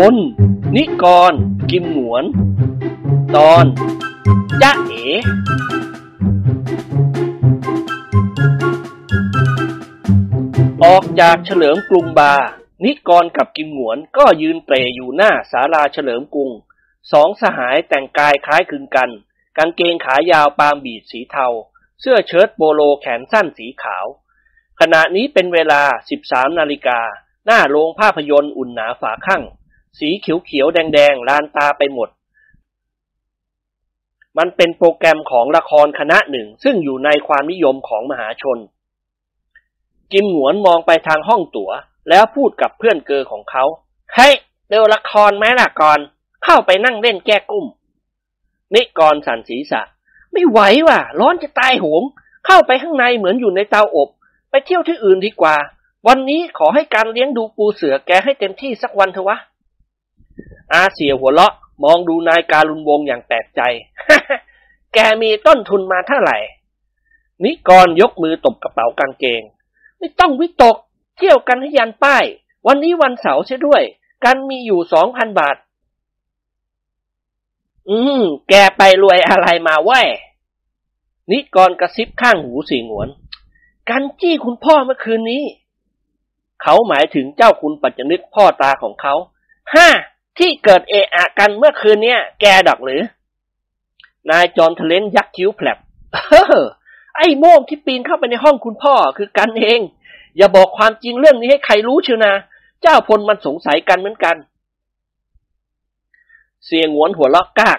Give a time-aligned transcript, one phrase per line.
[0.00, 0.16] พล
[0.76, 1.32] นิกร
[1.70, 2.24] กิมหนวน
[3.36, 3.64] ตอน
[4.62, 5.06] จ้าเอ๋
[10.84, 12.34] ออกจากเฉลิมกรุงบา
[12.84, 16.50] นิกรกับกิมหนวนก็ยืนเปรอยู่หน้าศาลาเฉลิมกรุง
[17.12, 19.10] สองสหายแต่งกายคล้ายคลึงกัน
[19.58, 21.46] กางเกงขายาวปามบีดสีเทา
[22.00, 24.06] เสื้อเชิ้ตโปโลแขนสั้นสีขาว
[24.80, 25.82] ขณะนี้เป็นเวลา
[26.20, 27.00] 13 นาฬิกา
[27.46, 29.44] หน้าโรงภาพยนตร์อุ่นหนาฝาข้าง
[29.98, 32.08] สีเขียวๆแดงๆลานตาไปหมด
[34.38, 38.58] มันเป็นโปรแกรมของละครคณะหนึ่ง ซึ่งอยู่ในความนิยมของมหาชน
[40.12, 41.70] กิมหวนมองไปทางห้องตัว๋ว
[42.08, 43.64] แล้วพูดกับเพื่อนเกอของเขา
[44.14, 44.34] เฮ้ย
[44.70, 45.98] ดูละครไหมล่ะก่อน
[46.44, 47.66] เข้าไปนั่งเล่นแก้กุ้ม
[48.74, 49.82] นิกรสันศีษะ
[50.32, 52.02] ไม่ไหวว่ะ ร้อนจะตายโหง
[52.46, 54.08] เข้าไปข้างในเหมือนอยู่ในเตาอบ
[54.50, 55.56] ไปเที่ยวที่อื่นดีกว่า
[56.06, 59.38] วันนี้ขอให้การเลี้ยงดูปูเสือแกให้เต็มที่สักวันเถอะวะ
[60.72, 63.60] อาเสียหัวเราะ มองดูนายการุณวงอย่างแปลกใจ
[64.94, 66.38] แกมีต้นทุนมาเท่าไหร่
[67.44, 69.42] นิกรยกมือตบกระเป๋ากางเกง
[69.98, 70.76] ไม่ต้องวิตก
[71.16, 72.24] เที่ยวกันให้ยันป้าย
[72.66, 73.82] วันนี้วันเสาร์ใช่ด้วย
[74.24, 75.56] กันมีอยู่สองพันบาท
[77.88, 80.02] อืม แกไปรวยอะไรมาแว่
[81.30, 83.08] นิกรกระซิบข้างหูสีหวน
[83.90, 85.42] กันจี้คุณพ่อเมื่อคืนนี้
[86.62, 89.14] เขาหมายถึงเจ้าคุณปัจจนึกพ่อตาของเขา
[89.74, 89.88] ห้า
[90.38, 93.02] ที่เกิดเอะอะกันเมื่อคืนเนี้ยแกดอกหรือ
[94.30, 95.78] นายจอมทะเลนยักคิ้วแผลบ
[97.16, 99.80] ไอ้โม่งที่ปีนเข้าไปในห้องคุณพ่อคือกันเอง
[100.36, 102.32] อย่าบอกความจริงเรื่องนี้ให้ใครรู้เชียวนะ
[102.82, 104.36] เจ้าพลมันสงสัยกันเหมือนกัน
[106.66, 107.78] เสียงหวนหัวลอกกาก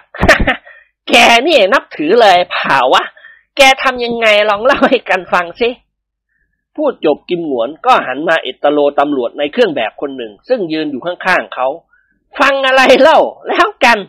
[1.10, 1.14] แก
[1.48, 3.04] นี่นับถือเลยเผาวะ
[3.58, 5.70] แกทำยังไงลองเล่าให้กันฟังสิ
[6.76, 11.68] พูดจบกิมหวนก็หันมาเอตโลตำรวจในเครื่องแบบคนหนึ่ง ซึ่งยืนอยู่ข้างๆเขา
[12.40, 14.00] ฟังอะไรเล่าแล้วกัน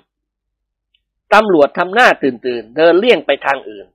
[1.35, 3.87] ตำรวจทำหน้าตื่นตื่นเดินเลี่ยงไปทางอื่น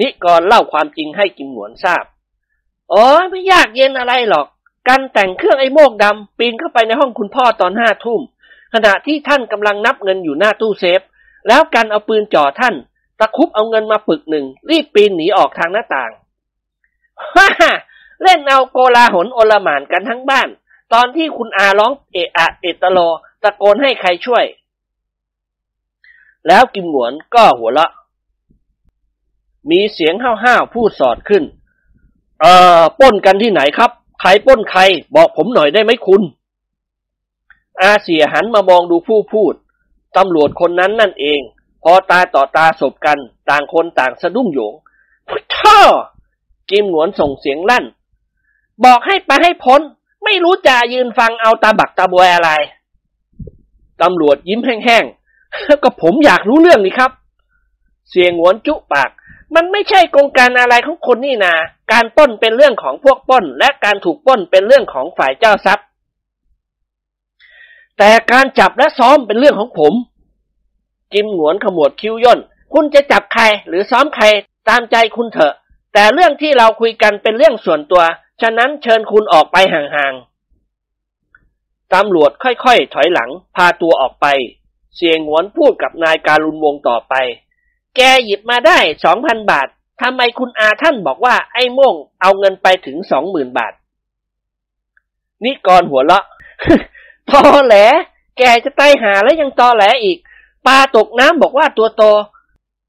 [0.00, 2.04] นิกรเล่าความจริงให้กิมหนวนทราบ
[2.92, 4.46] อ๋อไม่ยากเย็นอะไรหรอก
[4.88, 8.20] กันแต่งเครื่องไอ้โมกดำปีนเข้าไปในห้องคุณพ่อตอนห้าทุ่ม
[8.74, 11.00] ขณะที่ท่านกำลังนับเงินอยู่หน้าตู้เซฟ
[11.48, 12.74] แล้วกันเอาปืนจ่อท่าน
[13.18, 16.10] ตะคุบเอาเงินมาปึกหนึ่ง รีบปีนหนีออกทางหน้าต่าง
[17.34, 17.72] ฮ่าฮ่า
[18.22, 20.48] เล่นเอาโกลาหลโอลหมานกันทั้งบ้าน
[20.92, 22.98] ตอนที่คุณอาร้องเอะอะเอตโล
[23.44, 24.44] ตะโกนให้ใครช่วย
[26.48, 27.92] แล้วกิมหวนก็หัวเราะ
[29.70, 31.42] มีเสียงห้าวๆพูดสอดขึ้น
[32.40, 33.90] เอ่อป้นกันที่ไหนครับ
[34.20, 34.80] ใครป้นใคร
[35.16, 36.22] บอกผมหน่อยได้ไหมคุณ
[37.80, 39.54] อาเสียหันมามองดูผู้พูด
[40.16, 41.40] ตำรวจคนนั้นนั่นเอง
[41.82, 43.18] พอตาต่อตาสบกัน
[43.50, 44.74] ต่างคนต่างสะดุ้งโยง
[45.28, 45.58] พุทธ
[46.70, 47.84] กิมหนวนส่งเสียงลั่น
[48.84, 49.80] บอกให้ไปให้พ้น
[50.24, 52.50] ไม่รู้จะยืนฟังเอาตาบักตาบวยอะไร
[54.02, 57.10] ตำรวจยิ้มแห้งๆก็ผมอยากรู้เรื่องนี้ครับ
[58.10, 59.10] เสียงหวนจุปาก
[59.54, 61.54] มันไม่ใช่โครงการอะไรของคนนี่นา
[61.92, 65.86] การป้นเป็นเรื่องของพวกป้น และการถูกป้นเป็นเรื่องของฝ่ายเจ้าทรัพย์
[67.98, 69.92] แต่การจับและซ้อมเป็นเรื่องของผม
[71.14, 72.40] กิมหวนขมวดคิ้วย่น
[72.72, 74.24] คุณจะจับใครหรือซ้อมใคร
[74.68, 75.54] ตามใจคุณเถอะ
[75.92, 78.02] แต่เรื่องที่เราคุยกันเป็นเรื่องส่วนตัว
[78.42, 80.33] ฉะนั้นเชิญคุณออกไปห่างๆ
[81.94, 84.26] ตำรวจค่อยๆ ถอยหลัง พาตัวออกไป
[84.96, 87.14] เสียงหวนพูดกับนายการุณวงต่อไป
[87.96, 89.66] แกหยิบมาได้สองพันบาท
[90.00, 93.72] ทำไมคุณอาท่านบอกว่าไอ้ม่งเอาเงินไปถึงสองหมื่นบาท
[95.44, 96.24] นิกรหัวเราะ
[97.30, 97.76] ตอแหล
[98.38, 100.18] แกจะไตหาแล้วยังตอแหลอีก
[100.66, 102.02] ปลาตกน้ำบอกว่าตัวโต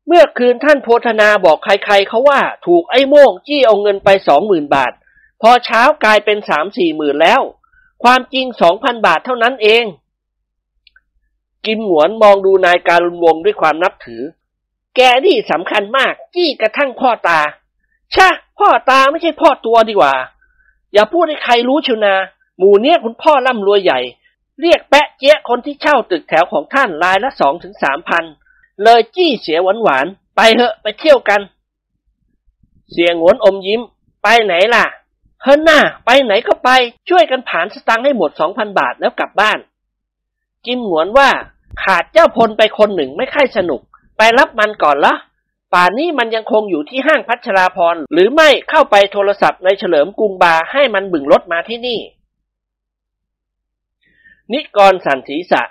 [0.07, 4.91] เมื่อคืนท่านโพธนาบอกใครๆเขาว่า ถูกไอ้โม่งจี้เอาเงินไปสองหมื่นบาท
[5.41, 7.41] พอเช้ากลายเป็นสามสี่หมื่นแล้ว
[8.05, 9.85] ความจริงสองพันบาทเท่านั้นเอง
[11.65, 14.21] กิมหวนมองดูนายการุณวงด้วยความนับถือ
[14.95, 17.39] แกนี่สำคัญมากจี้กระทั่งพ่อตา
[18.15, 18.27] ชะ
[18.59, 20.15] พ่อตาไม่ใช่พ่อตัวดีกว่า
[20.93, 22.15] อย่าพูดให้ใครรู้เชียวนา
[22.57, 23.99] หมู่เนี้ยคุณพ่อร่ำรวยใหญ่
[24.61, 28.23] เรียกแปะเจ๊ยคนที่เช่าตึกแถวของท่านรายละสองถึงสามพัน
[28.83, 31.41] เลยจี้เสียหวานหวานๆไปเถอะไปเที่ยวกัน
[32.91, 33.81] เสียงหวนอมยิ้ม
[34.23, 34.85] ไปไหนล่ะ
[35.45, 36.69] เฮ้นหน้าไปไหนก็ไป
[37.09, 39.59] ช่วยกันผ่านสตังค์ให้หมดสองพันบาทแล้วกลับบ้าน
[40.65, 41.29] จิมหนวนว่า
[41.83, 43.81] ขาดเจ้าพลไปคนหนึ่งไม่ค่อยสนุก
[44.17, 45.13] ไปรับมันก่อนละ
[45.73, 51.99] ป่านนี้มันยังคงอยู่ที่ห้างพัชราพรหรือไม่เข้าไปโทรศัพท์ในเฉลิมกรุงบาให้มันบึงรถมาที่นี่
[54.53, 55.61] นิกรสันศีษะ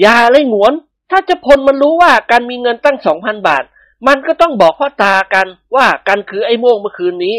[0.00, 0.72] อย่าเลยหงวน
[1.10, 3.64] ถ้าเจะพลมันรู้ว่าการมีเงินตั้งสองพันบาท
[4.06, 7.36] มันก็ต้องบอกพ่อตากันว่ากันคือไอ้โม่งเมื่อคืนนี้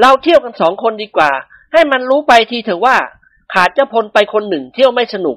[0.00, 1.30] เราเที่ยวกันสองคนดีกว่า
[1.72, 2.96] ให้มันรู้ไปทีเถอะว่า
[3.52, 5.36] ขาดเจ้าพลไปคนหนึ่งเที่ยวไม่สนุก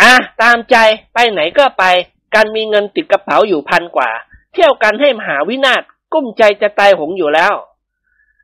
[0.00, 0.12] อะ
[0.42, 0.76] ตามใจ
[1.14, 1.84] ไปไหนก็ไป
[2.34, 4.10] การมีเงินติดกระเป๋าอยู่พันกว่า
[4.52, 5.82] เที่ยวกันให้มหาวินาศ
[6.12, 7.54] กุ้มใจจะตายหงอยู่แล้ว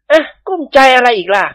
[0.09, 1.47] เอ๊ะกุ้มใจอะไรอีกล่ะ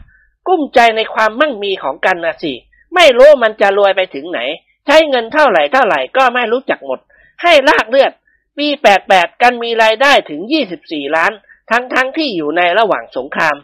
[0.47, 2.53] กุ้มใจในความมั่งมีของกันนะสิ
[2.95, 4.39] ไม่รู้มันจะรวยไปถึงไหน
[4.85, 6.99] ใช้เงินเท่าไหร่เท่าไหร่ก็ไม่รู้จักหมด
[7.43, 8.11] ให้ลากเลือด
[8.57, 11.31] ปีแปดแปดกันมีรายได้ถึงยี่สิบสี่ล้าน
[11.69, 13.55] ทั้งทั้งที่อยู่ในระหว่างสงคราม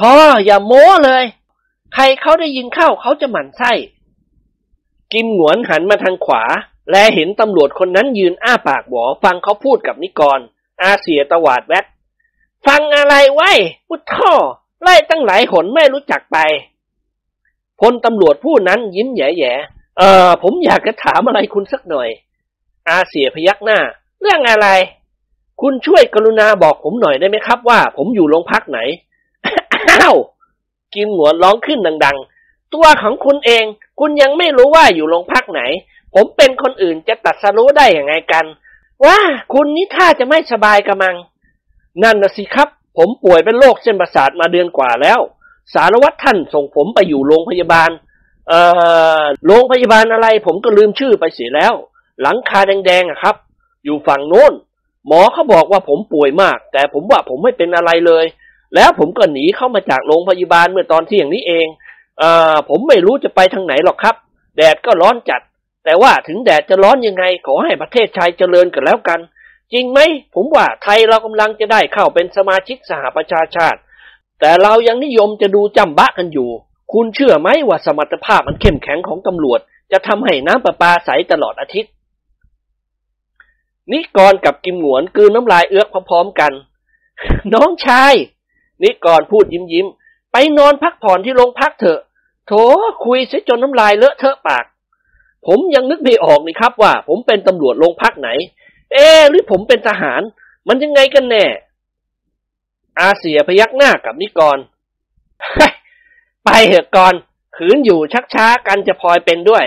[0.00, 1.24] พ่ออย่าโม้เลย
[1.94, 3.72] ใครเขาได้ยินเข้าเขาจะหมั่นไส้
[5.12, 6.42] กิมหงวนหันมาทางขวา
[6.90, 10.38] และเห็นตำรวจคนนั้นยืนอ้าปากหวอฟังเขาพูดกับนิกร
[10.82, 11.84] อาเสียตวาดแวด
[12.66, 13.50] ฟังอะไรไว้
[13.88, 14.34] พุทท่อ
[14.82, 16.38] ไล่ตั้งหลายหนไม่รู้จักไป
[17.80, 22.08] พลตำรวจผู้นั้นยิ้มแย่ๆเออผมอยากจะถามอะไรคุณสักหน่อย
[22.88, 23.78] อาเสียพยักหน้า
[24.20, 24.68] เรื่องอะไร
[25.60, 28.78] คุณช่วยกรุณาบอกผมหน่อยได้ไหมครับว่า ผมอยู่โรงพักไหน
[29.90, 30.16] อ้าว
[30.94, 33.64] กิมหนวนร้องขึ้นดัง ๆ ตัวของคุณเอง
[34.00, 35.60] คุณยังไม่รู้ว่าอยู่โรงพักไหน
[36.14, 38.44] ผมเป็นคนอื่นจะตัดสรู้ได้อย่างไงกัน
[39.04, 39.18] ว่า
[39.52, 41.16] คุณนี่ท่าจะไม่สบายกระมัง
[42.02, 42.68] นั่นนะสิครับ
[42.98, 45.20] ผมป่วยเป็นโรคเส้นประสาทมาเดือนกว่าแล้ว
[45.74, 47.90] สารวัตรท่านส่งผมไปอยู่โรงพยาบาล
[48.48, 48.60] เอ่
[49.20, 51.74] อ โรงพยาบาลอะไร ผมก็ลืมชื่อไปเสียแล้ว
[52.22, 53.36] หลังคาแดงๆอะครับ
[53.84, 54.52] อยู่ฝั่งโน้น
[55.06, 58.24] หมอเขาบอกว่าผมป่วยมาก แต่ผมว่าผมไม่เป็นอะไรเลย
[58.74, 61.66] แล้วผมก็หนีเข้ามาจากโรงพยาบาลเมื่อตอนเที่ยงนี้เอง
[62.18, 64.14] เอ่อผมไม่รู้จะไปทางไหนหรอกครับ
[64.56, 65.40] แดดก็ร้อนจัด
[65.84, 69.20] แต่ว่าถึงแดดจะร้อนยังไง ขอให้ประเทศชายเจริญกันแล้วกัน
[69.72, 70.00] จริงไหม
[70.34, 73.78] ผมว่าไทยเรากำลังจะได้เข้าเป็นสมาชิกสหประชาชาติ
[74.40, 76.50] แต่เรายังนิยมจะดูจำบะกันอยู่
[76.92, 79.60] คุณเชื่อไหมว่าสมรรถภาพมันเข้มแข็งของตำรวจ
[79.92, 81.90] จะทำให้น้ำประปาใสตลอดอาทิตย์
[83.92, 86.52] นิกรกับกิมหงวนกืนน้ำลายเอื้อกพร้อมๆกัน
[87.54, 88.14] น้องชาย
[88.82, 89.86] นิกรพูดยิ้มยิ้ม
[90.32, 92.00] ไปนอนพักผ่อนที่โรงพักเถอะ
[92.46, 92.52] โถ
[93.04, 94.64] คุยเสียจนน้ำลายเลอะเทอะปาก
[95.46, 98.28] ผมยังนึกไม่ออกนี่ครับว่า ผมเป็นตำรวจโรงพักไหน
[98.92, 100.22] เอ๊หรือผมเป็นทหาร
[100.68, 101.44] มันยังไงกันแน่
[102.98, 104.58] อาเสียพยักหน้ากับนิกร
[106.44, 107.14] ไปเหอะก่อน
[107.56, 109.64] ขืนอยู่ชักช้ากันจะพลอยเป็นด้วย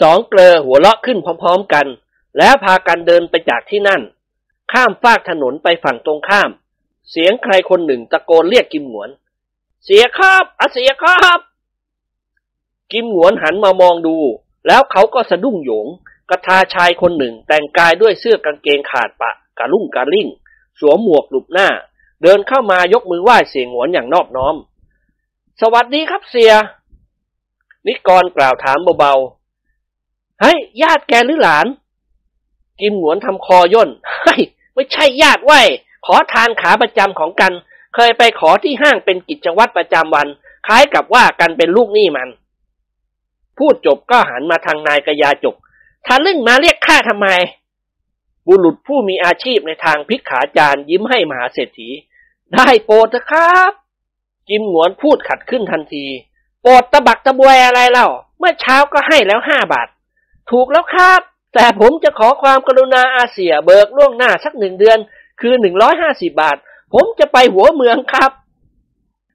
[0.00, 1.86] สองเกลอหัวเราะขึ้นพร้อม ๆ กัน
[2.38, 4.02] แล้วพากันเดินไปจากที่นั่น
[4.72, 6.50] ข้ามฟากถนนไปฝั่งตรงข้าม
[7.10, 9.10] เสียงใครคนหนึ่งตะโกนเรียกกิมหนวน
[9.84, 11.40] เสียครับอาเสียครับ
[12.92, 14.16] กิมหนวนหันมามองดู
[14.66, 15.88] แล้วเขาก็สะดุ้งโยง
[16.30, 20.28] กระทาชายคนหนึ่งแต่งกายด้วยเสื้อกางเกงขาดปะกะลุ่งกะลิ่ง
[20.80, 21.68] สวมหมวกหลุบหน้า
[22.22, 24.56] เดินเข้ามายกมือไหว้เสียงหวนอย่างนอบน้อม
[25.60, 26.52] สวัสดีครับเสีย
[27.86, 31.66] นิกรกล่าวถามเบาๆเฮ้ยญาติแกหรือหลาน
[32.80, 33.90] กิมหนวนทำคอย่น
[34.22, 34.42] เฮ้ย
[34.74, 35.60] ไม่ใช่ญาติไว้
[36.06, 37.52] ขอทานขาประจำของกัน
[37.94, 40.28] เคยไปขอที่ห้างเป็นกิจวัตรประจำวัน
[40.66, 42.28] คล้ายกับว่ากันเป็นลูกหนี้มัน
[43.58, 45.56] พูดจบก็หันมาทางนายกยาจก
[46.06, 47.28] ทาลึ่งมาเรียกข้าทำไม
[48.46, 51.88] บุรุษผู้มีอาชีพในทางพิกขาจารยิ้มให้มหาเศรษฐี
[52.56, 53.72] ได้โปรดนะครับ
[54.48, 56.04] จิมหงวนพูดขัดขึ้นทันที
[56.62, 59.88] โปรดตะบักตะบวยอะไรเล่า เมื่อเช้าก็ให้แล้วห้าบาท
[60.50, 61.20] ถูกแล้วครับ
[61.54, 64.98] แต่ผมจะขอความกรุณาอาเซียเบิกล่วงหน้าสักหนึ่งเดือน
[65.40, 66.56] คือหนึ่งร้อยห้าสิบาท
[66.94, 68.30] ผมจะไปหัวเมืองครับ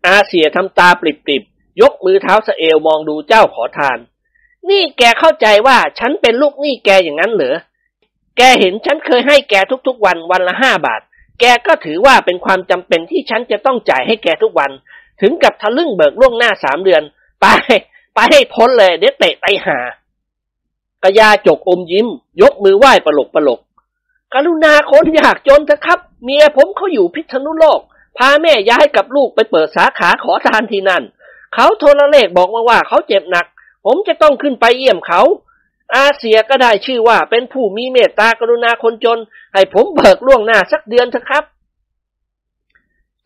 [0.07, 3.97] อาเสียทำตาปริบๆ ยกมือเท้าสเอวมองดูเจ้าขอทาน
[4.69, 7.57] นี่แกเข้าใจว่าฉันเป็นลูกหนี้แกอย่างนั้นเหรอ
[8.37, 9.55] แกเห็นฉันเคยให้แก
[9.87, 11.01] ทุกๆวันวันละห้าบาท
[11.39, 14.71] แกก็ถือว่าเป็นความจำเป็นที่ฉันจะต้องจ่ายให้แกทุกวัน
[15.21, 17.03] ถึงกับทะลึ่งเบิกล่วงหน้าสามเดือน
[17.41, 17.45] ไป
[18.13, 19.79] ไปให้พ้นเลยเดี๋ยวเตะไปหา
[21.05, 22.07] กระยาจกอมยิ้ม
[22.41, 23.59] ยกมือไหว้ปลกปลก
[24.33, 27.79] กรุณาคนอยากจนเถอะครับ เมียผมเขาอยู่พิษณุโลก
[28.17, 31.03] พาแม่ย้ายกับลูกไปเปิดสาขาขอทานที่นั่น
[31.53, 33.45] เขาโทรเลขบอกมาว่าเขาเจ็บหนัก
[33.85, 35.21] ผมจะต้องขึ้นไปเยี่ยมเขา
[35.95, 39.19] อาเซียก็ได้ชื่อว่าเป็นผู้มีเมตตากรุณาคนจน
[39.53, 41.43] ให้ผมเบิกล่วงหน้าสักเดือนเถอะครับ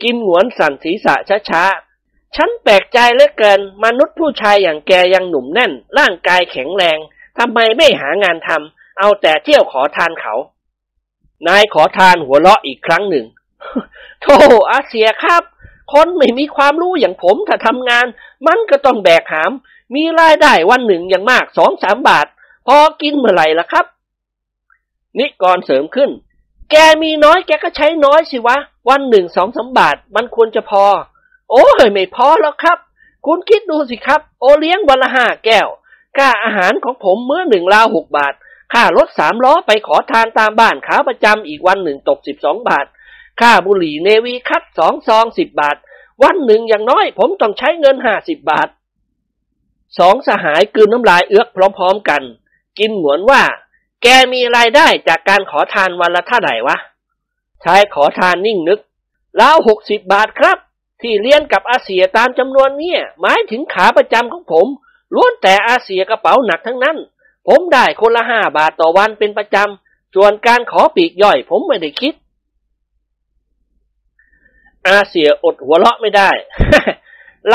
[0.01, 1.15] กิมหวนสั่นศีรษะ
[1.49, 6.97] ช้าๆ ฉันแปลกใจเหลือเกิน มนุษย์ผู้ชายอย่างแกยังหนุ่มแน่น ร่างกายแข็งแรง
[7.39, 10.33] ทำไมไม่หางานทำเอาแต่เที่ยวขอทานเขา
[11.47, 13.25] นายขอทานหัวเราะอีกครั้งหนึ่ง
[14.21, 14.35] โธ่
[14.69, 15.43] อาเสียครับ
[15.93, 18.05] คนไม่มีความรู้อย่างผมถ้าทำงาน
[18.47, 19.51] มันก็ต้องแบกหาม
[19.95, 22.27] มีรายได้วันหนึ่งอย่างมากสองสามบาท
[22.67, 23.85] พอกินเมื่อไหร่ล่ะครับ
[25.17, 26.09] นิกรเสริมขึ้น
[26.71, 28.57] แกมีน้อยแกก็ใช้น้อยสิวะ
[28.89, 30.83] วันหนึ่งสองสามบาท มันควรจะพอ
[31.51, 32.77] โอ้ยไม่พอแล้วครับ
[33.25, 35.67] คุณคิดดูสิครับ โอเลี้ยงวันละห้าแก้ว
[36.19, 38.33] ค่าอาหารของผมเมื่อหนึ่งลาหกบาท
[38.73, 42.85] ค่ารถสามล้อไปขอทานตามบ้านขาประจำอีกวันหนึ่งตกสิบสองบาท
[43.41, 45.77] ค่าบุหรี่เนวีคัดสองซองสิบบาท
[46.23, 48.69] วันหนึ่งอย่างน้อยผมต้องใช้เงินห้าสิบบาท
[49.99, 51.47] สองสหายกืนน้ำลายเอื้อก
[51.77, 52.21] พร้อมๆกัน
[52.79, 53.41] กินหงวนว่า
[54.03, 56.77] แกมีรายได้จากการขอทานวันละเท่าไหร่วะ
[57.63, 58.79] ชายขอทานนิ่งนึก
[59.37, 60.57] แล้วหกสิบบาทครับ
[61.01, 64.67] ที่เรียนกับอาเสียตามจำนวนเนี่ยหมายถึงขาประจำของผม
[65.13, 66.97] ล้วนแต่อาเสียกระเป๋าหนักทั้งนั้น
[67.47, 72.13] ผมได้คนละห้าบาทต่อวันเป็นประจำ ส่วนการขอปีกย่อยผมไม่ได้คิด
[74.87, 76.31] อาเสียอดหัวเราะไม่ได้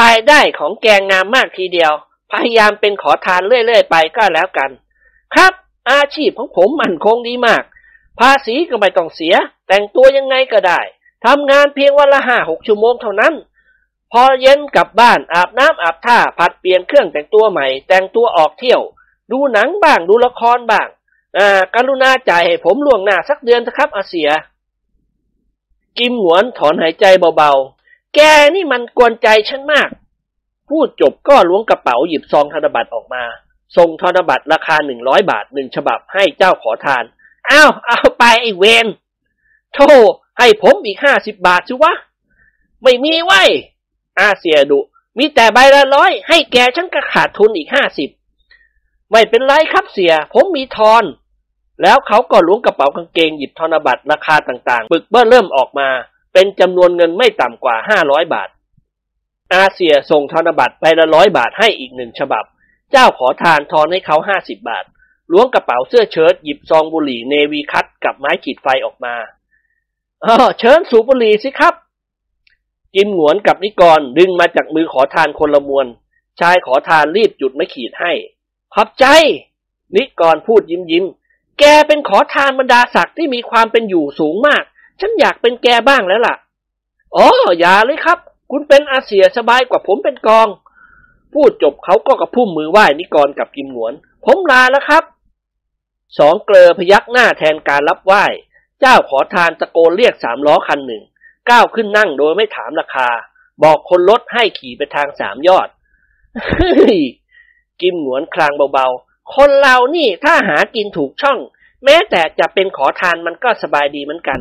[0.01, 1.93] รายได้ของแกงงามมากทีเดียว
[2.33, 4.71] พยายามเป็นขอทานเรื่อยๆไปก็แล้วกัน
[5.35, 5.53] ครับ
[5.91, 7.63] อาชีพของผมมั่นคงดีมาก
[8.21, 9.35] ภาษีก็ไม่ต้องเสีย
[9.69, 10.81] แต่งตัวยังไงก็ได้
[11.27, 13.35] ทำงานเพียงวันละห้าหกชั่วโมงเท่านั้น
[14.17, 18.83] พอเย็นกลับบ้านอาบน้ำอาบท่าผัดเปลี่ยนเครื่องแต่งตัวใหม่ แต่งตัวออกเที่ยว
[19.33, 20.89] ดูหนังบ้างดูละครบ้าง
[21.39, 24.31] อ่ากรุณาจ่ายให้ผมล่วงหน้าสักเดือนนะครับอาเสีย
[25.99, 27.05] กิมหวนถอนหายใจ
[27.37, 28.21] เบาๆ แก
[28.55, 29.89] นี่มันกวนใจฉันมาก
[30.69, 33.25] พูดจบก็ล้วงกระเป๋าหยิบซองธนบัตรออกมา
[33.77, 37.05] ส่งธนบัตรราคาหนึ่งร้อยบาทหนึ่งฉบับให้เจ้าขอทาน
[37.51, 38.87] อ้าวเอาไปไอ้เวน
[39.75, 39.91] โธ่
[40.39, 41.93] ให้ผมอีกห้าสิบบาทสิวะ
[42.83, 43.43] ไม่มีไว้
[44.21, 44.81] อาเสียดุ
[45.19, 48.11] มีแต่ใบละร้อย ให้แกฉันก็ขาดทุนอีกห้าสิบ
[49.11, 51.05] ไม่เป็นไรครับเสีย ผมมีทอน
[51.83, 55.89] แล้วเขาก็ล้วงกระเป๋ากางเกงหยิบธนบัตรราคาต่างๆ ปึกเบ้อเริ่มออกมา
[56.33, 58.49] เป็นจำนวนเงินไม่ต่ำกว่าห้าร้อยบาท
[59.53, 62.45] อาเสียส่งธนบัตรใบละร้อยบาทให้อีกหนึ่งฉบับ
[62.91, 64.85] เจ้าขอทานทอนให้เขาห้าสิบบาท
[65.33, 69.15] ล้วงกระเป๋าเสื้อเชิ้ตหยิบซองบุหรี่เนวีคัตกับไม้ขีดไฟออกมา
[70.23, 71.75] เออเชิญสูบบุหรี่สิครับ
[72.95, 75.87] จิมหวนกับนิกรดึงมาจากมือขอทานคนละมวล
[76.41, 78.13] ชายขอทานรีบจุดไม่ขีดให้
[78.75, 79.07] ขอบใจ
[79.97, 81.05] นิกรพูดยิ้มยิ้ม
[81.59, 84.63] แกเป็นขอทานบรรดาศักดิ์ที่มีความเป็นอยู่สูงมาก
[85.01, 86.37] ฉันอยากเป็นแกบ้างแล้วล่ะ
[87.17, 87.27] อ๋อ
[87.59, 88.19] อย่าเลยครับ
[88.51, 90.49] คุณเป็นอาเสียสบายกว่าผมเป็นกอง
[91.35, 93.93] พูดจบเขาก็กระพุ่มมือไหว้นิกรกับกิมหวน
[94.25, 95.05] ผมลาแล้วครับ
[96.19, 98.25] สองเกลอพยักหน้าแทนการรับไหว้
[98.81, 101.03] เจ้าขอทานตะโกนเรียกสามล้อคันหนึ่ง
[101.51, 103.09] ก้าวขึ้นนั่งโดยไม่ถามราคา
[103.63, 105.69] บอกคนรถให้ขี่ไปทางสามยอด
[107.81, 111.39] กิมหงวนคลางเบาๆ คนเรานี่ถ้าหากินถูกช่อง
[111.85, 114.39] แม้แต่จะเป็นขอทานมันก็สบายดีเหมือนกัน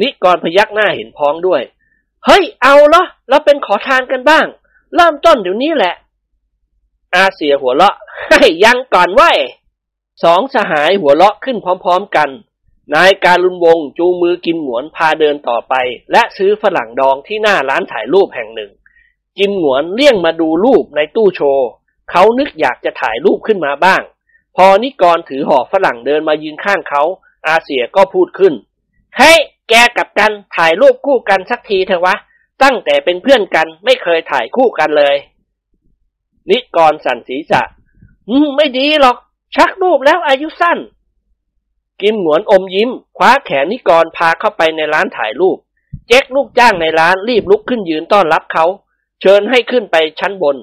[0.00, 1.62] นิกรพยักหน้าเห็นพ้องด้วย
[2.26, 4.46] เฮ้ย เอาเหรอเราเป็นขอทานกันบ้าง
[4.94, 5.94] เริ่มต้นเดี๋ยวนี้แหละ
[7.14, 7.94] อาเสียหัวเราะ
[8.30, 9.30] ให้ยังก่อนไว้
[10.22, 12.28] สองสหายหัวเราะขึ้นพร้อม ๆกัน
[12.94, 15.74] นายการุณวงศ์จูงมือกิมหงวนพาเดินต่อไป
[16.12, 18.70] และซื้อฝรั่งดองที่หน้าร้านถ่ายรูปแห่งหนึ่ง
[19.38, 21.68] กิมหงวนเลี่ยงมาดูรูปในตู้โชว์
[22.10, 24.02] เขานึกอยากจะถ่ายรูปขึ้นมาบ้าง
[24.56, 27.02] พอนิกรถือห่อฝรั่งเดินมายืนข้างเขา
[27.46, 28.54] อาเสียก็พูดขึ้น
[29.16, 32.16] เฮ้ย แกกับกันถ่ายรูปคู่กันสักทีเถอะวะ
[32.62, 35.16] ตั้งแต่เป็นเพื่อนกันไม่เคยถ่ายคู่กันเลย
[36.50, 37.62] นิกรสั่นศีรษะ
[38.56, 39.16] ไม่ดีหรอก
[39.56, 40.78] ชักรูปแล้วอายุสั้น
[42.02, 45.58] กิมหงวนอมยิ้ม คว้าแขนนิกรพาเข้าไปในร้านถ่ายรูป
[46.08, 48.64] เจ๊กลูกจ้างในร้านรีบลุกขึ้นยืนต้อนรับเขา
[49.20, 50.56] เชิญให้ขึ้นไปชั้นบน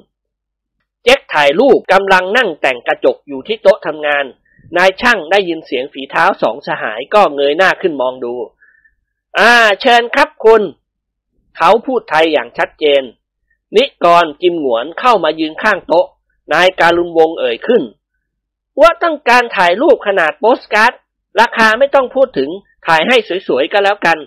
[1.04, 4.26] เจ๊กถ่ายรูปกำลังนั่งแต่งกระจกอยู่ที่โต๊ะทำงาน
[4.78, 8.34] นายช่างได้ยินเสียงฝีเท้าสองสหายก็เงยหน้าขึ้นมองดู
[9.40, 10.62] อ่า เชิญครับคุณ
[11.58, 13.04] เขาพูดไทยอย่างชัดเจน
[13.76, 16.06] นิกรกิมหงวนเข้ามายืนข้างโต๊ะ
[16.54, 17.84] นายการุณวงเอ่ยขึ้น
[18.80, 20.94] ว่าต้องการถ่ายรูปขนาดโปสการ์ด
[21.40, 22.50] ราคาไม่ต้องพูดถึง
[22.88, 23.18] ถ่ายให้
[23.48, 24.18] สวยๆก็แล้วกัน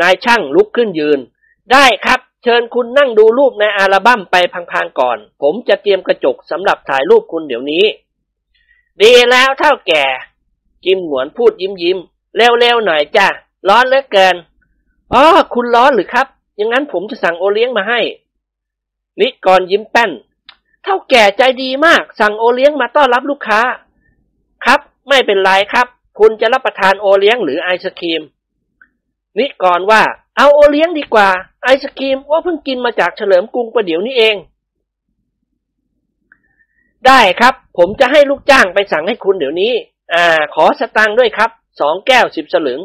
[0.00, 1.18] นายช่างลุกขึ้นยืน
[1.72, 4.36] ได้ครับ เชิญคุณนั่งดูรูปในอัลบั้มไป
[4.72, 7.84] พังๆก่อน ผมจะเตรียมกระจกสำหรับถ่ายรูปคุณเดี๋ยวนี้
[9.02, 10.04] ดีแล้วเท่าแก่
[10.84, 13.26] กิมหงวนพูดยิ้มยิ้มๆเร็วๆหน่อยจ้ะ
[13.68, 14.36] ร้อนเหลือเกิน
[15.12, 18.00] อ๋อคุณร้อนหรือครับอย่างนั้นผมจะสั่งโอเลี้ยงมาให้
[19.20, 20.10] นิกรยิ้มแป้น
[20.84, 23.60] เท่าแก่ใจดีมาก สั่งโอเลี้ยงมาต้อนรับลูกค้า
[24.64, 25.86] ครับ ไม่เป็นไรครับ
[26.18, 28.22] คุณจะรับประทานโอเลี้ยงหรือไอศครีม
[29.38, 30.02] นิกรว่า
[30.36, 31.28] เอาโอเลี้ยงดีกว่า
[31.64, 34.36] ไอศครีมว่าเพิ่งกินมาจากเฉลิมกรุงประเดี๋ยวนี้เอง
[37.06, 39.72] ได้ครับ ผมจะให้ลูกจ้างไปสั่งให้คุณเดี๋ยวนี้
[40.14, 42.80] อ่า ขอสตังค์ด้วยครับ สองแก้วสิบสลึง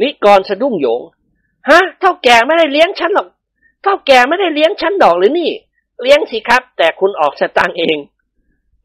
[0.00, 1.00] นิกรสะดุ้งโหยง
[1.68, 3.28] ฮะ เท่าแก่ไม่ได้เลี้ยงฉันหรอก
[3.82, 5.50] เท่าแก่ไม่ได้เลี้ยงฉันดอกหรือนี่
[6.02, 7.96] เลี้ยงสิครับ แต่คุณออกสตางค์เอง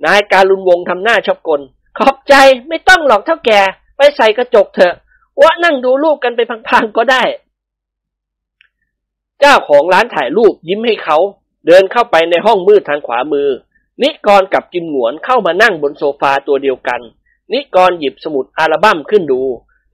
[0.05, 1.61] นายการุณวงทำหน้าชอบกล
[1.97, 2.33] ขอบใจ
[2.67, 3.61] ไม่ต้องหรอกเท่าแก่
[3.97, 4.93] ไปใส่กระจกเถอะ
[5.41, 6.39] ว่านั่งดูรูปกันไป
[6.69, 7.23] พังๆก็ได้
[9.39, 11.17] เจ้าของร้านถ่ายรูปยิ้มให้เขา
[11.65, 13.49] เดินเข้าไปในห้องมืดทางขวามือ
[14.01, 17.01] นิกรกับกิมหงวนเข้ามานั่งบนโซฟาตัวเดียวกัน
[17.53, 19.41] นิกรหยิบสมุดอัลบั้มขึ้นดู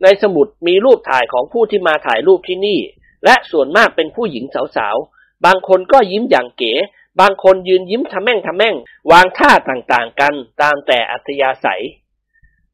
[0.03, 2.79] ในสมุดมีรูปถ่ายของผู้ที่มาถ่ายรูปที่นี่
[3.25, 4.45] และส่วนมากเป็นผู้หญิง
[4.75, 6.73] สาวๆ บางคนก็ยิ้มอย่างเก๋
[7.19, 8.75] บางคนยืนยิ้มทำแม่งทำแม่ง
[9.11, 11.83] วางท่าต่างๆกันตามแต่อัธยาศัย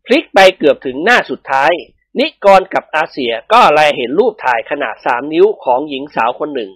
[0.06, 1.72] พลิกไปเกือบถึงหน้าสุดท้าย
[2.20, 6.72] นิกรกับอาเซียก็แลเห็นรูปถ่ายขนาดสามนิ้วของหญิงสาวคนหนึ่ง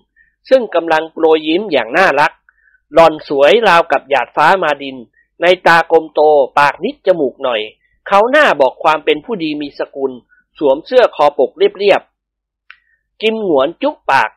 [0.50, 2.32] ซึ่งกำลังโปรยยิ้มอย่างน่ารัก
[2.94, 4.98] หล่อนสวยราวกับหยาดฟ้ามาดิน
[5.42, 6.22] ในตากลมโต
[6.60, 7.62] ปากนิดจมูกหน่อย
[8.08, 10.12] เขาหน้าบอกความเป็นผู้ดีมีสกุล
[10.58, 14.32] สวมเสื้อคอปกเรียบๆกิมหวนจุ๊บปาก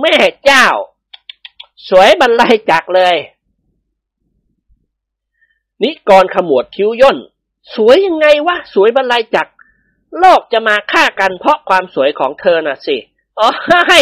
[0.00, 0.66] แม่เจ้า
[1.88, 3.16] สวยบรรลัยจักเลย
[5.82, 7.18] นิกรขมวดคิ้วย่น
[7.74, 9.48] สวยยังไงวะ สวยบรรลัยจัก
[10.18, 12.96] โลกจะมาฆ่ากันเพราะความสวยของเธอน่ะสิ
[13.38, 13.48] อ๋อ
[13.88, 14.00] ให้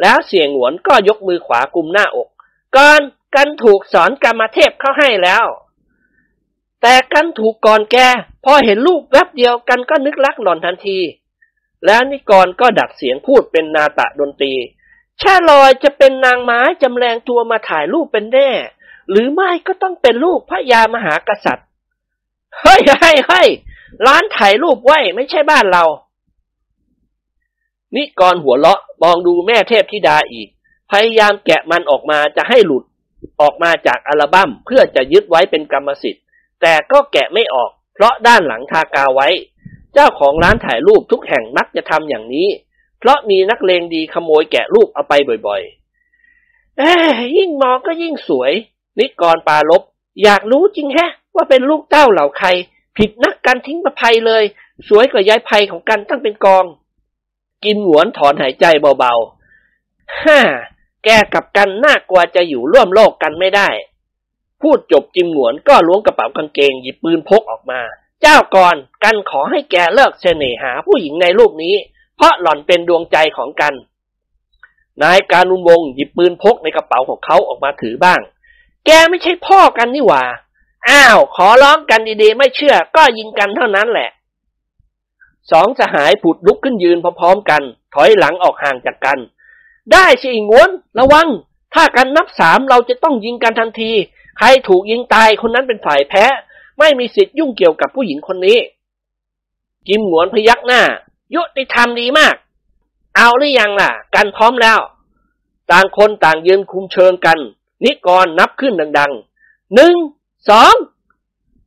[0.00, 2.28] แล้วเสียงหวนก็ยกมือขวากุมหน้าอก
[2.76, 3.00] ก่อน
[3.34, 5.46] กันถูกสอนกรรมเทพเข้าให้แล้ว
[6.82, 7.96] แต่กันถูกก่อนแก
[8.44, 10.98] พอเห็นลูกแวบเดียวกันก็นึกรักหล่อนทันที
[11.86, 14.52] แล้วนิกรก็ดัดเสียงพูดเป็นนาตะดนตรี
[15.22, 18.50] ชาลอยจะเป็นนางไม้จำแรงตัวมาถ่ายรูปเป็นแน่
[19.10, 21.66] หรือไม่ก็ต้องเป็นลูกพระยามหากษัตริย์
[22.60, 23.48] เฮ้ยเฮ้ยเฮ้ย
[24.06, 25.84] ร้านถ่ายรูปไว้ไม่ใช่บ้านเรา
[27.94, 30.48] นิกรหัวเลาะมองดูแม่เทพธิดาอีก
[30.90, 32.84] พยายามแกะมันออกมาจะให้หลุด
[33.40, 36.24] ออกมาจากอัลบั้มเพื่อจะยึดไว้เป็นกรรมสิทธิ์
[36.60, 39.28] แต่ก็แกะไม่ออก เพราะด้านหลังทากาไว้
[39.94, 42.48] เจ้าของร้านถ่ายรูปทุกแห่งมักจะทำอย่างนี้
[42.98, 45.14] เพราะมีนักเลงดีขโมยแกะรูปเอาไป
[45.46, 46.92] บ่อยๆเอ้
[47.36, 48.52] ยิ่งมองก็ยิ่งสวย
[48.98, 49.82] นิกรปาลบ
[50.22, 52.48] อยากรู้จริงแฮะ ว่าเป็นลูกเต้าเหล่าใคร
[52.98, 54.44] ผิดนักกันทิ้งประภัยเลย
[54.88, 56.64] สวยกว่ายายภัยของกันตั้งเป็นกอง
[57.64, 58.66] กินหวนถอนหายใจ
[58.98, 60.40] เบาๆฮ่า
[61.04, 63.68] แกกับกันน่ากลัวจะอยู่ร่วมโลกกันไม่ได้
[64.62, 67.80] พูดจบจิมหวนก็ล้วงกระเป๋ากางเกงหยิบปืนพกออกมา
[68.22, 71.74] เจ้าก่อนกันขอให้แกเลิกเสน่หาผู้หญิงในรูปนี้
[72.16, 73.74] เพราะหล่อนเป็นดวงใจของกัน
[75.02, 78.20] นายการุณวงศ์หยิบปืนพกในกระเป๋าของเขาออกมาถือบ้าง
[78.86, 80.24] แกไม่ใช่พ่อกันนี่หว่า
[80.88, 84.10] อ้าว ขอร้องกันดีๆ ไม่เชื่อ ก็ยิงกันเท่านั้นแหละ
[85.52, 87.62] สองสหายผุดลุกขึ้นยืนพร้อมๆกัน
[87.94, 89.18] ถอยหลังออกห่างจากกัน
[89.92, 91.28] ได้สิงวน ระวัง
[91.74, 93.92] ถ้ากันนับสามเราจะต้องยิงกันทันที
[94.38, 96.24] ใครถูกยิงตายคนนั้นเป็นฝ่ายแพ้
[96.78, 98.58] ไม่มีสิทธิ์ยุ่งเกี่ยวกับผู้หญิงคนนี้
[99.88, 100.82] กิมหงวนพยักหน้า
[101.34, 102.34] ยุติธรรมดีมาก
[103.16, 104.78] เอาหรือยังล่ะ กันพร้อมแล้ว
[105.70, 107.38] ต่างคนต่างยืนคุมเชิงกัน
[107.84, 109.94] นิกรนับขึ้นดังๆหนึ่ง
[110.50, 110.74] สอง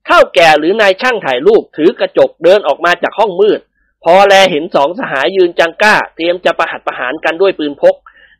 [0.06, 3.60] เท่าแก่หรือนายช่างถ่ายรูปถือกระจกเดินออกมาจากห้องมืด
[4.04, 7.95] พอแลเห็นสองสหายยืนจังก้า เตรียมจะประหัตประหารกันด้วยปืนพก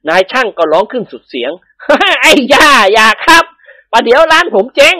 [0.10, 1.52] นายช่างก็ร้องขึ้นสุดเสียง
[2.22, 3.46] ไอ้ย่าอย่าครับ
[3.92, 4.98] ประเดี๋ยวร้านผมเจ๊ง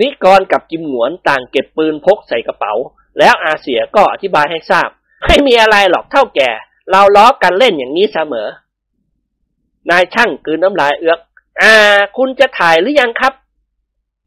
[0.00, 2.72] นิกรกับกิมหงวนต่างเก็บปืนพกใส่กระเป๋า
[3.18, 4.90] แล้วอาเสียก็อธิบายให้ทราบ
[5.26, 6.50] ไม่มีอะไรหรอกเท่าแก่
[6.90, 8.48] เราล้อกันเล่นอย่างนี้เสมอ
[9.90, 11.20] นายช่างกืนน้ำลายเอือก
[11.62, 11.72] อ่า
[12.16, 13.32] คุณจะถ่ายหรือยังครับ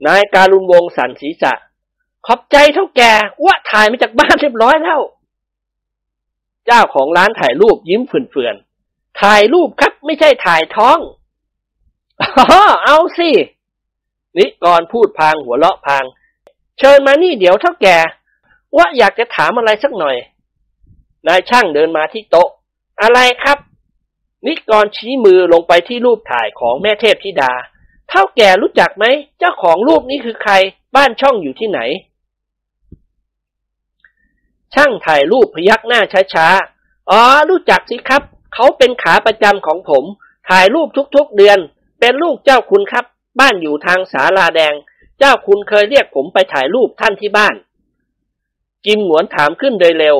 [0.05, 1.53] นายการุณวงสันศีรษะ
[2.25, 3.12] ขอบใจเท่าแก่
[3.45, 5.01] ว่าถ่ายมาจากบ้านเรียบร้อยแล้ว
[6.65, 10.99] เจ้าของร้านถ่ายรูปยิ้มเฟื่อนๆถ่ายรูปครับ ไม่ใช่ถ่ายท้อง
[12.39, 12.45] อ๋อ
[12.86, 13.29] เอาสิ
[14.38, 16.03] นิกรพูดพางหัวเราะพาง
[16.79, 17.97] เชิญมานี่เดี๋ยวเท่าแก่
[18.77, 20.15] ว่าอยากจะถามอะไรสักหน่อย
[21.27, 22.49] นายช่างเดินมาที่โต๊ะ
[23.01, 23.57] อะไรครับ
[24.45, 27.51] นิกรชี้มือลงไปที่รูปถ่ายของแม่เทพธิดา
[28.09, 29.05] เท่าแก่รู้จักไหม
[29.39, 30.53] เจ้าของรูปนี้คือใคร
[30.95, 31.79] บ้านช่องอยู่ที่ไหน
[34.73, 36.01] ช่างถ่ายรูปพยักหน้า
[36.33, 38.21] ช้าๆ อ๋อ รู้จักสิครับ
[38.53, 40.03] เขาเป็นขาประจำของผม
[40.49, 41.59] ถ่ายรูปทุกๆเดือน
[41.99, 43.05] เป็นลูกเจ้าคุณครับ
[43.39, 44.73] บ้านอยู่ทางสาลาแดง
[45.19, 47.55] เจ้าคุณเคยเรียกผมไปถ่ายรูปท่านที่บ้าน
[48.85, 50.17] กิมหนวนถามขึ้นโดยเร็ว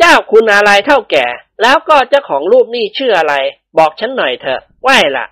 [0.00, 1.26] เจ้าคุณอะไรเท่าแก่
[1.62, 3.34] แล้วก็เจ้าของรูปนี่ชื่ออะไร
[3.78, 5.26] บอกฉันหน่อยเถอะไหวละ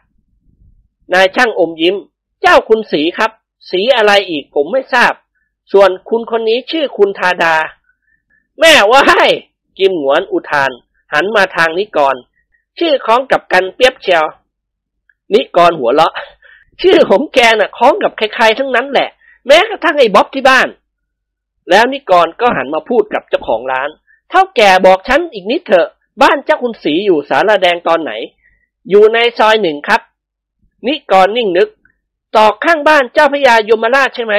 [1.12, 1.96] นายช่างอมยิ้ม
[2.42, 3.31] เจ้าคุณสีครับ
[3.70, 5.12] สีอะไรอีกผมไม่ทราบ
[5.72, 7.54] ส่วนคุณคนนี้ชื่อคุณธาดา
[8.61, 9.24] แม่ว่าให้
[9.78, 10.70] กิมหวนอุทาน
[11.12, 12.16] หันมาทางนิกร
[12.78, 14.24] ชื่อคล้องกับกันเปียบเชียว
[15.35, 16.14] นิกรหัวเราะ
[16.83, 19.09] ชื่อผมแกน่ะคล้องกับใครๆทั้งนั้นแหละ
[19.46, 20.68] แม้กระทั่งไอ้บ๊อบที่บ้าน
[21.70, 23.90] แล้วนิกรก็หันมาพูดกับเจ้าของร้าน
[24.31, 25.88] เท่าแก่บอกฉันอีกนิดเถอะ
[26.23, 28.12] บ้านเจ้าคุณสีอยู่สารแดงตอนไหน
[28.91, 30.01] อยู่ในซอยหนึ่งครับ
[30.87, 31.69] นิกรนิ่งนึก
[32.37, 34.35] ตอกข้างบ้านเจ้าพญายมราชใช่ไหม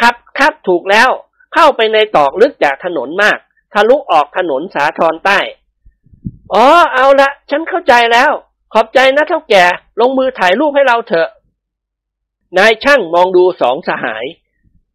[0.00, 1.10] ครับครับถูกแล้ว
[1.54, 3.38] เข้าไปในตอกลึกจากถนนมาก
[3.72, 5.38] ทะลุออกถนนสาทรใต้
[6.54, 6.64] อ๋อ
[6.94, 8.30] เอาละฉันเข้าใจแล้ว
[8.72, 9.64] ขอบใจนะเท่าแก่
[10.00, 11.28] ลงมือถ่ายรูปให้เราเถอะ
[12.58, 14.24] นายช่างมองดูสองสหาย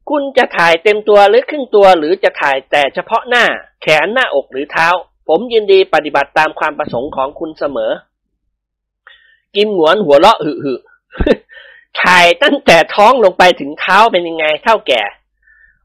[0.09, 3.45] คุณจะถ่ายเต็มตัวหรือครึ่งตัวหรือจะถ่ายแต่เฉพาะหน้า
[3.81, 4.87] แขนหน้าอกหรือเท้า
[5.27, 7.91] ผมยินดีปฏิบัติตามความประสงค์ของคุณเสมอ
[9.55, 10.73] กิมหงวนหัวเราะหึหึ
[12.01, 15.01] ถ่ายตั้งแต่ท้องลงไปถึงเท้าเป็นยังไงเท่าแก่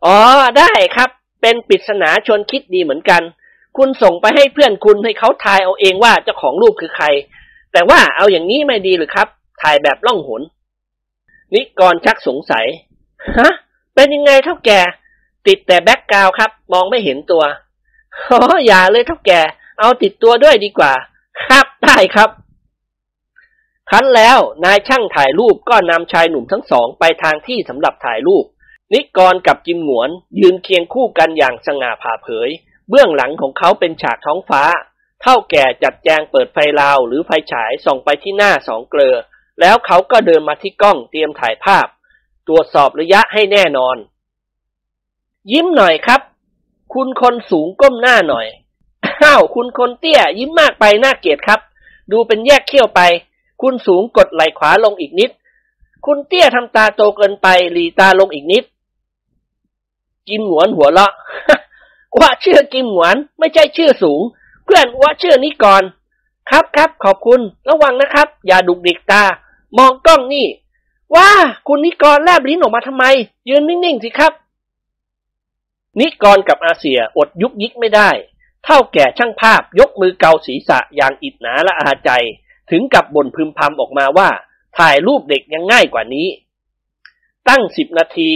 [0.04, 0.16] อ๋อ
[0.58, 1.10] ได้ครับ
[1.42, 3.22] เป็นปริศนาชวนคิดดีเหมือนกัน
[3.76, 7.06] คุณส่งไปให้เพื่อนคุณให้เขาทายเอาเองว่าเจ้าของรูปคือใคร
[7.72, 9.28] แต่ว่าเอาอย่างนี้ไม่ดีหรือครับ
[9.62, 10.42] ถ่ายแบบล่องหน
[11.54, 12.66] นิกรชักสงสัย
[13.38, 13.52] ฮะ
[14.00, 14.80] เป็นยังไงเถ้าแก่
[15.46, 17.44] ติดแต่ background ครับ มองไม่เห็นตัว
[18.30, 19.40] อ๋ออย่าเลยเถ้าแก่
[19.80, 20.92] เอาติดตัวด้วยดีกว่า
[21.44, 22.30] ครับได้ครับ
[23.90, 28.44] ครั้นแล้วนายช่างถ่ายรูปก็นำชายหนุ่มทั้งสองไปทางที่สำหรับถ่ายรูป
[28.92, 30.10] นิกรกับกิมหงวน
[30.40, 32.50] ยืนเคียงคู่กันอย่างสง่าผ่าเผย
[32.88, 34.62] เบื้องหลังของเขาเป็นฉากท้องฟ้า
[35.22, 39.16] เท่าแก่จัดแจงเปิดไฟลาวหรือไฟฉายส่องไปที่หน้าสองเกลอ
[39.60, 41.86] แล้วเขาก็เดินมาที่กล้องเตรียมถ่ายภาพ
[42.48, 43.96] ตรวจสอบระยะให้แน่นอน
[45.52, 46.20] ยิ้มหน่อยครับ
[46.94, 48.46] คุณคนสูงก้มหน้าหน่อย
[49.22, 51.60] อ้าวคุณคนเตี้ย ยิ้มมากไปน่าเกลียดครับ
[52.12, 53.00] ดูเป็นแยกเขี้ยวไป
[53.62, 55.30] คุณสูงกดไหล่ขวาลงอีกนิด
[56.06, 58.64] คุณเตี้ยทำตาโตเกินไปหลีตาลงอีกนิด
[60.28, 61.12] กิมหวนหัวเราะ
[62.18, 64.20] ว่าชื่อกิมหวนไม่ใช่ชื่อสูง
[64.64, 65.82] เพื่อนว่าชื่อนี้ก่อน
[66.50, 69.22] ครับครับขอบคุณ ระวังนะครับ อย่าดุกดิกตา
[69.78, 70.46] มองกล้องนี่
[71.16, 71.30] ว่า
[71.68, 73.04] คุณนิกรแลบลิ้นออกมาทำไม
[73.48, 74.32] ยืนนิ่งๆสิครับ
[76.00, 78.10] นิกรกับอาเซียอดยุกยิกไม่ได้
[78.64, 82.10] เท่าแก่ช่างภาพยกมือเกาศีรษะอย่างอิดหนาละอาใจ
[82.70, 84.28] ถึงกับบ่นพึมพำออกมาว่า
[84.78, 86.28] ถ่ายรูปเด็กยังง่ายกว่านี้
[87.48, 88.30] ตั้งสิบนาที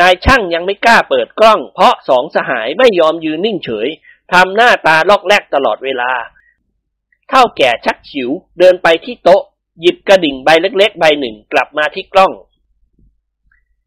[0.00, 3.88] นายช่างยังไม่กล้าเปิดกล้อง เพราะสองสหายไม่ยอมยืนนิ่งเฉย
[4.32, 6.12] ทำหน้าตาลอกแลกตลอดเวลา
[7.30, 9.42] เท่าแก่ชักฉิวเดินไปที่โต๊ะ
[9.80, 12.32] หยิบกระดิ่งใบเล็ก ๆ ใบหนึ่งกลับมาที่กล้อง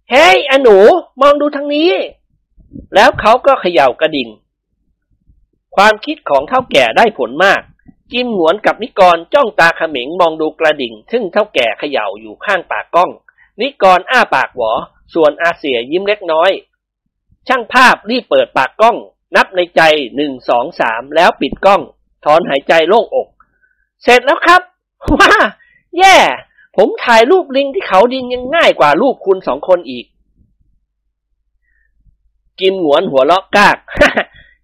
[0.10, 0.78] เฮ้ยอหนู
[1.22, 1.92] มองดูทางนี้
[2.96, 4.30] แล้วเขาก็เขย่ากระดิ่ง
[5.76, 7.62] ความคิดของเท่าแก่ได้ผลมาก
[8.12, 13.12] จิมหวนกับนิกรจ้องตาเขม็งมองดูกระดิ่ง ซึ่งเท่าแก่เขย่าอยู่ข้างปากกล้อง
[13.62, 14.72] นิกรอ้าปากหวอ
[15.14, 16.52] ส่วนอาเสียยิ้มเล็กน้อย
[17.48, 18.98] ช่างภาพรีบเปิดปากกล้อง
[19.36, 19.82] นับในใจ
[20.16, 21.82] หนึ่งสองสามแล้วปิดกล้อง
[22.26, 23.28] ถอนหายใจโล่งอก
[24.04, 24.62] เสร็จแล้วครับ
[25.20, 25.34] ว้า
[26.00, 26.18] แย่
[26.78, 30.06] ผมถ่ายรูปลิงที่เขาดินยังง่ายกว่ารูปคุณสองคนอีก
[32.60, 33.78] กิมหวนหัวเลาะกาก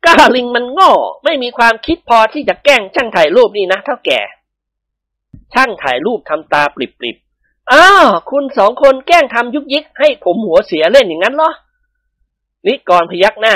[0.06, 0.92] ก็ลิงมันง่อ
[1.24, 4.20] ไม่มีความคิดพอที่จะแกล้งช่างถ่ายรูปนี่นะเท่าแก่
[5.54, 11.52] ช่างถ่ายรูปทำตาปริบๆอ้าวคุณสองคนแกล้งทำยุกยิกให้ผมหัวเสียเล่นอย่างนั้นเหรอ
[12.66, 13.56] นิกรพยักหน้า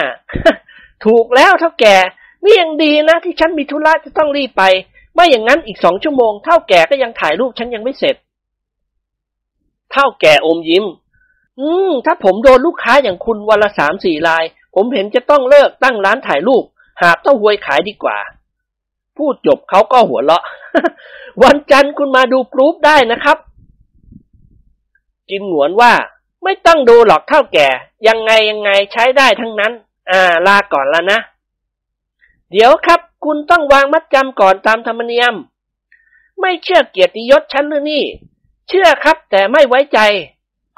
[1.06, 1.95] ถูกแล้วเท่าแก่
[2.43, 4.63] นี่ยังดีนะที่ฉันมีธุระจะต้องรีบไป
[5.17, 8.15] ไม่อย่างนั้นอีกสองชั่วโมงเท่าแก่ก็ยังถ่ายรูปฉันยังไม่เสร็จ
[9.91, 10.86] เท่าแก่อมยิ้ม
[11.60, 14.43] อืม ถ้าผมโดนลูกค้าอย่างคุณวันละสามสี่ลาย
[14.75, 16.63] ผมเห็นจะต้องเลิกตั้งร้านถ่ายรูป
[17.01, 18.17] หาเต้าหวยขายดีกว่า
[19.17, 20.43] พูดจบเขาก็หัวเราะ
[21.43, 23.38] วันจันทร์คุณมาดูกรุ๊ปได้นะครับ
[25.30, 25.93] จินหงวนว่า
[26.43, 27.67] ไม่ต้องดูหรอกเท่าแก่
[28.08, 29.71] ยังไงยังไงใช้ได้ทั้งนั้น
[30.12, 31.19] อ่า ลาก่อนแล้วนะ
[32.51, 35.34] เดี๋ยวครับ คุณต้องวางมัดจำก่อนตามธรรมเนียม
[36.41, 38.03] ไม่เชื่อเกียรติยศฉันหรือนี่
[38.67, 39.99] เชื่อครับแต่ไม่ไว้ใจ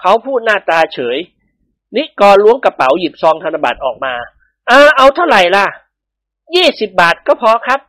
[0.02, 1.18] เขาพูดหน้าตาเฉย
[1.96, 4.14] นิกรล้วงกระเป๋าหยิบซองธนบัตรออกมา
[4.70, 5.66] อ่าเอาเท่าไหร่ล่ะ
[6.56, 7.80] ยี่สิบบาทก็พอครับ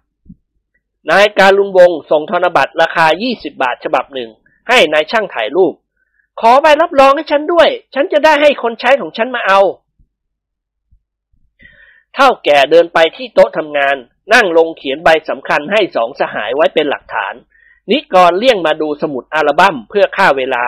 [1.10, 4.30] นายการลุงวงส่งธนบัตรราคายี่สิบบาทฉบับหนึ่ง
[4.68, 5.74] ให้นายช่างถ่ายรูป
[6.40, 9.60] ขอใบรับรองให้ฉันด้วย ฉันจะได้ให้คนใช้ของฉันมาเอา
[12.14, 13.96] เท่าแก่เดินไปที่โต๊ะทำงาน
[14.34, 17.34] นั่งลงเขียนใบสำคัญให้สองสหายไว้เป็นหลักฐาน
[17.90, 20.64] นิกรเลี่ยงมาดูสมุดอัลบั้มเพื่อฆ่าเวลา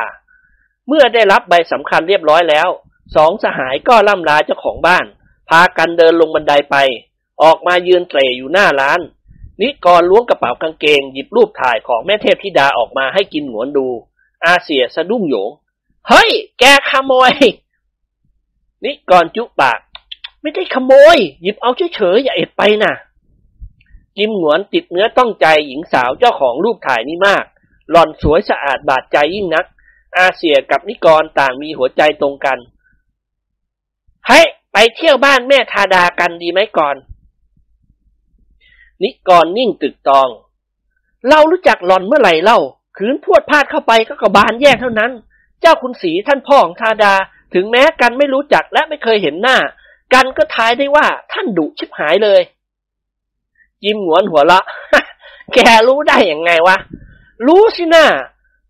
[0.88, 2.68] เมื่อได้รับใบสำคัญเรียบร้อยแล้ว
[3.16, 5.06] สองสหายก็ล่ำลาเจ้าของบ้าน
[5.48, 6.76] พากันเดินลงบันไดไป
[7.42, 9.00] ออกมายืนเตรอยู่หน้าร้าน
[9.60, 13.86] นิกรล้วงกระเป๋ากางเกงหยิบรูปถ่ายของแม่เทพธิดาออกมาให้กินหนวนดู
[14.44, 15.50] อาเสียสะดุ้งโยง
[16.08, 17.32] เฮ้ย แกขโมย
[18.84, 19.78] นิกรจุปาก
[20.40, 22.94] ไม่ได้ขโมย หยิบเอาเฉยๆอย่าเอ็ดไปนะ่ะ
[24.16, 27.44] จิมหนวนติดเนื้อต้องใจหญิงสาวเจ้าของรูปถ่ายนี้มาก
[27.90, 29.66] หล่อนสวยสะอาดบาดใจยิ่งนัก
[30.16, 32.58] อาเสียกับนิกรต่างมีหัวใจตรงกัน
[34.26, 34.40] เฮ้
[34.72, 36.96] ไปเที่ยวบ้านแม่ทาดากันดีไหมก่อน
[39.02, 40.28] นิกรนิ่งตึกตอง
[41.28, 42.58] เรารู้จักหลอนเมื่อไหร่เล่า
[42.96, 45.12] ขืนพวดพาดเข้าไปก็กระบาลแยกเท่านั้น
[45.60, 47.14] เจ้าคุณสีท่านพ่อของทาดา
[47.54, 49.56] ถึงแม้กันไม่รู้จักและไม่เคยเห็นหน้า
[50.14, 52.40] กันก็ทายได้ว่าท่านดุชิบหายเลย
[53.84, 54.60] ยิ้มหวนหัวละ
[55.54, 56.76] แกรู้ได้อย่างไงวะ
[57.46, 58.04] รู้สินะ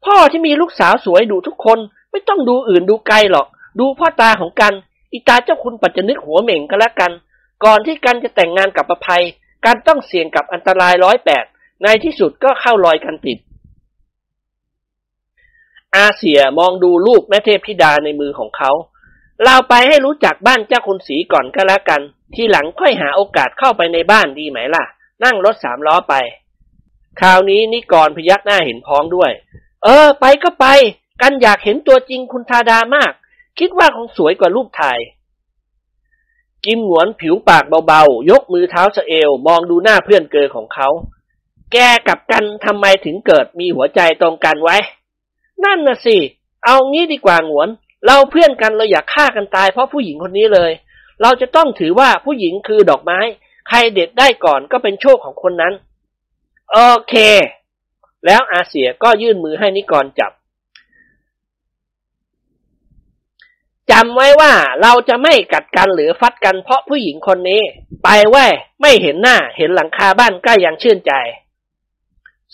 [0.04, 1.78] พ่อที่มีลูกสาวสวยดุทุกคน
[2.10, 3.46] ไม่ต้องดูอื่นดูไกลหรอก
[3.78, 4.72] ดูพ่อตาของกัน
[5.12, 7.12] อีตาเจ้าคุณปัจจนึกหัวเหม่งก็แล้วกัน
[7.64, 9.22] ก่อนที่กันจะแต่งงานกับประภัย
[9.64, 11.44] การต้องเสี่ยงกับอันตรายร้อยแปด
[11.82, 13.38] ในที่สุดก็เข้ารอยกันติด
[15.94, 18.70] อาเสียมองดูลูกแม่เทพธิดาในมือของเขา
[19.44, 22.00] เราไปให้รู้จักบ้านเจ้าคุณสีก่อนก็แล้วกัน
[22.34, 24.84] ทีหลังค่อยหาโอกาสเข้าไปในบ้านดีไหมล่ะ
[25.24, 26.14] นั่งรถสามล้อไป
[27.20, 29.30] คราวนี้นิกรพยักหน้าเห็นพ้องด้วย
[29.84, 30.66] เออ ไปก็ไป
[31.22, 33.12] กันอยากเห็นตัวจริงคุณทาดามาก
[33.58, 34.98] คิดว่าคงสวยกว่ารูปถ่าย
[36.64, 40.88] กิมหวนผิวปากเบาๆ ยกมือเท้าสะเอว มองดูหน้าเพื่อนเกอของเขา
[41.72, 41.76] แก
[42.08, 44.76] กับกันทำไมถึงเกิดมีหัวใจตรงกันไว้
[45.64, 46.16] นั่นน่ะสิ
[46.64, 47.68] เอางี้ดีกว่าหวน
[48.06, 50.70] เราเพื่อนกันเราอยากฆ่ากันตายเพราะผู้หญิงคนนี้เลย
[51.22, 53.18] เราจะต้องถือว่าผู้หญิงคือดอกไม้
[53.68, 55.74] ใครเด็ดได้ก่อนก็เป็นโชคของคนนั้น
[56.70, 56.76] โอ
[57.08, 57.14] เค
[58.26, 60.32] แล้วอาเสียก็ยื่นมือให้นิกรจับ
[63.90, 67.62] จำไว้ว่าเราจะไม่กัดกันหรือฟัดกันเพราะผู้หญิงคนนี้
[68.04, 68.46] ไปแว่
[68.80, 71.12] ไม่เห็นหน้าเห็นหลังคาบ้านก็ยังชื่นใจ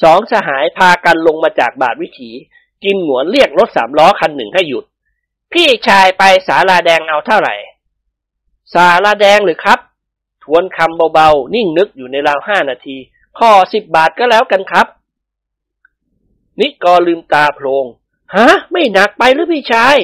[0.03, 2.31] สองสหายพากันลงมาจากบาทวิถี
[2.85, 4.85] กินหนวนเรียกรถสามล้อคันหนึ่งให้หยุด
[5.53, 7.55] พี่ชายไปสาลาแดงเอาเท่าไหร่
[8.75, 9.79] สาลาแดงหรือครับ
[10.53, 12.97] วนคำเบาๆ นิ่งนึกอยู่ในราวห้านาที
[13.39, 14.87] ขอสิบบาทก็แล้วกันครับ
[16.61, 17.85] นิกรลืมตาโพลง
[18.35, 19.97] ฮะ ไม่หนักไปหรือพี่ชาย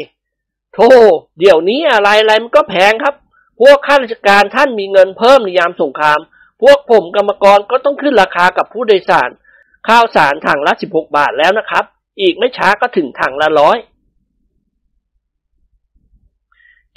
[0.74, 0.90] โธ่
[1.38, 3.14] เดี๋ยวนี้อะไรอะไรมันก็แพงครับ
[3.60, 6.20] พวกข้าราชการท่านมีเงินเพิ่มในยามสงคราม
[6.62, 9.30] พวกผมกรรมกรก็ต้องขึ้นราคากับผู้โดยสาร
[9.88, 11.84] ข้าวสารถังละสิบหกบาทแล้วนะครับ
[12.20, 13.78] อีกไม่ช้าก็ถึงถังละร้อย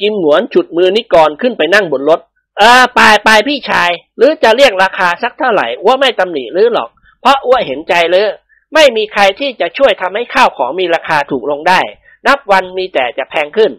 [0.02, 2.20] กิมหนวนฉุดมือนิกรขึ้นไปนั่งบนรถ
[2.58, 6.90] เออไปไปพี่ชาย หรือจะเรียกราคาสักเท่าไหร่ว่าไม่ตำหนิหรือหรอก
[7.22, 8.28] เพราะอ้วเห็นใจเลย
[8.74, 11.80] ไม่มีใครที่จะช่วยทำให้ข้าวของมีราคาถูกลงได้
[12.28, 13.72] นับวันมีแต่จะแพงขึ้น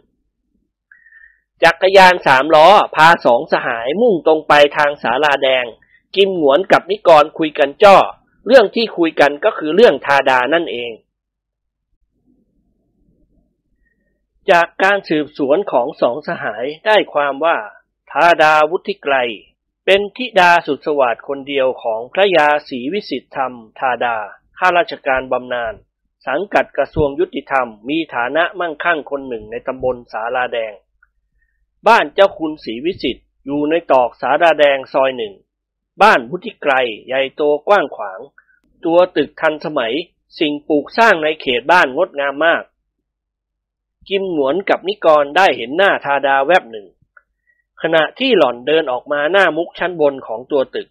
[1.65, 5.65] จักรยานสามล้อ พาสองสหายมุ่งตรงไปทางสาลาแดง
[6.17, 7.97] กิมหนวนกับนิกรคุยกันจ้อ
[8.47, 10.91] เรื่องที่คุยกันก็คือเรื่องทาดานั่นเอง
[14.51, 17.57] จากการสืบสวนของสองสหายได้ความว่า
[18.13, 19.15] ทาดาวุฒิไกร
[19.85, 24.17] เป็นธิดาสุดสวัสดคนเดียวของพระยาศรีวิสิทธธรรมทาดา
[24.59, 25.75] ข้าราชการบำนาญ
[26.27, 30.75] สังกัดกระทรวงยุติธรรม มีฐานะมั่งคั่งคนหนึ่งในตำบลสาลาแดง
[31.89, 35.35] บ้านเจ้าคุณศรีวิสิทธิ์อยู่ในตอกสาลาแดงซอยหนึ่ง
[36.03, 36.73] บ้านวุฒิไกร
[37.07, 38.21] ใหญ่โตกว้างขวาง
[38.85, 39.95] ตัวตึกทันสมัย
[40.39, 42.63] สิ่งปลูกสร้างในเขตบ้านงดงามมาก
[44.09, 46.87] กิมหนวนกับนิกรได้เห็นหน้าทาดาแวบหนึ่ง
[47.83, 50.89] ขณะที่หล่อนเดินออกมาหน้ามุกชั้นบนของตัวตึก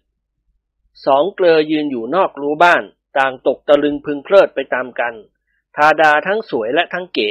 [1.06, 2.82] สองเกลอยืนอยู่นอกรั้วบ้าน
[3.18, 5.14] ต่างตกตะลึงพึงเพลิดไปตามกัน
[5.76, 7.30] ทาดาทั้งสวยและทั้งเก๋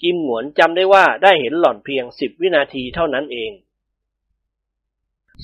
[0.00, 3.52] กิมหงวนจำได้ว่าได้เห็นหล่อนเพียงสิบวินาทีเท่านั้นเอง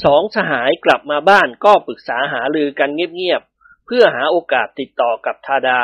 [0.05, 5.81] สองสหายกลับมาบ้านก็ปรึกษาหารือกันเงียบๆ เพื่อหาโอกาสติดต่อกับทาดา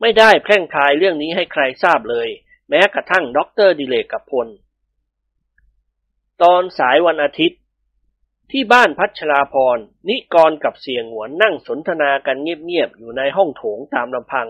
[0.00, 2.28] ไม่ได้แพร่งพรายเรื่องนี้ให้ใครทราบเลย
[2.68, 4.48] แม้กระทั่งด็อกเตอร์ดิเรกกับพล
[6.42, 7.60] ตอนสายวันอาทิตย์
[8.52, 14.48] ที่บ้านพัชราภรณ์ นิกรกับเสี่ยหงวนนั่งสนทนากันเงียบๆ อยู่ในห้องโถงตามลำพัง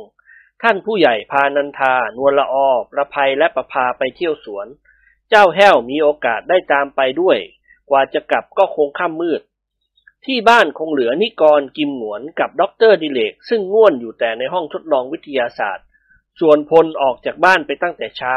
[0.63, 4.67] ท่านผู้ใหญ่พานันทา นวลละออประภัยและประพาไปเที่ยวสวน
[5.29, 7.39] เจ้าแห้วมีโอกาสได้ตามไปด้วย
[7.91, 9.41] กว่าจะกลับก็คงค่ำมืด
[10.27, 15.87] ที่บ้านคงเหลือนิกรกิมหงวนกับด็อกเตอร์ดิเรก ซึ่งง่วนอยู่แต่ในห้องทดลองวิทยาศาสตร์
[16.41, 18.35] ส่วนพลออกจากบ้านไปตั้งแต่เช้า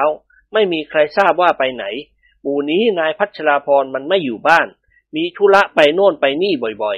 [0.53, 1.85] ไม่มีใครทราบว่าไปไหน
[2.41, 4.67] หมู่นี้นายพัชราภรณ์มันไม่อยู่บ้าน
[5.15, 6.97] มีธุระไปโน่นไปนี่บ่อย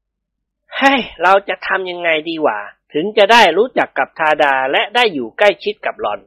[0.00, 2.58] ๆเฮ้ยเราจะทำยังไงดีวะ
[2.92, 6.20] ถึงจะได้รู้จักกับทาดาและได้อยู่ใกล้ชิดกับหลอน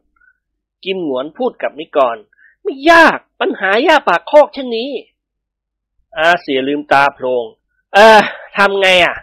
[0.84, 2.17] กิมหนวนพูดกับนิกร
[2.63, 4.91] ไม่ยากปัญหายาปากคอกเช่นนี้
[6.17, 7.46] อาเสียลืมตาโพลง
[7.93, 8.22] เออ
[8.58, 9.15] ทำไงอะ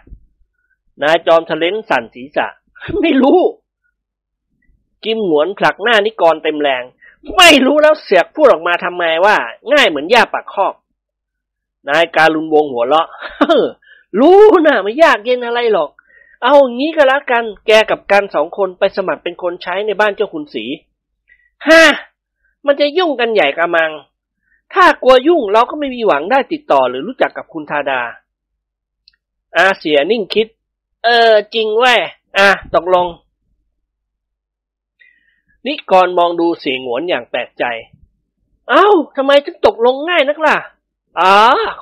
[1.01, 2.47] นายจอมทะเลนสั่นศีรษะ
[3.01, 3.39] ไม่รู้
[5.05, 6.83] กิมหนวนผลักหน้านิกรเต็มแรง
[7.37, 9.35] ไม่รู้แล้วเสียกพูดออกมาทำไมว่า
[9.71, 10.73] ง่ายเหมือนย่าปากคอก
[11.87, 13.07] นายการุณวงหัวเราะ
[14.19, 15.89] รู้นะไม่ยากเย็นอะไรหรอก
[16.43, 20.65] เอางี้ก็แล้วกัน แกกับกันสองคนไปสมัครเป็นคนใช้ในบ้านเจ้าคุณสี
[21.67, 21.81] ฮ่า
[22.65, 23.91] มันจะยุ่งกันใหญ่กระมัง
[24.73, 28.01] ถ้ากลัวยุ่งเราก็ไม่มีหวังได้ติดต่อหรือรู้จักกับคุณทาดา
[29.57, 30.47] อาเสียนิ่งคิด
[31.03, 31.95] เออ จริงแว่
[32.37, 33.05] อะตกลง
[35.67, 37.65] นิกรมองดูเสียงหวนอย่างแปลกใจ
[38.69, 40.57] เอ้าทำไมถึงตกลงง่ายนักล่ะ
[41.19, 41.33] อ๋อ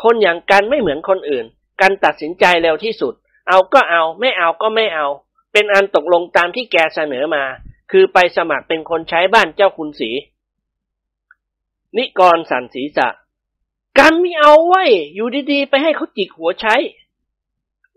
[0.04, 1.46] คนอย่างกันไม่เหมือนคนอื่น
[1.82, 3.14] กันตัดสินใจเร็วที่สุด
[3.48, 5.08] เอาก็เอา ไม่เอาก็ไม่เอา
[5.52, 7.44] เป็นอันตกลงตามที่แกเสนอมา
[7.92, 10.10] คือไปสมัครเป็นคนใช้บ้านเจ้าคุณสี
[11.98, 13.08] นิกรสันศีรษะ
[14.00, 14.84] กันไม่เอาไว้
[15.16, 16.76] อยู่ดีๆ ไปให้เขาจิกหัวใช้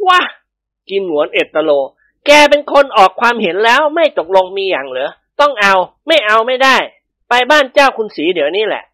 [0.07, 0.21] ว้า
[0.89, 1.71] กิมหวนเอตโล
[2.27, 5.75] แกเป็นคนออกความเห็นแล้วไม่ตกลงมีอย่างเหรอ ต้องเอา
[6.07, 6.77] ไม่เอาไม่ได้
[7.29, 8.85] ไปบ้านเจ้าคุณสีเดี๋ยวนี้แหละ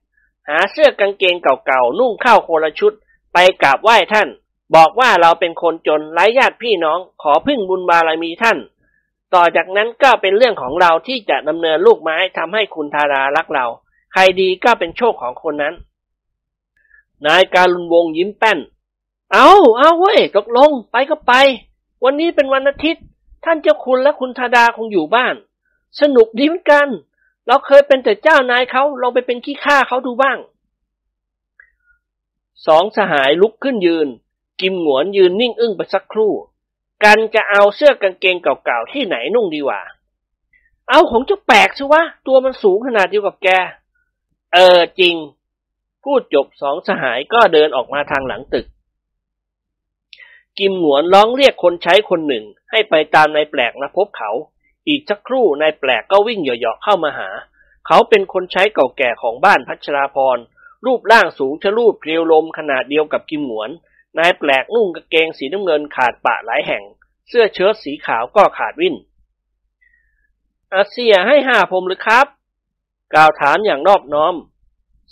[0.49, 2.93] หาเสื้อกางเกงเก่าๆนุ่งข้าวโคละชุด
[3.33, 4.29] ไปกราบไหว้ท่าน
[4.75, 8.59] บอกว่าเราเป็นคนจนไร้ญาติพี่น้อง ขอพึ่งบุญบารมีท่าน
[9.35, 13.67] ต่อจากนั้นก็เป็นเรื่องของเราที่จะดำเนินลูกไม้ทำให้คุณทารารักเรา
[14.13, 15.75] ใครดีก็เป็นโชคของคนนั้น
[17.27, 18.59] นายการุณวงยิ้มแป้น
[19.33, 21.33] เอาเอาเว้ยตกลงไปก็ไป
[22.05, 23.05] วันนี้เป็นวันอาทิตย์
[23.45, 25.35] ท่านเจ้าคุณและคุณธาดาคงอยู่บ้าน
[26.01, 26.89] สนุกดีเหมือนกัน
[27.47, 30.39] เราเคยเป็นแต่เจ้านายเขาลองไปเป็นขี้ข้าเขาดูบ้าง
[32.67, 34.09] สองสหายลุกขึ้นยืน
[34.61, 36.33] กิมหงวนยืนนิ่งอึ้งไปสักครู่
[37.05, 39.81] กันจะเอาเสื้อกางเกงเก่าๆที่ไหนนุ่งดีวะ
[40.89, 43.49] เอาของเจ้าแปลกสิวะ ตัวมันสูงขนาดเดียวกับแก
[44.53, 45.15] เออจริง
[46.05, 48.67] พูดจบสองสหายก็เดินออกมาทางหลังตึก
[50.59, 54.31] กิมหงวนร้องเรียกคนใช้คนหนึ่งให้ไปตามนายแปลกมาพบเขา
[54.89, 57.29] อีกสักครู่นายแปลกก็วิ่งเหยาะๆเข้ามาหา
[57.87, 60.39] เขาเป็นคนใช้เก่าแก่ของบ้านพัชราพร
[60.87, 63.71] รูปร่างสูงชะลูดเกลียวลมขนาดเดียวกับกิมหวน
[64.19, 66.83] นายแปลกนุ่งกางเกงสีน้ำเงินขาดปะหลายแห่ง
[67.29, 68.95] เสื้อเชิ้ตสีขาวก็ขาดวิ่น
[70.75, 72.27] อาเซียให้ห้าผมหรือครับ
[73.15, 74.35] กล่าวถามอย่างนอบน้อม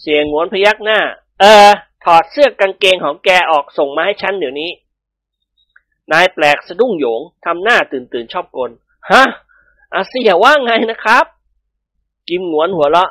[0.01, 1.01] เสียงหวนพยักหน้า
[1.41, 1.71] เออ
[2.05, 4.71] ถอดเสื้อกางเกงของแกออกส่งมาให้ฉันเดี๋ยวนี้
[6.13, 8.71] นายแปลกสะดุ้งโยงทำหน้าตื่นตื่นชอบกล
[9.11, 9.25] ฮะ
[9.95, 11.25] อาเซียว่าไงนะครับ
[12.29, 13.11] กิมหงวนหัวเราะ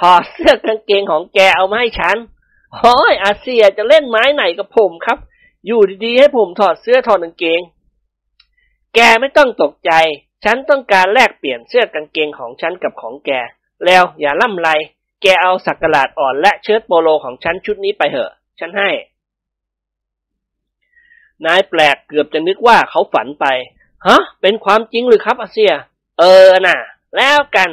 [0.00, 2.16] ถอดเสื้อกางเกงของแกเอามาให้ฉัน
[2.76, 5.18] โอ้ยอาเซียจะเล่นไม้ไหนกับผมครับ
[5.66, 7.60] อยู่ดีๆให้ผมถอดเสื้อถอดกางเกง
[8.94, 9.92] แกไม่ต้องตกใจ
[10.44, 13.30] ฉันต้องการแลกเปลี่ยนเสื้อกางเกงของฉันกับของแก
[13.86, 14.68] แล้วอย่าล่ำไร
[15.22, 18.30] แกเอาสักกลาดอ่อนและเชิ้ตโปโลของฉันชุดนี้ไปเถอะ
[18.60, 18.90] ฉันให้
[21.46, 23.46] นายแปลกเกือบจะนึกว่าเขาฝันไป
[24.06, 25.72] ฮะ เป็นความจริงหรือครับอาเซีย
[26.18, 26.78] เออน่ะ
[27.16, 27.70] แล้วกัน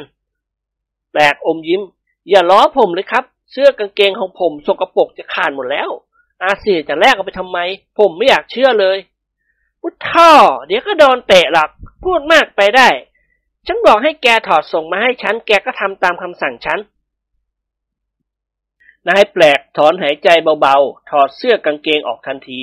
[1.12, 1.82] แปลกอมยิ้ม
[2.28, 5.90] อย่าล้อผมเลยครับ เสื้อกางเกงของผมสกปรกจะขาดหมดแล้ว
[6.44, 7.58] อาเซียจะแลกเอาไปทำไม
[7.98, 8.98] ผมไม่อยากเชื่อเลย
[9.80, 10.32] พุทท่อ
[10.66, 11.70] เดี๋ยวก็โดนเตะหรอก
[12.04, 12.88] พูดมากไปได้
[13.66, 16.78] ฉันบอกให้แกถอดส่งมาให้ฉัน แกก็ทำตามคำสั่งฉัน
[19.08, 20.28] นายแปลกถอนหายใจ
[20.60, 22.60] เบาๆ ถอดเสื้อกางเกงออกทันที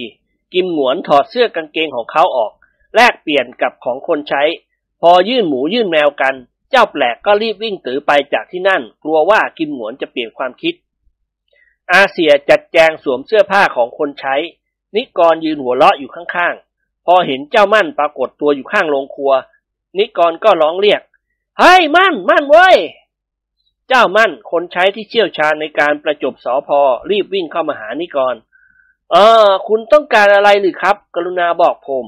[0.53, 2.51] กิมหงวนถอดเสื้อกางเกงของเขาออก
[2.95, 4.43] แลกเปลี่ยนกับของคนใช้
[5.01, 6.35] พอยื่นหมูยื่นแมวกัน
[6.71, 10.73] เจ้าแปลกก็รีบวิ่งตือไปจากที่นั่น กลัวว่ากิมหงวนจะเปลี่ยนความคิด
[11.93, 14.35] อาเซียจัดแจงสวมเสื้อผ้าของคนใช้
[14.95, 19.33] นิกรยืนหัวเราะอยู่ข้างๆ พอเห็นเจ้ามั่นปรากฏตัวอยู่ข้างโรงครัว
[19.97, 21.01] นิกรก็ร้องเรียก
[21.59, 22.77] เฮ้ยมั่นมั่นเว้ย
[23.87, 26.79] เจ้ามั่นคนใช้ที่เชี่ยวชาญในการประจบสอพอ
[27.09, 28.35] รีบวิ่งเข้ามาหานิกร
[29.11, 32.05] เออ คุณต้องการอะไรหรือครับ กรุณาบอกผม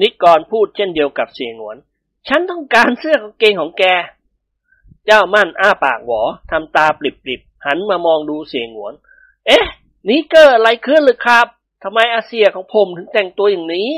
[0.00, 1.76] นิกรพูดเช่นเดียวกับเสียงหวน
[2.28, 3.84] ฉันต้องการเสื้อกางเกงของแก
[5.06, 8.94] เจ้ามั่นอ้าปากหวอทำตาปริบๆหันมามองดูเสียงหวน
[9.46, 9.64] เอ๊ะ
[10.08, 11.46] นี่เกิดอะไรขึ้นหรือครับ
[11.82, 13.94] ทำไมอาเซียของผมถึงแต่งตัวอย่างนี้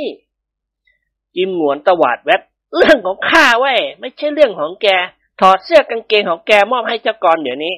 [1.35, 2.43] จิมหวนตวาดแวบ
[2.77, 4.87] เรื่องของข้าเว้ยไม่ใช่เรื่องของแก
[5.41, 7.75] ถอดเสื้อกางเกงของแกมอบให้เจ้ากรเดี๋ยวนี้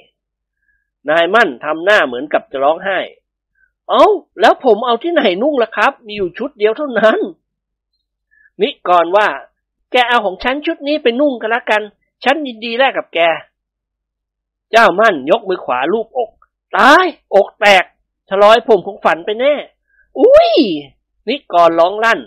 [1.09, 2.99] นายมั่นทำหน้าเหมือนกับจะร้องไห้
[3.89, 4.05] เอ้า
[4.41, 7.19] แล้วผมเอาที่ไหนนุ่งล่ะครับ มีอยู่ชุดเดียวเท่านั้น
[8.63, 9.29] นิกรว่า
[9.93, 11.83] แกเอาของฉันชุดนี้ไปนุ่งกันละกัน
[12.25, 13.19] ฉันยินดีแลกกับแก
[14.71, 16.31] เจ้ามั่นยกมือขวาลูบอก
[16.77, 17.85] ตายอกแตก
[18.29, 19.55] ฉลอยผมคงฝันไปแน่
[20.21, 20.53] อุ้ย
[21.29, 22.21] นิกรร้องลั่น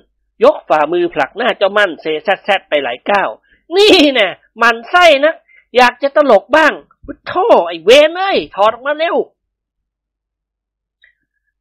[0.43, 3.29] ยกฝ่ามือผลักหน้าเจ้ามั่นเซซัดแซดไปหลายก้าว
[3.75, 4.27] นี่แน่
[4.61, 5.33] มันไส้นะ
[5.77, 6.73] อยากจะตลกบ้าง
[7.05, 7.33] พุทโธ
[7.67, 9.17] ไอ้เวนเอ้ยถอดออกมาเร็ว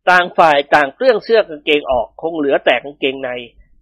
[0.08, 3.30] ต่างฝ่ายต่างเครื่องเสื้อกางเกงออกคงเหลือแต่กางเกงใน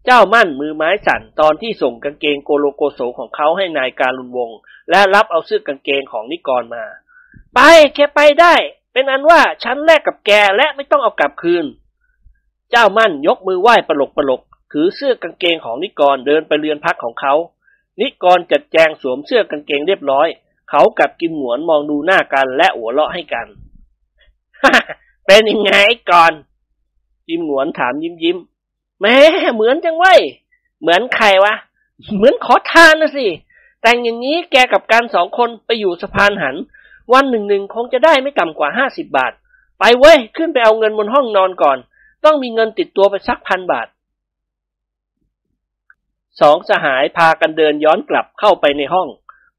[0.04, 4.58] เจ้ามั่นมือไม้สั่นตอนที่ส่งกางเกงโกโลโกโสของเขาให้นายการุณวงศ์
[4.90, 6.84] และรับเอาเสื้อกางเกงของนิกรมา
[7.54, 7.60] ไป
[7.94, 8.54] แค่ไปได้
[8.92, 11.64] เป็นอันว่าฉันแลกกับแกและไม่ต้องเอากลับคืน
[12.70, 14.40] เจ้ามั่นยกมือไหว้ปลกปลก
[14.72, 17.34] ถือเสื้อกางเกงของนิกรเดินไปเรือนพักของเขา
[18.00, 20.28] นิกรจัดแจงสวมเสื้อกางเกงเรียบร้อย
[20.70, 23.46] เขากับกิมหนวนมองดูหน้ากันและหัวเราะให้กัน
[25.26, 26.32] เป็นยังไงไอ้กอน
[27.28, 28.38] กิมหนวนถามยิ้มยิ้ม
[29.00, 29.16] แม่
[29.54, 30.14] เหมือนจังเว้
[30.80, 31.54] เหมือนใครวะ
[32.14, 33.26] เหมือนขอทานนะสิ
[33.82, 36.56] แต่งอย่างนี้แกกับการสองคนไปอยู่สะพานหัน
[37.12, 39.32] วันหนึ่งหนึ่งคงจะได้ไม่ต่ำกว่าห้าสิบบาท
[39.78, 41.78] ไปเว้ย ขึ้นไปเอาเงินบนห้องนอนก่อน
[42.24, 43.88] ต้องมีเงินติดตัวไปสักพันบาท
[46.40, 49.08] สองสหายพากันเดินย้อนกลับเข้าไปในห้อง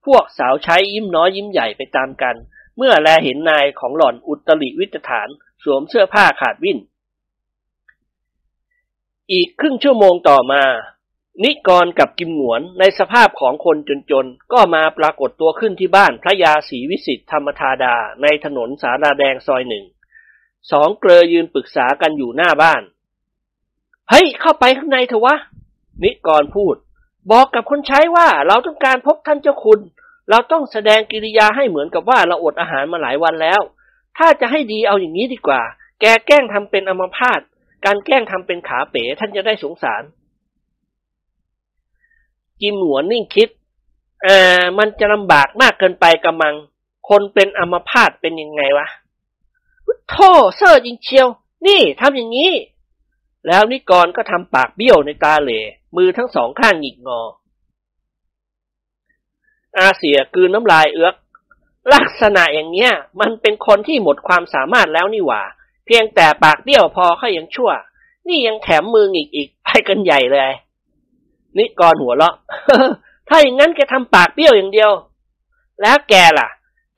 [0.06, 2.36] พวกสาวใช้ยิ้มน้อยยิ้มใหญ่ไปตามกัน
[2.78, 5.30] เมื่อแลเห็นนายของหล่อนอุตริวิตฐาน
[5.64, 6.78] สวมเสื้อผ้าขาดวิ่น
[9.34, 10.64] อีกครึ่งชั่วโมงต่อมา
[11.44, 13.78] นิกรกับกิมหนวนในสภาพของคน
[14.12, 19.86] จนๆ ก็มาปรากฏตัวขึ้นที่บ้านพระยาศรีวิสิตธรรมธาดาในถนนสาราแดงซอยหนึ่ง
[20.72, 22.82] สองเกลอยืนปรึกษากันอยู่หน้าบ้าน
[24.10, 25.36] เฮ้ย เข้าไปข้างในเถอะวะ
[26.04, 26.76] นิกรพูด
[27.32, 29.80] บอกกับคนใช้ว่าเราต้องการพบท่านเจ้าคุณ
[30.30, 33.62] เราต้องแสดงกิริยาให้เหมือนกับว่าเราอดอาหารมาหลายวันแล้ว
[34.18, 35.62] ถ้าจะให้ดีเอาอย่างนี้ดีกว่า
[36.02, 37.42] แกแกล้งทำเป็นอัมพาต
[37.86, 40.04] การแกล้งทำเป็นขาเป๋ท่านจะได้สงสาร
[42.62, 43.50] กิมหัวนิ่งคิด
[44.26, 46.56] อ่ามันจะลำบากมากเกินไปกำมัง
[47.10, 48.88] คนเป็นอัมพาตเป็นยังไงวะ
[50.10, 51.28] โธ่เซอร์จริงเชียว
[51.68, 52.52] นี่ทำอย่างนี้
[53.48, 55.62] แล้วนิกรก็ทำปากเบี้ยวในตาเหล่
[55.96, 57.22] มือทั้งสองข้างหงิกงอ
[59.78, 61.16] อาเสียกืนน้ำลายเอื้อก
[61.94, 65.44] ลักษณะอย่างเนี้ย มันเป็นคนที่หมดความสามารถแล้วนี่หว่า
[65.86, 67.72] เพียงแต่ปากเบี้ยวพอเขายังชั่ว
[68.28, 70.54] นี่ยังแถมมือหงิกอีกไปกันใหญ่เลย
[71.58, 72.36] นิกรหัวเราะ
[73.28, 74.92] ถ้าอย่างนั้นแกทำปากเบี้ยวอย่างเดียว
[75.82, 76.48] แล้วแกล่ะ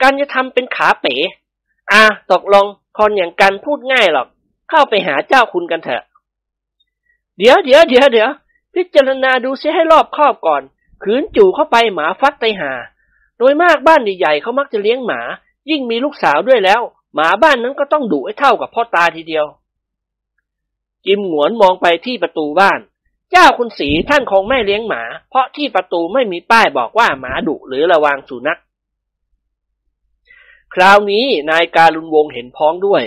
[0.02, 1.16] การจะทำเป็นขาเป๋
[1.92, 2.66] อะตกลง
[2.98, 4.28] คนอย่างกันพูดง่ายหรอก
[4.70, 6.04] เข้าไปหาเจ้าคุณกันเถอะ
[7.38, 8.30] เดี๋ยวเดี๋ยวเดี๋ยวเดี๋ยว
[8.74, 10.62] พิจารณาดูเสียให้รอบครอบก่อน
[11.04, 12.72] ขืนจู่เข้าไปหมาฟัดไตหา
[13.38, 15.22] โดยมากบ้านใหญ่ๆเขามักจะเลี้ยงหมา
[15.70, 16.82] ยิ่งมีลูกสาวด้วยแล้ว
[17.14, 19.46] หมาบ้านนั้นก็ต้องดุให้เท่ากับพ่อตาทีเดียว
[21.06, 22.80] จิมหงวนมองไปที่ประตูบ้าน
[23.32, 28.60] เจ้าคุณสีท่านคงไม่เลี้ยงหมา เพราะที่ประตูไม่มีป้ายบอกว่าหมาดุหรือระวังสุนัข
[30.74, 33.04] คราวนี้นายการุณวงเห็นพ้องด้วย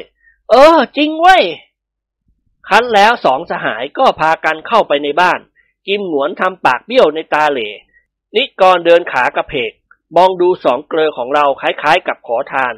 [0.50, 1.42] เออ จริงเว้ย
[2.68, 5.40] คันแล้วสองสหายก็พากันเข้าไปในบ้าน
[5.86, 7.70] กิมหนวนทำปากเบี้ยวในตาเหล่
[8.34, 9.72] นิกรเดินขากระเพก
[10.16, 12.74] มองดูสองเกลอของเราคล้ายๆกับขอทาน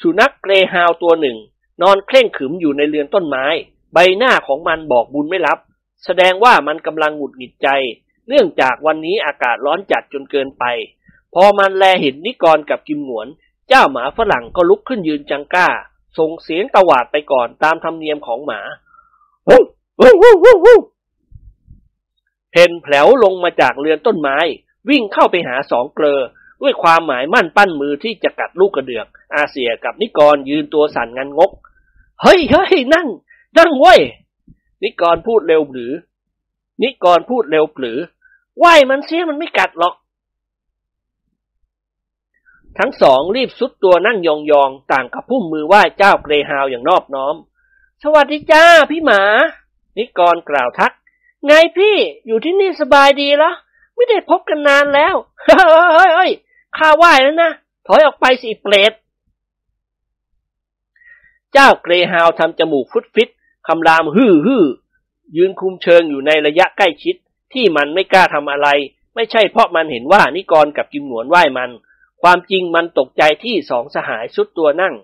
[0.00, 1.36] สุนัขเกรฮาวตัวหนึ่ง
[1.82, 3.44] นอนเคร่งขึมอยู่ในเรือนต้นไม้
[3.92, 5.58] ใบหน้าของมันบอกบุญไม่รับ
[6.04, 7.68] แสดงว่ามันกำลังหงุดหงิดใจ
[8.28, 10.64] เนื่องจากวันนี้อากาศร้อนจัดจนเกินไป
[11.34, 13.26] พอมันแลเห็นนิกรกับกิมหนวน
[13.68, 15.68] เจ้าหมาฝรั่งก็ลุกขึ้นยืนจังก้า
[16.18, 18.60] ส่งเสียงตวาดไปก่อนตามธรรมเนียมของหมา
[22.50, 24.38] เพนแผลวลงมาจากเรือนต้นไม้
[24.88, 26.20] วิ่งเข้าไปหาสองเกลอ
[26.62, 31.50] ด้วยความหมายมั่นปั้นมือที่จะกัดลูกกระเดือก อาเซียกับนิกรยืนตัวสั่นงันงก
[32.22, 33.08] เฮ้ยเฮ้ยนั่ง
[33.58, 34.00] นั่งเว้ย
[34.82, 35.92] นิกรพูดเร็วหรือ
[36.82, 37.98] นิกรพูดเร็วหรือ
[38.58, 39.94] ไหวมันเสียมันไม่กัดหรอก
[42.78, 44.28] ทั้งสองรีบสุดตัวนั่งย
[44.60, 47.36] องๆ ต่างกับพุ่มมือไหว้เจ้าเกรฮาวอย่างนอบน้อม
[48.02, 49.22] สวัสดีจ้าพี่หมา
[49.98, 50.92] นิกรกล่าวทัก
[51.46, 51.96] ไงพี่
[52.26, 53.54] อยู่ที่นี่สบายดีแล้ว
[53.94, 56.30] ไม่ได้พบกันนานแล้ว เฮ้ยเฮ้ย
[56.78, 57.52] ข้าไหว้แล้วนะ
[57.86, 58.92] ถอยออกไปสิเปรต
[61.52, 63.28] เจ้าเกรฮาวทำจมูกฟุดฟิต
[63.66, 64.64] คำรามฮือฮือ
[65.36, 67.16] ยืนคุมเชิงอยู่ในระยะใกล้ชิด
[67.52, 68.68] ที่มันไม่กล้าทำอะไร
[69.14, 71.70] ไม่ใช่เพราะมันเห็นว่านิกรกับกิมหนวนไหว้มัน
[72.22, 74.94] ความจริงมันตกใจที่สองสหายสุดตัวนั่ง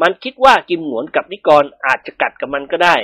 [0.00, 2.96] มันคิดว่ากิมหนวนกับนิกรอาจจะกัดกับมันก็ได้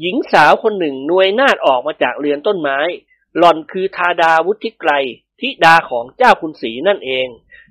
[0.00, 2.78] หญิงสาวคนหนึ่งนวยนาดออกมาจากเรือนต้นไม้
[3.38, 4.92] หล่อนคือทาดาวุฒิไกร
[5.40, 7.28] ทิดาของเจ้าคุณศรีนั่นเอง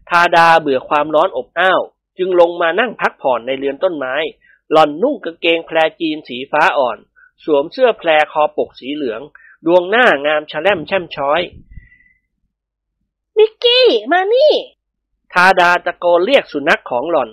[0.10, 1.82] ทาดาเบื่อความร้อนอบอ้าว
[2.18, 4.16] จึงลงมานั่งพักผ่อนในเรือนต้นไม้
[4.72, 6.98] หล่อนนุ่งกางเกงแพรจีนสีฟ้าอ่อน
[7.44, 9.22] สวมเสื้อแพรคอปกสีเหลือง
[9.66, 11.42] ดวงหน้างามชะแลมแช่มช้อย
[13.38, 14.54] มิกกี้ มานี่
[15.34, 17.30] ทาดาตะโกนเรียกสุนัขของหล่อน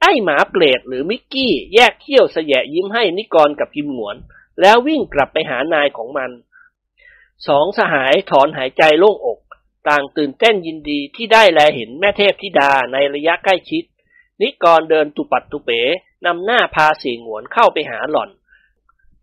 [0.00, 4.16] ไอ้หมาเปรตหรือมิกกี้แยกเขี้ยวเสยะยิ้มให้นิกรกับพิมหนวน
[4.60, 6.30] แล้ววิ่งกลับไปหานายของมัน
[7.48, 9.40] สองสหายถอนหายใจโล่งอก
[9.88, 13.84] ต่างตื่นเต้นยินดีที่ได้แลเห็นแม่เทพธิดาในระยะใกล้ชิด
[14.40, 15.80] นิกรเดินตุปัดตุเป๋
[16.26, 18.30] นำหน้าพาสีงวนเข้าไปหาหล่อน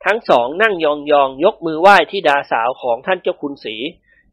[0.06, 3.76] ทั้งสองนั่งยองยองยกมือไหว้ที่ดาสาวของท่านเจ้าคุณสี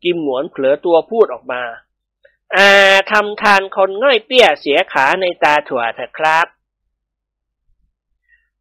[0.03, 1.63] กิมหวนเผลอตัวพูดออกมา
[2.57, 2.69] อ่า
[3.11, 6.47] ทำทานคนง่อยเปี้ยเสียขาในตาถั่วเถอะครับ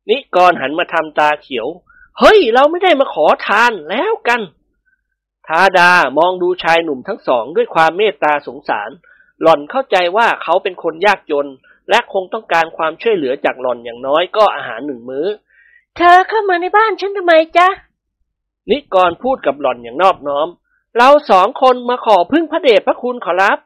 [0.10, 1.68] นิกรหันมาทำตาเขียว
[2.20, 4.42] เฮ้ย เราไม่ได้มาขอทานแล้วกัน
[5.50, 8.90] ทาดามองดูชายหนุ่มทั้งสองด้วยความเมตตาสงสาร
[9.42, 11.48] หล่อนเข้าใจว่าเขาเป็นคนยากจน
[11.90, 15.28] และคงต้องการความช่วยเหลือจากหล่อนอย่างน้อยก็อาหารหนึ่งมื้อ
[15.98, 17.68] เธอเข้ามาในบ้านฉันทำไมจ๊ะ
[18.70, 20.48] นิกรพูดกับหล่อนอย่างนอบน้อม
[20.98, 23.58] เราสองคนมาขอพึ่งพระเดชพระคุณขอรับ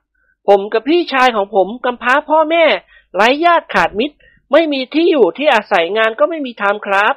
[0.48, 2.66] ผมกับพี่ชายของผมกำพร้าพ่อแม่
[3.16, 4.16] ไร้ญาติขาดมิตร
[4.52, 7.16] ไม่มีที่อยู่ที่อาศัยงานก็ไม่มีทำครับ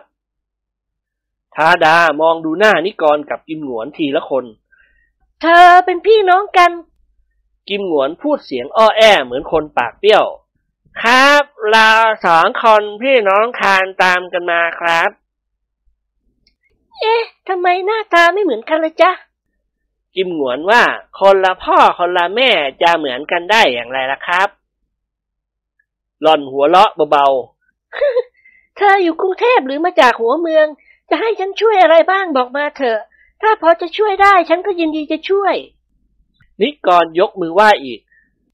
[1.56, 4.44] ทาดามองดูหน้านิกรกับกิมหนวนทีละคน
[5.40, 6.72] เธอเป็นพี่น้องกัน
[7.68, 10.24] กิมหนวนพูดเสียงอ้อแอเหมือนคนปากเปรี้ยว
[11.02, 11.90] ครับเรา
[12.26, 15.10] สองคนพี่น้องคานตามกันมาครับ
[17.00, 19.10] เอ๊ะทำไมหน้าตาไม่เหมือนกันเลยจ๊ะ
[20.14, 20.82] กิมหงวนว่า
[21.20, 22.50] คนละพ่อคนละแม่
[22.82, 24.48] จะเหมือนกันได้อย่างไรล่ะครับ
[26.22, 27.26] หล่อนหัวเราะเบา
[28.76, 30.66] เธออยู่กรุงเทพหรือมาจากหัวเมือง
[31.10, 33.00] จะให้ฉันช่วยอะไรบ้างบอกมาเถอะ
[33.42, 38.00] ถ้าพอจะช่วยได้ฉันก็ยินดีจะช่วยๆนิกรยกมือไหว้อีก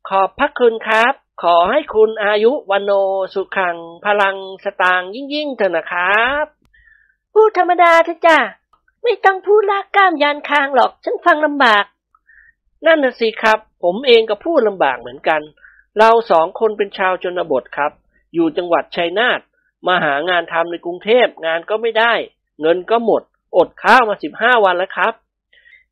[0.08, 2.90] ขอบพระคุณครับ ขอให้คุณอายุวันโน
[3.34, 6.46] สุขัง พลังสตางค์ยิ่งๆเถอะนะครับ
[7.32, 8.38] พูดธรรมดาเถอะจ้ะ
[9.02, 11.84] ไม่ต้องพูดลากกล้ามยานคางหรอก ฉันฟังลำบาก
[12.86, 15.40] นั่นน่ะสิครับ ผมเองก็พูดลำบากเหมือนกัน
[15.98, 17.92] เราสองคนเป็นชาวชนบทครับ
[18.34, 19.40] อยู่จังหวัดชัยนาท
[19.86, 22.14] มาหางานทำในกรุงเทพงานก็ไม่ได้
[22.62, 23.22] เงินก็หมด
[23.56, 25.12] อดข้าวมาสิบห้าวันแล้วครับ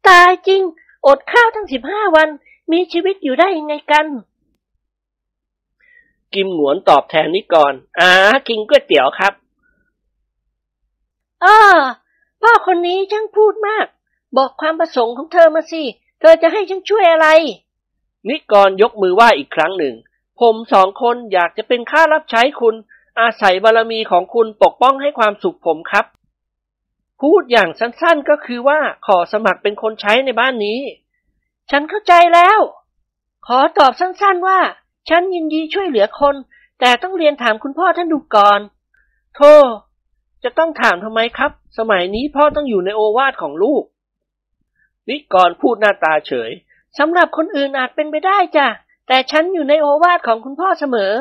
[0.08, 0.62] ตายจริง
[1.06, 2.28] อดข้าวทั้งสิบห้าวัน
[2.72, 4.06] มีชีวิตอยู่ได้ยังไงกัน
[6.34, 8.10] กิมหงวนตอบแทนนิกรอ่า
[8.48, 9.32] กินก๋วยเตี๋ยวครับ
[11.44, 11.58] อ้อ
[12.40, 13.86] พ่อคนนี้ช่างพูดมาก
[14.36, 15.82] บอกความประสงค์ของเธอมาสิ
[16.20, 17.28] เธอจะให้ฉันช่วยอะไร
[18.28, 19.94] นิกรยกมือไหว้อีกครั้งหนึ่ง
[20.40, 22.74] ผมสองคนอยากจะเป็นข้ารับใช้คุณ
[23.20, 26.06] อาศัยบารมีของคุณปกป้องให้ความสุขผมครับ
[27.22, 30.80] พูดอย่างสั้นๆก็คือว่าขอสมัครเป็นคนใช้ในบ้านนี้
[31.70, 32.58] ฉันเข้าใจแล้ว
[33.46, 34.58] ขอตอบสั้นๆว่า
[35.08, 36.34] ฉันยินดีช่วยเหลือคน
[36.80, 38.60] แต่ต้องเรียนถามคุณพ่อท่านดูก่อน
[39.34, 39.54] โธ่
[40.44, 43.84] จะต้องถามทำไมครับ สมัยนี้พ่อต้องอยู่ในโอวาทของลูก
[45.08, 46.50] นิกรพูดหน้าตาเฉย
[46.98, 48.66] สำหรับคนอื่นอาจเป็นไปได้จ้ะ
[49.08, 51.12] แต่ฉันอยู่ในโอวาทของคุณพ่อเสมอ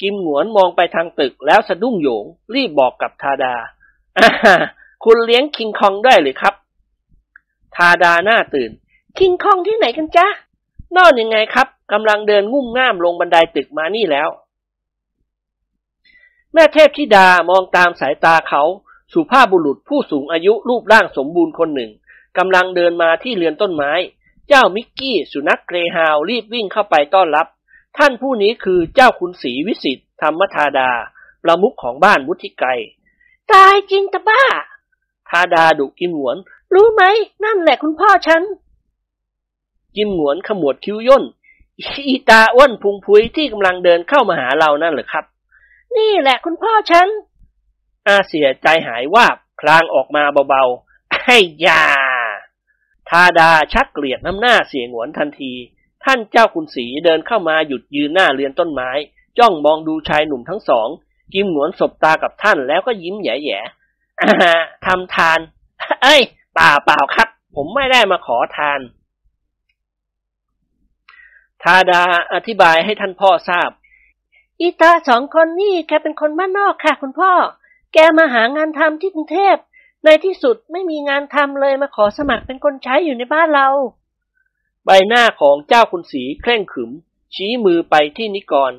[0.00, 2.24] กิมหงวนมองไปทางตึกแล้วสะดุ้งโหยง
[2.54, 3.54] รีบบอกกับทาดา
[5.04, 6.54] คุณเลี้ยงคิงคองได้หรือครับ
[7.74, 8.70] ทาดาหน้าตื่น
[9.18, 10.26] คิงคองที่ไหนกันจ๊ะ
[10.96, 14.28] นอนยังไงครับกำลังเดินงุ่มง่ามลงบันไดตึกมานี่แล้ว
[16.52, 18.62] แม่เทพธิดามองตามสายตาเขา
[19.12, 21.90] สุภาพบุรุษผู้สูงอายุรูปร่างสมบูรณ์คนหนึ่ง
[22.38, 23.92] กำลังเดินมาที่เรือนต้นไม้
[24.48, 27.46] เจ้ามิกกี้สุนัขเกรฮาวรีบวิ่งเข้าไปต้อนรับ
[27.98, 30.90] ท่านผู้นี้คือเจ้าคุณศรีวิสิตธรรมธาดา
[31.42, 32.68] ประมุขของบ้านวุฒิไกร
[33.52, 34.42] ตายจริงตะบ้า
[35.28, 36.36] ทาดาดุกิมหงวน
[36.74, 37.02] รู้ไหม
[37.44, 38.42] นั่นแหละคุณพ่อฉัน
[39.96, 41.24] กิมหงวนขมวดคิ้วย่น
[42.08, 45.24] อีตาอ้วนพุงพุยที่กำลังเดินเข้ามาหาเรานั่นเหรอครับ
[45.96, 47.08] นี่แหละคุณพ่อฉัน
[48.06, 51.84] อาเสียใจหายวาบคลางออกมาเบาๆไอ้ยา
[53.08, 55.52] ทาดาชักเกลียดน้ำหน้าเสียงหวนทันที
[56.04, 58.90] ท่านเจ้าคุณศรีเดินเข้ามาหยุดยืนหน้าเรือนต้นไม้
[59.38, 60.88] จ้องมองดูชายหนุ่มทั้งสอง
[61.32, 64.52] กิมหนวนสบตากับท่านแล้วก็ยิ้มแย่ๆอ่
[64.86, 65.38] ทำทาน
[66.02, 66.22] เอ้ย
[66.58, 68.80] ป่าเปล่าครับ ผมไม่ได้มาขอทาน
[71.62, 72.02] ทาดา
[72.34, 73.70] อธิบายให้ท่านพ่อทราบ
[74.60, 77.32] อีตาสองคนนี่แกเป็นคนบ้านนอกค่ะ คุณพ่อ
[77.94, 79.56] แกมาหางานทำที่กรุงเทพ
[80.04, 83.68] ในที่สุดไม่มีงานทำเลยมาขอสมัครเป็นคนใช้อยู่ในบ้านเรา
[84.84, 86.90] ใบหน้าของเจ้าคุณศรีเคร่งขึม
[87.34, 88.72] ชี้มือไปที่นิกร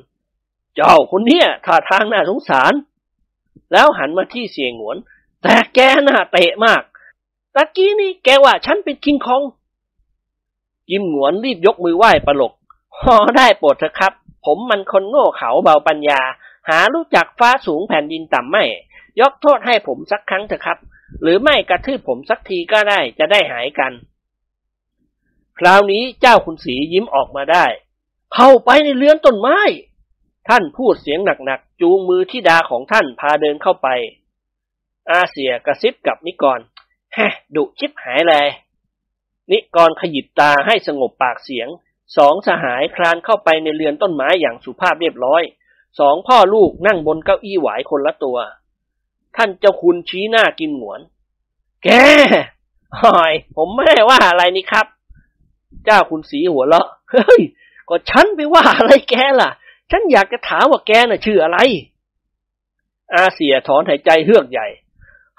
[0.76, 2.72] เจ้าคนเนี้ยท่าทางน่าสงสาร
[3.72, 4.96] แล้วหันมาที่เสียงหวน
[5.42, 6.82] แต่แกน่าเตะมาก
[7.54, 9.42] ตะกี้นี่แกว่าฉันเป็นคิงคอง
[10.90, 12.52] ยิมหวนรีบยกมือไหว้ประหลก
[12.96, 14.12] พอได้โปรดเถอะครับ
[14.44, 16.20] ผมมันคนโง่เขาเบาปัญญา
[16.68, 18.64] หารู้จักฟ้าสูงแผ่นดินต่ำไม่
[19.20, 20.78] ยกโทษให้ผมสักครั้งเถอะครับ
[21.22, 23.92] หรือไม่กระทืบผมสักทีก็ได้จะได้หายกัน
[25.58, 27.66] คราวนี้เจ้าคุณศรียิ้มออกมาได้
[28.34, 29.58] เข้าไปในเรือนต้นไม้
[30.48, 33.88] ท่านพูดเสียงหนักๆ จูงมือที่ดาของท่านพาเดินเข้าไป
[35.10, 36.60] อาเสียกระซิบกับนิกร
[37.14, 38.46] แฮะดุชิบหายเลย
[39.50, 41.68] นิกรขยิบตาให้สงบปากเสียง
[42.16, 45.42] สองสหายคลานเข้าไปในเรือนต้นไม้อย่างสุภาพเรียบร้อย
[45.98, 48.38] สองพ่อลูกนั่งบนเก้าอี้หวายคนละตัว
[49.36, 51.00] ท่านเจ้าคุณชี้หน้ากิมหงวน
[51.84, 51.88] แก
[53.02, 54.86] หอย ผมไม่ได้ว่าอะไรนี่ครับ
[55.84, 57.42] เจ้าคุณสีหัวเราะ เฮ้ย
[57.88, 59.50] ก็ฉันไปว่าอะไรแกล่ะ
[59.90, 61.58] ฉันอยากจะถามว่าแกน่ะชื่ออะไร
[63.14, 64.66] อาเสียถอนหายใจเฮือกใหญ่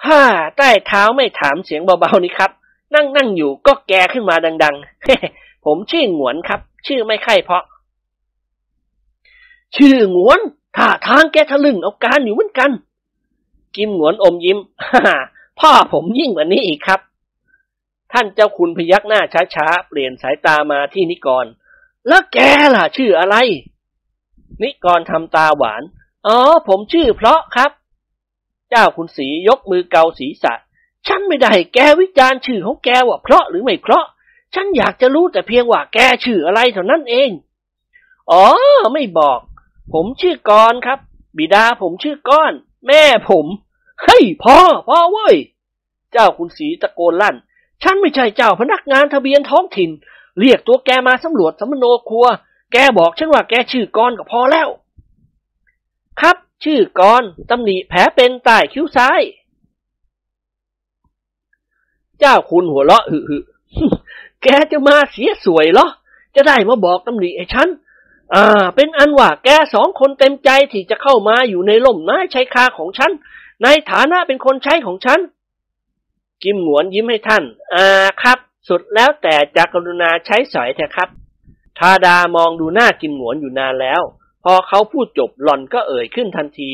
[0.06, 0.22] ฮ่า
[0.58, 2.52] ใต้เท้าไม่ถามเสียงเบาๆนี่ครับ
[2.96, 7.64] นั่งนั่งอยู่ก็แกขึ้นมาดังๆ ผมชื่อหงวนครับ ชื่อไม่ใค่เพราะ
[9.76, 10.40] ชื่อหงวน
[10.78, 12.72] ท่าทางแกทะลึ่งเอาการอยู่เหมือนกัน
[13.76, 14.58] กิมหงวนอมยิ้ม
[14.92, 15.04] ฮ่า
[15.60, 17.00] พ่อผมยิ่งกว่านี้อีกครับ
[18.12, 19.22] ท่านเจ้าคุณพยักหน้า
[19.56, 21.46] ช้าๆ เปลี่ยนสายตามาที่นิกร
[22.08, 22.38] แล้วแก
[22.76, 23.36] ล่ะ ชื่ออะไร
[24.62, 25.84] นิกรทำตาหวาน
[26.28, 26.38] อ๋อ
[26.68, 27.72] ผมชื่อเพราะครับ
[28.70, 30.54] เจ้าคุณศรียกมือเกาศีรษะ
[31.08, 34.06] ฉันไม่ได้แกวิจารณ์ชื่อของแกว่าเพราะหรือไม่เพราะ
[34.54, 37.30] ฉันอยากจะรู้แต่เพียงว่าแกชื่ออะไรเท่านั้นเอง
[38.32, 38.46] อ๋อ
[38.94, 39.40] ไม่บอก
[39.94, 41.00] ผมชื่อกรครับ
[41.38, 42.54] บิดาผมชื่อก้อน
[42.88, 43.46] แม่ผม
[44.04, 44.58] เฮ้ยพ่อ
[44.90, 45.36] พ่อเว้ย
[46.12, 47.36] เจ้าคุณศรีตะโกนลั่น
[47.84, 49.90] ฉันไม่ใช่เจ้าพนักงานทะเบียนท้องถิ่น
[50.40, 52.28] เรียกตัวแกมาสำรวจสำมโนครัว
[52.78, 54.70] แกบอกฉันว่าแกชื่อกรก็พอแล้ว
[56.20, 59.22] ครับ ชื่อกรตำหนิแผลเป็นใต้คิ้วซ้าย
[62.20, 63.38] เจ้าคุณหัวเราะหึหึ
[64.44, 65.88] แกจะมาเสียสวยเหรอ
[66.36, 67.68] จะได้มาบอกตำหนิไอ้ฉัน
[68.34, 73.12] อ่า เป็นอันว่าแกสองคนเต็มใจที่จะเข้ามาอยู่ในล่มไม้ชายคาของฉัน
[73.64, 75.20] ในฐานะเป็นคนใช้ของฉัน
[76.44, 81.10] กิมหงวนยิ้มให้ท่าน อ่าครับ สุดแล้วแต่จะกรุณาใช้สอยเถอะครับ
[81.80, 84.02] ทาดามองดูหน้ากิมหงวนอยู่นานแล้ว
[84.44, 86.72] พอเขาพูดจบหล่อนก็เอ่ยขึ้นทันที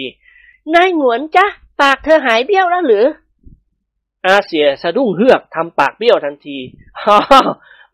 [0.75, 1.45] นายหงวนจ้ะ
[1.81, 3.05] ปากเธอหายเบี้ยวแล้วหรือ
[4.25, 6.57] อาเสียสะดุ้งเฮือกทำปากเบี้ยวทันที
[7.01, 7.17] ฮ่า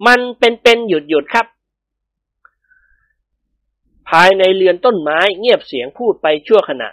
[0.07, 1.45] มันเป็นเป็นหยุดหยุดๆครับ
[4.09, 6.89] ภายในเรือนต้นไม้เงียบเสียงพูดไปชั่วขณะ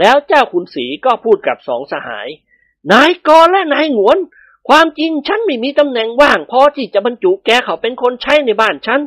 [0.00, 2.28] แล้วเจ้าขุนศรีก็พูดกับสองสหาย
[2.92, 4.18] นายกอและนายหงวน
[4.68, 9.00] ความจริงฉันไม่มีตำแหน่งว่างพอที่จะบรรจุแกเขาเป็นคนใช้ในบ้านฉัน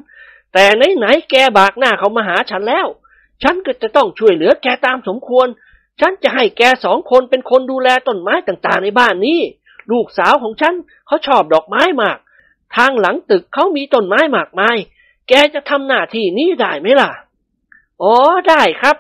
[0.54, 2.88] แต่ไหนๆแกบากหน้าเขามาหาฉันแล้ว
[3.44, 5.48] ฉันก็จะต้องช่วยเหลือแกตามสมควร
[6.00, 9.40] ฉันจะให้แกสองคนเป็นคนดูแลต้นไม้ต่างๆในบ้านนี้
[9.92, 10.74] ลูกสาวของฉัน
[11.08, 12.18] เขาชอบดอกไม้มาก
[12.76, 14.78] ทางหลังตึกเขามีต้นไม้มากมาย
[15.30, 17.12] แกจะทำหน้าที่นี้ได้ไหมล่ะ
[18.02, 18.16] อ๋อ
[18.50, 18.96] ได้ครับ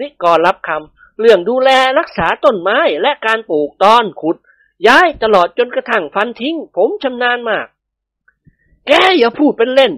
[0.00, 4.36] นี่ก่อนรับคำเรื่องดูแลรักษาต้นไม้และการปลูกตอนขุด
[4.86, 7.66] ย้ายตลอดจนกระทั่งฟันทิ้ง ผมชำนาญมาก
[8.86, 9.92] แกอย่าพูดเป็นเล่น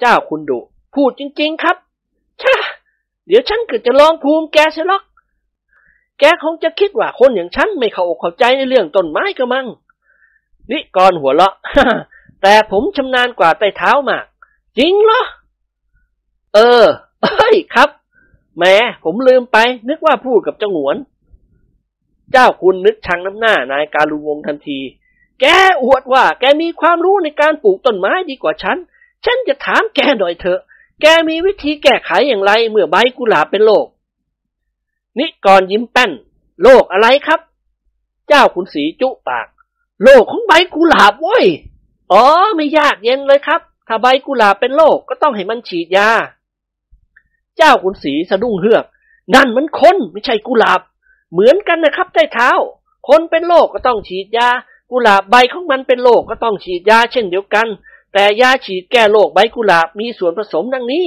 [0.00, 0.58] เจ้าคุณดุ
[0.94, 1.76] พูดจริง ๆ ครับ
[2.42, 2.56] ช่า
[3.26, 5.02] เดี๋ยวฉันก็จะลองภูมิแกเสียหรอก
[6.20, 9.66] แกคงจะคิดว่าคนอย่างฉันไม่เข้าอกเข้าใจในเรื่องต้นไม้กระมัง
[10.70, 11.54] นิกรหัวเราะ
[12.42, 14.24] แต่ผมชำนาญกว่าไต่เท้ามาก
[14.78, 15.22] จริงเหรอ
[16.54, 16.84] เออ
[17.22, 17.88] เอ้ยครับ
[18.56, 18.74] แหม้
[19.04, 20.96] ผมลืมไป นึกว่าพูดกับเจ้าหงวน
[22.32, 24.78] เจ้าคุณนึกชังน้ำหน้านายการุวงทันที
[25.40, 25.46] แก
[25.82, 28.76] อวดว่า แกมีความรู้ในการปลูกต้นไม้ดีกว่าฉัน
[29.24, 30.60] ฉันจะถามแกหน่อยเถอะ
[31.02, 33.86] แกมีวิธีแก้ไขอย่างไร เมื่อใบกุหลาบเป็นโรค
[35.18, 36.10] นิกรยิ้มแป้น
[36.62, 37.40] โรคอะไรครับ
[38.28, 39.46] เจ้าคุณสีจุปาก
[40.02, 41.46] โรคของใบกุหลาบเว้ย
[42.12, 42.22] อ๋อ
[42.56, 46.10] ไม่ยากเย็นเลยครับ ถ้าใบกุหลาบเป็นโรคก็ต้องให้มันฉีดยา
[47.56, 48.84] เจ้าขุนศรีสะดุ้งเฮือก
[49.34, 50.80] นั่นมันคนไม่ใช่กุหลาบ
[51.32, 52.50] เหมือนกันนะครับใต้เท้า
[53.08, 54.48] คนเป็นโรคก็ต้องฉีดยา
[54.90, 57.68] กุหลาบใบของมันเป็นโรคก็ต้องฉีดยาเช่นเดียวกัน
[58.18, 61.06] แต่ยาฉีดแก้โรคใบกุหลาบมีส่วนผสมดังนี้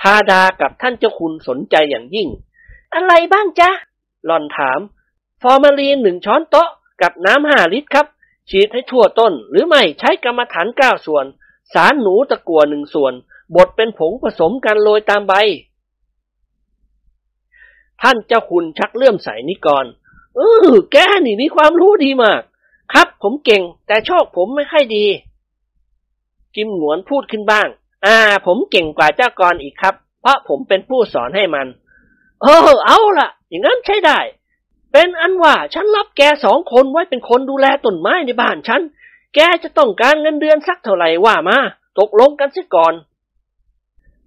[0.00, 2.28] ทาดากับท่านเจ้าคุณสนใจอย่างยิ่ง
[2.94, 3.70] อะไรบ้างจ๊ะ
[4.24, 4.80] หล่อนถาม
[5.42, 6.68] ฟอร์มาลีนหนึ่งช้อนโต๊ะ
[7.02, 8.06] กับน้ำห้าลิตรครับ
[8.50, 11.24] ฉีดให้ทั่วต้น หรือไม่ใช้กรรมฐานเก้าส่วน
[11.72, 13.12] สารหนูตะกัวหนึ่งส่วน
[13.56, 15.34] บดเป็นผงผสมกันโรยตามใบ
[18.02, 19.84] ท่านเจ้าคุณชักเลื่อมใสนิกร
[20.36, 22.42] เออแกนี่มีความรู้ดีมาก
[22.92, 25.06] ครับผมเก่ง แต่โชคผมไม่ค่อยดี
[26.56, 27.68] กิมหงวนพูดขึ้นบ้าง
[28.06, 31.66] อ่า ผมเก่งกว่าเจ้ากรอีกครับ เพราะผมเป็นผู้สอนให้มัน
[32.42, 34.18] เออ เอาล่ะอย่างนั้นใช้ได้
[34.92, 38.82] เป็นอันว่าฉันรับแกสองคนไว้เป็นคนดูแลต้นไม้ในบ้านฉัน
[39.34, 41.58] แกจะต้องการเงินเดือนสักเท่าไหร่ว่ามา
[41.98, 42.94] ตกลงกันเสียก่อน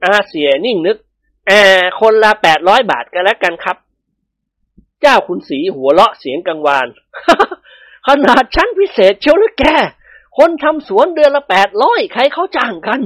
[0.03, 0.97] อาเสียนิ่งนึก
[1.47, 1.51] แอ
[1.81, 3.77] บคนละแปดร้อยบาทกันแล้วกันครับ
[5.01, 6.87] เจ้าคุณสีหัวเราะเสียงกังวาน
[8.07, 9.65] ขนาดชั้นพิเศษเชียวหรือแก
[10.37, 13.01] คนทำสวนเดือนละแปดร้อยใครเขาจ้างกัน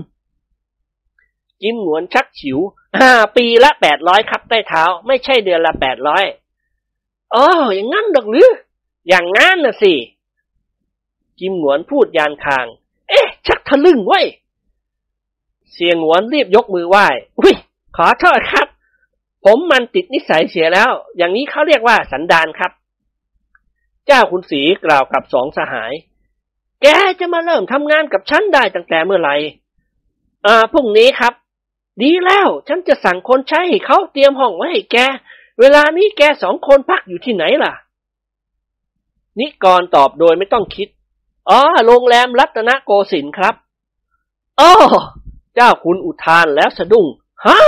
[1.61, 2.59] จิมหงวนชักฉิว
[2.97, 6.25] อ่าปีละแปดร้อยครับใต้เท้า ไม่ใช่เดือนละแปดร้อย
[7.35, 8.49] อ๋ออย่างงั้นดอกหรือ
[9.07, 9.93] อย่างงั้นน่ะสิ
[11.39, 12.65] จิมหงวนพูดยานคาง
[13.09, 14.25] เอ๊ะ ชักทะลึ่งเว้ย
[15.73, 17.05] เสียงหวนรีบยกมือไหว้
[17.39, 17.55] อุ้ย
[17.97, 18.67] ขอโทษครับ
[19.45, 22.71] ผมมันติดนิสัยเสียแล้ว อย่างนี้เขาเรียกว่าสันดานครับ
[24.05, 25.93] เจ้าคุณสีกล่าวกับสองสหาย
[26.81, 26.87] แก
[27.19, 29.35] จะมาเริ่มทำงานกับฉันได้ตั้งแต่เมื่อไหร่
[30.45, 31.33] อ่าพรุ่งนี้ครับ
[32.01, 34.97] ดีแล้วฉันจะสั่งคนใช้ให้เขาเตรียมห้องไว้ให้แก
[35.59, 37.73] เวลานี้แกสองคนพักอยู่ที่ไหนล่ะ
[39.39, 40.87] นิกรตอบโดยไม่ต้องคิด
[41.49, 43.55] อ๋อ โรงแรมรัตนโกสินทร์ครับ
[44.59, 44.71] อ๋อ
[45.55, 47.05] เจ้าคุณอุทานแล้วสะดุ้ง
[47.45, 47.59] ฮะ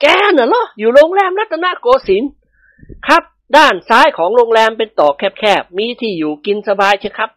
[0.00, 0.06] แก
[0.36, 2.30] น่ะเหรอ อยู่โรงแรมรัตนโกสินทร์
[3.06, 3.22] ครับ
[3.56, 7.30] ด้านซ้ายของโรงแรมเป็นต่อแคบๆ มีที่อยู่กินสบายใช่ครับ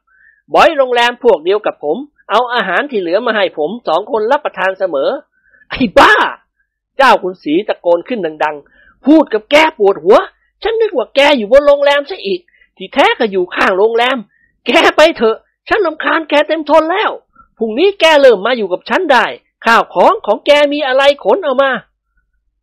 [0.53, 1.97] บอยโรงแรมพวกเดียวกับผม
[2.29, 5.09] เอาอาหารที่เหลือมาให้ผมสองคนรับประทานเสมอ
[5.69, 6.13] ไอ้บ้า
[6.97, 10.17] เจ้าคุณสีตะโกนขึ้นดัง ๆ พูดกับแกปวดหัว
[10.63, 12.39] ฉันนึกว่าแกอยู่บนโรงแรมซะอีก
[12.77, 14.17] ที่แท้ก็อยู่ข้างโรงแรม
[14.67, 15.37] แกไปเถอะ
[15.67, 17.11] ฉันลำคาญแกเต็มทนแล้ว
[17.57, 19.25] พรุ่งนี้แกเริ่มมาอยู่กับฉันได้
[19.65, 21.71] ข้าวของของแกมีอะไรขนเอามา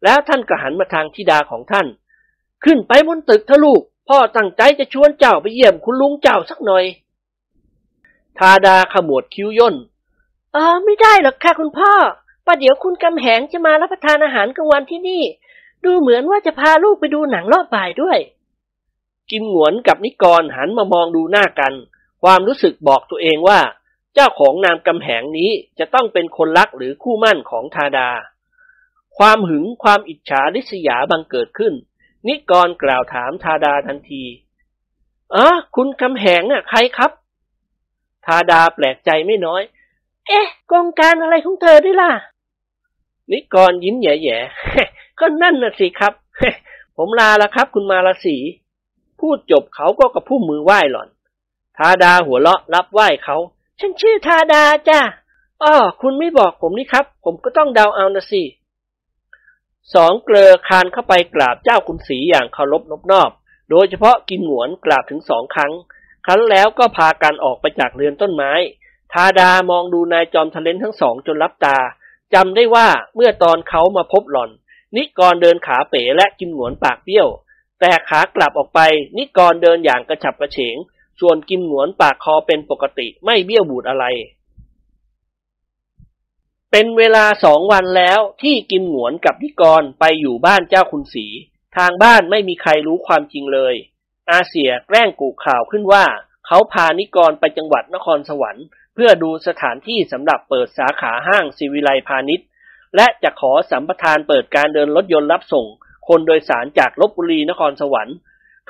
[0.05, 1.87] แล้วท่านก็หันมาทางธิดาของท่าน
[2.65, 6.85] ขึ้นไปบนตึกทะลูก พ่อตั้งใจจะชวนเจ้าไปเยี่ยมคุณลุงเจ้าสักหน่อย
[8.39, 9.77] ทาดาขมวดคิ้วย่น
[10.53, 11.93] เออไม่ได้หรอกค่ะคุณพ่อ
[12.47, 15.23] ประเดี๋ยวคุณกำแหงจะมารับประทานอาหารกลางวันที่นี่
[15.85, 18.19] ดูเหมือนว่าจะพาลูกไปดูหนังรอบบ่ายด้วย
[19.31, 21.73] กิมหงวนกับนิกรหันมามองดูหน้ากัน
[22.23, 23.61] ความรู้สึกบอกตัวเองว่า
[24.15, 28.11] เจ้าของนามกำแหงนี้จะต้องเป็นคนรักหรือคู่มั่นของทาดา
[29.19, 31.75] ความหึงความอิจฉาริษยาบังเกิดขึ้น
[32.27, 34.25] นิกรกล่าวถามทาดาทันที
[35.35, 37.11] อ๋อคุณกำแหงอะใครครับ
[38.27, 39.63] ทาดาแปลกใจไม่น้อย
[40.27, 42.13] เอ๊ะกองการอะไรของเธอด้วยล่ะ
[43.31, 46.13] นิกรยิ้มแย่ๆก็นั่นน่ะสิครับ
[46.97, 48.37] ผมลาแล้วครับ คุณมาลาสี
[49.21, 51.09] พูดจบเขาก็กระพุ่มมือไหว้หล่อน
[51.77, 53.37] ทาดาหัวเราะรับไหว้เขา
[53.81, 55.01] ฉันชื่อทาดาจ้ะ
[55.63, 58.43] อ้อคุณไม่บอกผมนี่ครับ ผมก็ต้องเดาเอานะสิ
[59.95, 63.31] สองเกลอคานเข้าไปกราบเจ้าคุณสีอย่างเคารพนบนอบ
[63.71, 65.73] โดยเฉพาะกินหงวนกราบถึงสองครั้ง
[66.31, 68.53] ครั้นแล้วก็พากันออกไปจากเรือนต้นไม้
[69.13, 71.79] ทาดามองดูนายจอมทะเลนทั้งสองจนลับตา
[72.35, 74.51] จำได้ว่าเมื่อตอนเขามาพบหล่อน
[74.97, 77.29] นิกรเดินขาเป๋และกินหงวนปากเบี้ยว
[77.81, 78.81] แต่ขากลับออกไป
[79.17, 80.77] นิกรเดินอย่างกระฉับกระเฉง
[81.21, 84.05] ส่วนกิมหงวนปากคอเป็นปกติไม่เบี้ยวบูดอะไร
[86.71, 91.27] เป็นเวลาสองวันแล้วที่กิมหงวนกับนิกรไปอยู่บ้านเจ้าคุณสี
[91.77, 93.75] ทางบ้านไม่มีใครรู้ความจริงเลย
[94.31, 96.05] อาเสียแกล้งกูข่าวขึ้นว่า
[96.47, 102.47] เขาพานิกรไปจังหวัดนครสวรรค์ เพื่อดูสถานที่สำหรับเปิดสาขาห้างสิวิไลพาณิชย์
[102.97, 105.67] และจะขอสัมปทานเปิดการเดินรถยนต์รับส่ง
[106.09, 108.17] คนโดยสารจากลบบุรีนครสวรรค์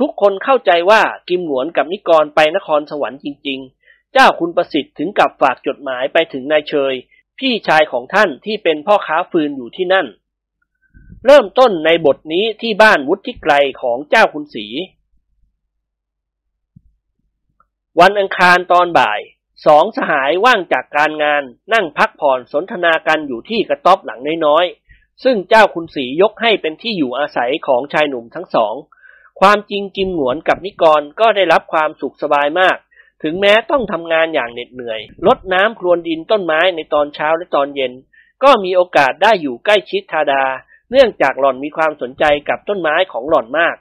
[0.01, 6.95] ทุกคนเข้าใจว่ากิมหนวนกับนิกรไปนครสวรรค์จริง ๆ เจ้าคุณประสิทธิ์ถึงกับฝากจดหมายไปถึงนายเชย
[7.39, 10.07] พี่ชายของท่านที่เป็นพ่อค้าฟืนอยู่ที่นั่น
[11.27, 14.67] เริ่มต้นในบทนี้ที่บ้านวุฒิไกรของเจ้าคุณศรี
[18.01, 19.21] วันอังคารตอนบ่าย
[19.67, 21.43] สองสหายว่างจากการงาน
[21.73, 28.75] นั่งพักผ่อนสนทนากันอยู่ที่กระต๊อบหลังน้อยๆ ซึ่งเจ้าคุณศรียกให้เป็นที่อยู่อาศัยของชายหนุ่มทั้งสอง
[29.41, 32.77] ความจริงกิมหนวนกับนิกรก็ได้รับความสุขสบายมาก
[33.23, 37.93] ถึงแม้ต้องทำงานอย่างเหน็ดเหนื่อยลดน้ำครวนดินต้นไม้ในตอนเช้าและตอนเย็น
[38.43, 40.45] ก็มีโอกาสได้อยู่ใกล้ชิดทาดา
[40.91, 43.77] เนื่องจากหล่อนมีความสนใจกับต้นไม้ของหล่อนมาก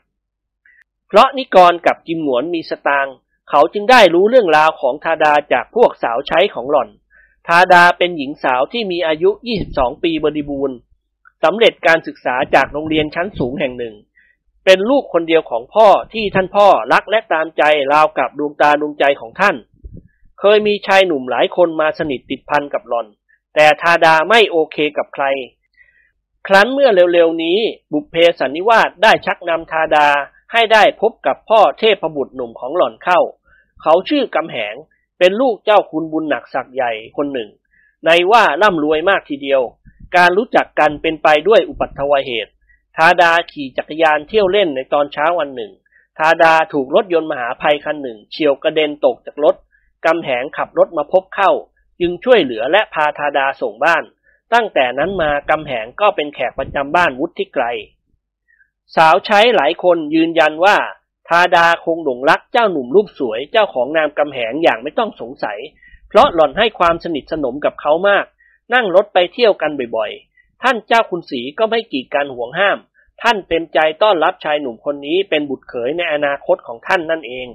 [1.07, 3.15] เพราะนิกรกับกิมหนวนมีสตางค์
[3.49, 6.89] เขาจึงได้รู้เรื่องราวของทาดาจากพวกสาวใช้ของหล่อน
[7.47, 9.29] ทาดาเป็นหญิงสาวที่มีอายุ
[9.67, 10.77] 22 ปีบริบูรณ์
[11.43, 13.95] สำเร็จการศึกษาจากโรงเรียนชั้นสูงแห่งหนึ่ง
[14.65, 19.55] เป็นลูกคนเดียวของพ่อที่ท่านพ่อรักและตามใจราวกับดวงตาดวงใจของท่าน
[20.39, 23.07] เคยมีชายหนุ่มหลายคนมาสนิทติดพันกับหล่อน
[23.55, 25.25] แต่ทาดาไม่โอเคกับใคร
[26.47, 27.59] ครั้นเมื่อเร็วๆนี้
[27.93, 30.07] บุพเพสันนิวาสได้ชักนำทาดา
[30.51, 33.19] ให้ได้พบกับพ่อเทพบุตรหนุ่มของหล่อนเข้า
[33.81, 34.75] เขาชื่อกำแหง
[35.19, 37.49] เป็นลูกเจ้าคุณบุญหนักศักใหญ่คนหนึ่ง
[38.05, 39.61] ในว่าร่ำรวยมากทีเดียว
[40.15, 42.51] การรู้จักกันเป็นไปด้วยอุปัตถวเหตุ
[42.95, 45.71] ทาดาขี่จักรยานเที่ยวเล่นในตอนเช้าวันหนึ่ง
[46.17, 49.55] ทาดาถูกรถยนต์มหาภัยคันหนึ่ง เฉียวกระเด็นตกจากรถ
[50.05, 51.51] กำแหงขับรถมาพบเข้า
[51.99, 54.03] จึงช่วยเหลือและพาทาดาส่งบ้าน
[54.53, 57.65] ตั้งแต่นั้นมากำแหงก็เป็นแขกประจำบ้านวุฒิไกร
[58.95, 60.77] สาวใช้หลายคนยืนยันว่า
[61.27, 65.57] ทาดาคงหลงรักเจ้าหนุ่มรูปสวยเจ้าของนามกำแหงอย่างไม่ต้องสงสัย
[66.09, 68.25] เพราะหล่อนให้ความสนิทสนมกับเขามาก
[68.73, 72.77] นั่งรถไปเที่ยวกันบ่อยๆ ท่านเจ้าคุณศรีก็ไม่กีดกันห่วงห้าม
[73.21, 77.47] ท่านเต็มใจต้อนรับชายหนุ่มคนนี้เป็นบุตรเขยในอนาคตของท่านนั่นเอง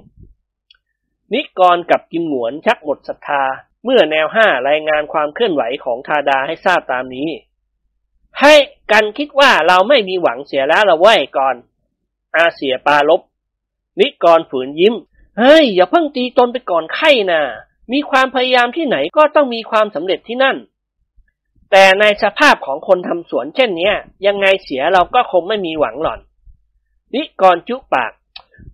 [1.33, 3.43] นิกรกับกิมหนวนชักหมดศรัทธา
[3.83, 7.29] เมื่อแนวห้ารายงานความเคลื่อนไหวของทาดาให้ทราบตามนี้
[8.41, 8.53] ให้
[8.91, 11.07] กันคิดว่าเราไม่มีหวังเสียแล้วเราไหว
[11.37, 11.55] ก่อน
[12.35, 13.21] อาเสียปาลบ
[13.99, 14.95] นิกรฝืนยิ้ม
[15.37, 17.41] เฮ้ย อย่าเพิ่งตีตนไปก่อนไข่นะ
[17.93, 20.57] มีความพยายามที่ไหนก็ต้องมีความสำเร็จที่นั่น
[21.71, 23.91] แต่ในสภาพของคนทำสวนเช่นนี้
[24.25, 26.19] ยังไงเสียเราก็คงไม่มีหวังหล่อน
[27.13, 28.11] นิกรจุปาก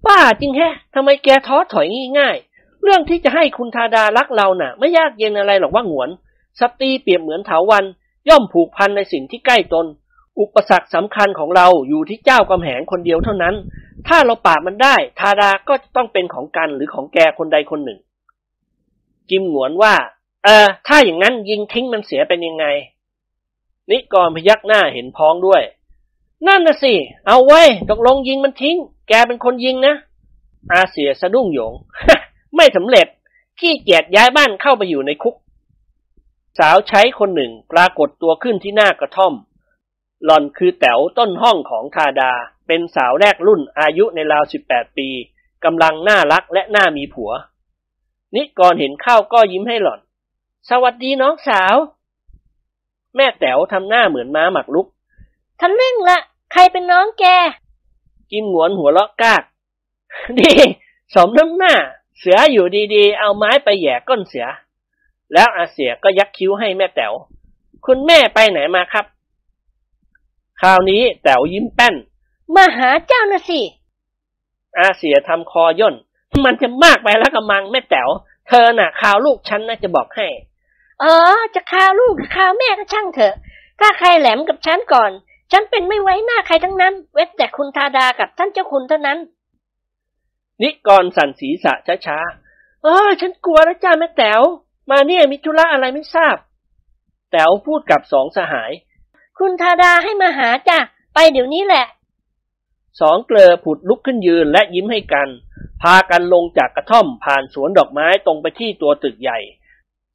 [0.05, 1.87] ป้าจริงแฮะทำไมแกท้อถอย
[2.19, 2.37] ง่าย
[2.83, 6.09] เรื่องที่จะให้คุณทาดารักเรานะ่ะ ไม่ยากเย็นอะไรหรอกว่าหงวน
[6.59, 7.85] สตรีเปรียบเหมือนเถาวัน
[8.29, 9.85] ย่อมผูกพันในสิ่งที่ใกล้ตน
[10.39, 13.55] อุปสรรคสำคัญของเราอยู่ที่เจ้ากำแหงคนเดียวเท่านั้น
[14.07, 17.99] ถ้าเราปราบมันได้ ทาดาก็จะต้องเป็นของกันหรือของแกคนใดคนหนึ่ง
[19.29, 19.93] กิมหงวนว่า
[20.43, 22.65] เออ ถ้าอย่างนั้นยิงทิ้งมันเสียเป็นยังไง
[23.89, 25.61] นิกรพยักหน้าเห็นพ้องด้วย
[26.47, 26.93] นั่นนะสิ
[27.27, 28.77] เอาไว้ตกลงยิงมันทิ้ง
[29.09, 29.95] แกเป็นคนยิงนะ
[30.71, 31.73] อาเสียสะดุ้งโยง
[32.55, 33.07] ไม่สำเร็จ
[33.59, 35.35] ขี้เกียจย้ายบ้านเข้าไปอยู่ในคุก
[36.59, 39.33] สาวใช้คนหนึ่งปรากฏตัวขึ้นที่หน้ากระท่อม
[40.25, 42.31] หล่อนคือแต๋วต้นห้องของทาดา
[42.67, 45.09] เป็นสาวแรกรุ่นอายุในราวสิบแปดปี
[45.63, 47.31] กำลังน่ารักและน่ามีผัว
[48.35, 49.99] นิกรเห็นเข้าก็ยิ้มให้หล่อน
[50.69, 51.75] สวัสดีน้องสาว
[53.15, 54.87] แม่แต๋วทำหน้าเหมือนม้าหมักลุก
[55.59, 56.19] ทันเร่งละ
[56.51, 57.25] ใครเป็นน้องแก
[58.31, 59.43] กิมหงวนหัวเลาะกาก
[60.39, 60.53] ดี
[61.13, 61.73] สมน้ำหน้า
[62.17, 64.47] เสืออยู่ดีๆ เอาไม้ไปแหย่ก้นเสือ
[65.33, 67.13] แล้วอาเสียก็ยักคิ้วให้แม่แต๋ว
[67.85, 69.05] คุณแม่ไปไหนมาครับ
[70.61, 71.95] คราวนี้แต๋วยิ้มแป้น
[72.55, 73.61] มาหาเจ้านะสิ
[74.77, 75.95] อาเสียทำคอย่น
[76.45, 78.09] มันจะมากไปแล้วกำมังแม่แต๋ว
[78.47, 80.27] เธอน่ะข่าวลูกฉันนะจะบอกให้
[81.01, 81.05] เอ
[81.37, 83.35] อ จะข่าวลูกหรือข่าวแม่ก็ช่างเถอะ
[83.79, 85.11] ถ้าใครแหลมกับฉันก่อน
[85.51, 89.17] ฉันเป็นไม่ไว้หน้าใครทั้งนั้น เว้นแต่คุณทาดากับท่านเจ้าคุณเท่านั้น
[90.61, 91.73] นิกรสั่นศีรษะ
[92.05, 94.41] ช้าๆเออ ฉันกลัวแล้วจ้าแม่แต๋ว
[94.89, 96.35] มาเนี่ยมีธุระอะไรไม่ทราบ
[97.31, 98.71] แต๋วพูดกับสองสหาย
[99.39, 100.79] คุณทาดาให้มาหาจ้ะ
[101.13, 101.85] ไปเดี๋ยวนี้แหละ
[103.01, 105.29] สองเกลอผุดลุกขึ้นยืนและยิ้มให้กัน
[105.81, 109.39] พากันลงจากกระท่อมผ่านสวนดอกไม้ตรงไปที่ตัวตึกใหญ่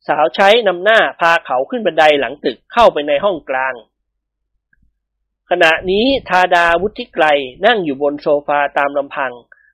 [0.09, 3.75] สาวใช้นำหน้าพาเขาขึ้นบันไดหลังตึกเข้าไปในห้องกลาง
[5.51, 7.27] ขณะนี้ทาดาวุฒิไกร
[7.66, 9.33] นั่งอยู่บนโซฟาตามลำพัง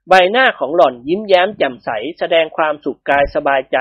[0.09, 3.79] ใบหน้าของหล่อนยิ้มแย้มแจ่มใสแสดงความสุขกายสบายใจ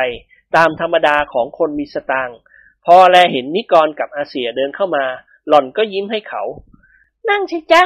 [0.55, 2.37] ตามธรรมดาของคนมีสตางค์
[2.85, 5.05] พอแลเห็นนิกรกับอาเสียเดินเข้ามา
[5.47, 6.43] หล่อนก็ยิ้มให้เขา
[7.29, 7.83] นั่งสิจ๊ะ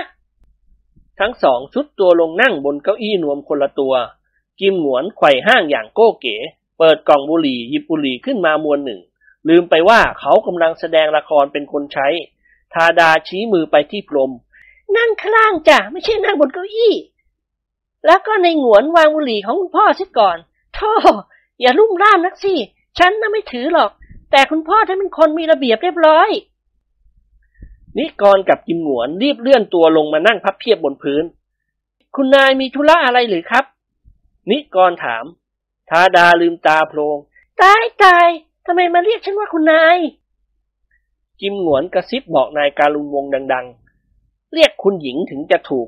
[1.20, 3.93] ทั้งสองชุดตัวลงนั่งบนเก้าอี้นวมคนละตัว
[4.59, 6.36] กิมหงวนไขว่ห้างอย่างโก้เก๋
[6.78, 9.01] เปิดกล่องบุหรี่หยิบบุหรี่ขึ้นมามวนหนึ่ง
[9.49, 12.07] ลืมไปว่าเขากำลังแสดงละครเป็นคนใช้
[12.74, 14.32] ทาดาชี้มือไปที่พรม
[14.97, 16.93] นั่งข้างล่างจ้ะไม่ใช่นั่งบนเก้าอี้
[18.05, 20.38] แล้วก็ในหงวนวางบุหรี่ของคุณพ่อซิก่อน
[20.76, 20.91] โธ่
[21.62, 22.54] อย่าลุ่มร่ามนักสิ
[22.97, 23.91] ฉันน่ะไม่ถือหรอก
[24.32, 26.30] แต่คุณพ่อท่านเป็นคนมีระเบียบเรียบร้อย
[27.97, 31.24] นิกรกับกิมหงวนรีบเลื่อนตัวลงมานั่งพับเพียบบนพื้น
[32.16, 33.66] คุณนายมีธุระอะไรหรือครับ
[34.49, 35.26] นิกรถาม
[35.89, 37.18] ทาดาลืมตาโพลง
[37.62, 38.28] ตายตาย
[38.66, 39.97] ทำไมมาเรียกฉันว่าคุณนาย
[41.41, 43.66] กิมหงวนกระซิบบอกนายการุณวงศ์ดัง
[44.10, 45.88] ๆ เรียกคุณหญิงถึงจะถูก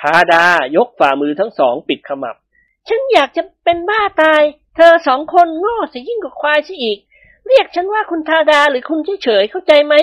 [0.00, 0.44] ทาดา
[0.76, 2.36] ยกฝ่ามือทั้งสองปิดขมับ
[2.88, 4.42] ฉันอยากจะเป็นบ้าตาย
[4.76, 6.98] เธอสองคนโง่สิยิ่งกว่าควายซะอีก
[7.46, 9.94] เรียกฉันว่าคุณทาดาหรือคุณเฉยๆเข้าใจไหม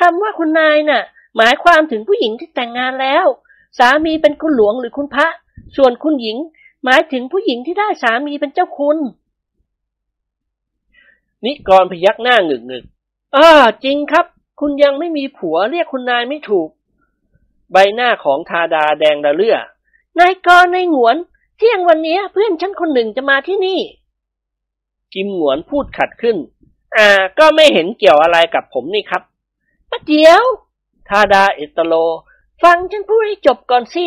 [0.00, 1.02] คำว่าคุณนายน่ะ
[1.36, 3.26] หมายความถึงผู้หญิงที่แต่งงานแล้ว
[3.78, 5.28] สามีเป็นคุณหลวงหรือคุณพระ
[5.76, 6.36] ส่วนคุณหญิง
[6.84, 8.98] หมายถึงผู้หญิงที่ได้สามีเป็นเจ้าคุณ
[11.44, 12.84] นิกรพยักหน้าหงึกหงึก
[13.36, 13.50] อ่า
[13.84, 14.26] จริงครับ
[14.60, 16.68] คุณยังไม่มีผัวเรียกคุณนายไม่ถูก
[17.72, 19.56] ใบหน้าของทาดาแดงระเลื่อ
[20.18, 21.16] นายกรนายหงวน
[21.58, 23.80] เที่ยงวันนี้เพื่อนฉันคนหนึ่งจะมาที่นี่
[25.14, 26.36] กิมหงวนพูดขัดขึ้น
[26.96, 29.22] อ่า ก็ไม่เห็นเกี่ยวอะไรกับผมนี่ครับ
[29.90, 30.44] ป้าเดียว
[31.08, 31.94] ทาดาเอตโล
[32.62, 34.06] ฟังฉันพูดให้จบก่อนสิ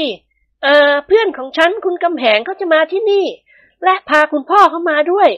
[0.65, 3.25] อ่าเพื่อนของฉันคุณกำแหงเขาจะมาที่นี่
[3.83, 5.29] และพาคุณพ่อเขามาด้วย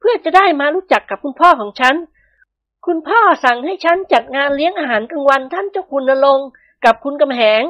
[0.00, 1.94] เพื่อจะได้มารู้จักกับคุณพ่อของฉัน
[2.86, 6.48] คุณพ่อสั่งให้ฉันจัดงานเลี้ยงอาหารกลางวันท่านเจ้าคุณนรงค์
[6.84, 7.62] กับคุณกำแหง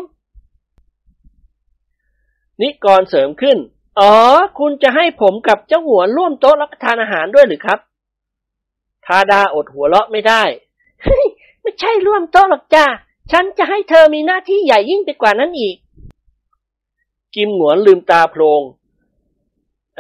[2.60, 3.58] นิกรเสริมขึ้น
[4.00, 4.12] อ๋อ
[4.58, 7.78] คุณจะให้ผมกับเจ้าหัวร่วมโต๊ะรับประทานอาหารด้วยหรือครับ
[9.06, 10.42] ทาดาอดหัวเราะไม่ได้
[11.60, 12.86] ไม่ใช่ร่วมโต๊ะหรอกจ้า
[13.32, 15.76] ฉันจะให้เธอมีหน้าที่ใหญ่ยิ่งไปกว่านั้นอีก
[17.34, 18.62] กิมหงวนลืมตาโพลง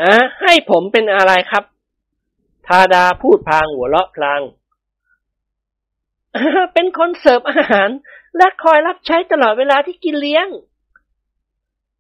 [0.00, 1.64] อะให้ผมเป็นอะไรครับ
[2.66, 4.40] ทาดาพูดพลางหัวเราะพลาง
[6.72, 7.90] เป็นคนเสิร์ฟอาหาร
[8.36, 10.46] และคอยรับใช้ตลอดเวลาที่กินเลี้ยง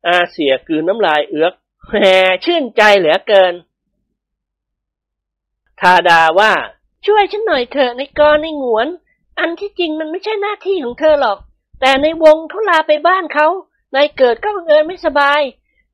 [0.06, 1.54] อาเสียกืนน้ำลายเอือก
[1.88, 1.96] แหม
[2.44, 3.54] ชื่นใจเหลือเกิน
[5.80, 6.52] ทาดาว่า
[7.06, 8.88] ช่วยฉันหน่อยเถอะในกรในงวน
[9.38, 11.38] อันที่จริงมันไม่ใช่หน้าที่ของเธอหรอก
[11.80, 13.48] แต่ในวงเขาลาไปบ้านเขา
[13.94, 15.40] นายเกิดก็บังเอิญไม่สบาย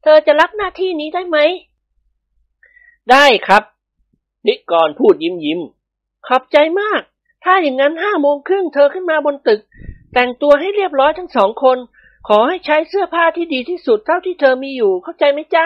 [0.02, 1.38] เธอจะรับหน้าที่นี้ได้ไหม
[3.10, 3.62] ได้ครับ
[4.46, 5.60] นิกรพูดยิ้มยิ้ม
[6.26, 7.00] ขอบใจมาก
[7.44, 9.60] ถ้าอย่างนั้นห้าโมงครึ่งเธอขึ้นมาบนตึก
[10.12, 11.78] แต่งตัวให้เรียบร้อยทั้งสองคน
[12.28, 15.64] ขอให้ใช้เสื้อผ้าที่ดีที่สุดเท่าที่เธอมีอยู่เข้าใจไหมจ๊ะ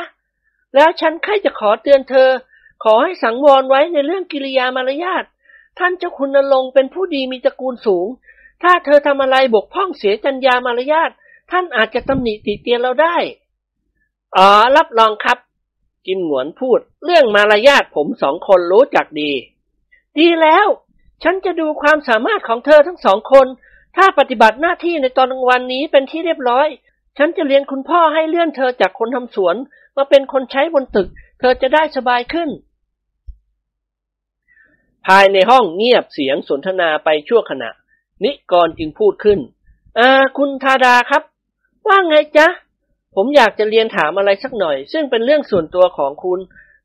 [0.74, 2.28] แล้วฉันใครจะขอเตือนเธอ
[2.84, 5.24] ขอให้สังวรไว้ในเรื่องกิริยามารยาท
[5.78, 8.07] ท่านเจ้าคุณนรงค์เป็นผู้ดีมีตระกูลสูง
[8.62, 11.11] ถ้าเธอทำอะไรบกพร่องเสียจัญญามารยาท
[11.50, 13.16] ท่านอาจจะตำหนิติเตียนเราได้
[14.36, 15.38] อ๋อ รับรองครับ
[16.07, 19.32] กิมหงวนพูด เรื่องมารยาทผมสองคนรู้จักดี
[20.18, 20.66] ดีแล้ว
[21.22, 23.46] ฉันจะดูความสามารถของเธอทั้งสองคน
[23.97, 26.68] ถ้าปฏิบัติหน้าที่ในตอนกลางวันนี้เป็นที่เรียบร้อย
[27.18, 29.57] ฉันจะเรียนคุณพ่อให้เลื่อนเธอจากคนทำสวน
[29.97, 31.09] มาเป็นคนใช้บนตึก
[31.40, 32.51] เธอจะได้สบายขึ้น
[35.07, 37.70] ภายในห้องเงียบเสียงสนทนาไปชั่วขณะ
[38.24, 39.38] นิกรจึงพูดขึ้น
[39.99, 41.22] อ่าคุณทาดาครับ
[41.86, 42.47] ว่าไงจ๊ะ
[43.14, 46.40] ผมอยากจะเรียนถามอะไรสักหน่อย ซึ่งเป็นเรื่องส่วนตัวของคุณ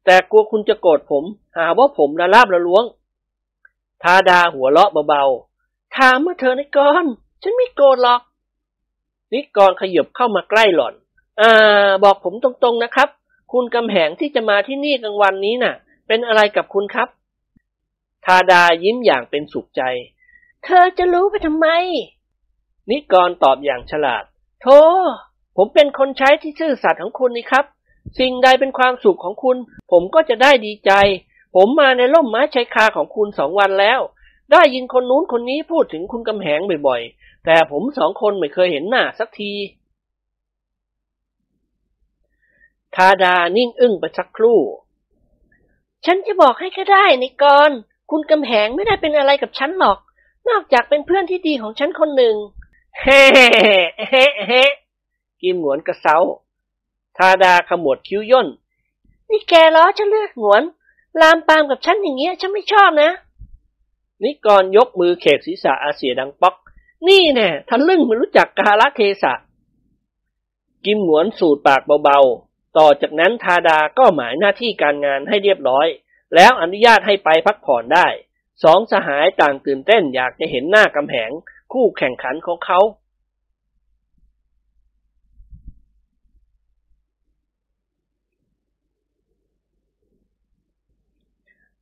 [0.05, 1.23] แต่กลัวคุณจะโกรธผม
[1.57, 2.83] หาว่าผมละลาบละล้วง
[4.03, 5.48] ทาดาหัวเราะเบาๆ
[5.97, 7.05] ถามมาเธอในกร
[7.41, 8.21] ฉันไม่โกรธหรอก
[9.33, 10.93] นิกรขยับเข้ามาใกล้หล่อน
[11.41, 13.09] อ่า บอกผมตรงๆนะครับ
[13.53, 15.75] คุณกำแหงที่จะมาที่นี่กลางวันนี้น่ะ
[16.07, 17.09] เป็นอะไรกับคุณครับ
[18.25, 19.81] ทาดายิ้มอย่างเป็นสุขใจ
[20.63, 21.67] เธอจะรู้ไปทำไม
[22.89, 24.23] นิกรตอบอย่างฉลาด
[24.61, 24.79] โธ่
[25.57, 27.65] ผมเป็นคนใช้ที่ซื่อสัตย์ของคุณนี่ครับ
[28.19, 29.57] สิ่งใดเป็นความสุขของคุณ
[29.91, 30.91] ผมก็จะได้ดีใจ
[31.55, 33.99] ผมมาในร่มไม้ชายคาของคุณสองวันแล้ว
[34.51, 39.53] ได้ยินคนนู้นคนนี้พูดถึงคุณกำแหงบ่อยๆ แต่ผมสองคนไม่เคยเห็นหน้าสักที
[42.95, 44.59] ทาดานิ่งอึ้งไปสักครู่
[46.05, 47.71] ฉันจะบอกให้ก็ได้นิกร
[48.11, 49.99] คุณกำแหงไม่ได้เป็นอะไรกับฉันหรอก
[50.49, 52.35] นอกจากเป็นเพื่อนที่ดีของฉันคนหนึ่ง
[53.01, 53.21] เฮ้
[54.09, 54.63] เฮ้เฮ้
[55.41, 56.17] กิมหงวนกระเซา
[57.17, 58.47] ทาดาขมวดคิ้วย่น
[59.29, 60.63] นี่แกล้อฉันเลือกหงวน
[61.21, 63.11] ลามปามกับฉันอย่างเงี้ยฉันไม่ชอบนะ
[64.23, 66.55] นิกรยกมือเขกศีรษะอาเสียดังป๊อก
[67.07, 69.33] นี่แน่ทะลึ่งไม่รู้จักกาลเทศะ
[70.85, 75.87] กิมหงวนสูดปากเบาๆ ต่อจากนั้นทาดาก็หมายหน้าที่การงานให้เรียบร้อย
[76.35, 78.07] แล้วอนุญาตให้ไปพักผ่อนได้
[78.63, 81.31] สองสหายต่างตื่นเต้นอยากจะเห็นหน้ากำแหง
[81.73, 82.79] คู่แข่งขันของเขา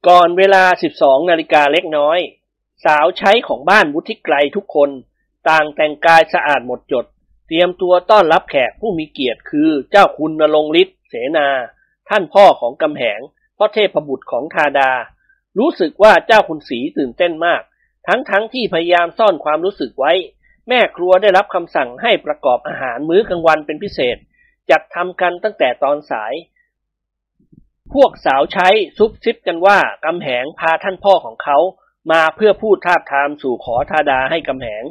[0.07, 0.63] ก่อนเวลา
[0.97, 2.19] 12 นาฬิกาเล็กน้อย
[2.85, 4.89] สาวใช้ของบ้านวุฒิไกรทุกคน
[5.49, 7.05] ต่างแต่งกายสะอาดหมดจด
[7.47, 11.47] เตรียมตัวต้อนรับแขกผู้มีเกียรติคือเจ้าคุณนรงฤทธิ์เสนา
[12.09, 13.19] ท่านพ่อของกำแหง
[13.57, 14.91] พ่อเทพบุตรของทาดา
[15.59, 17.61] รู้สึกว่าเจ้าคุณสีตื่นเต้นมาก
[18.07, 20.13] ทั้งๆทที่พยายามซ่อนความรู้สึกไว้
[20.67, 24.17] แม่ครัวได้รับคำสั่งให้ประกอบอาหารมื้อกลางวันเป็นพิเศษ
[24.69, 26.33] จัดทำกันตั้งแต่ตอนสาย
[27.93, 28.67] พวกสาวใช้
[28.97, 31.57] ซุบซิบกันว่ากำแหงพาท่านพ่อของเขา
[32.11, 34.83] มาเพื่อพูดทาบทามสู่ขอทาดาให้กำแหง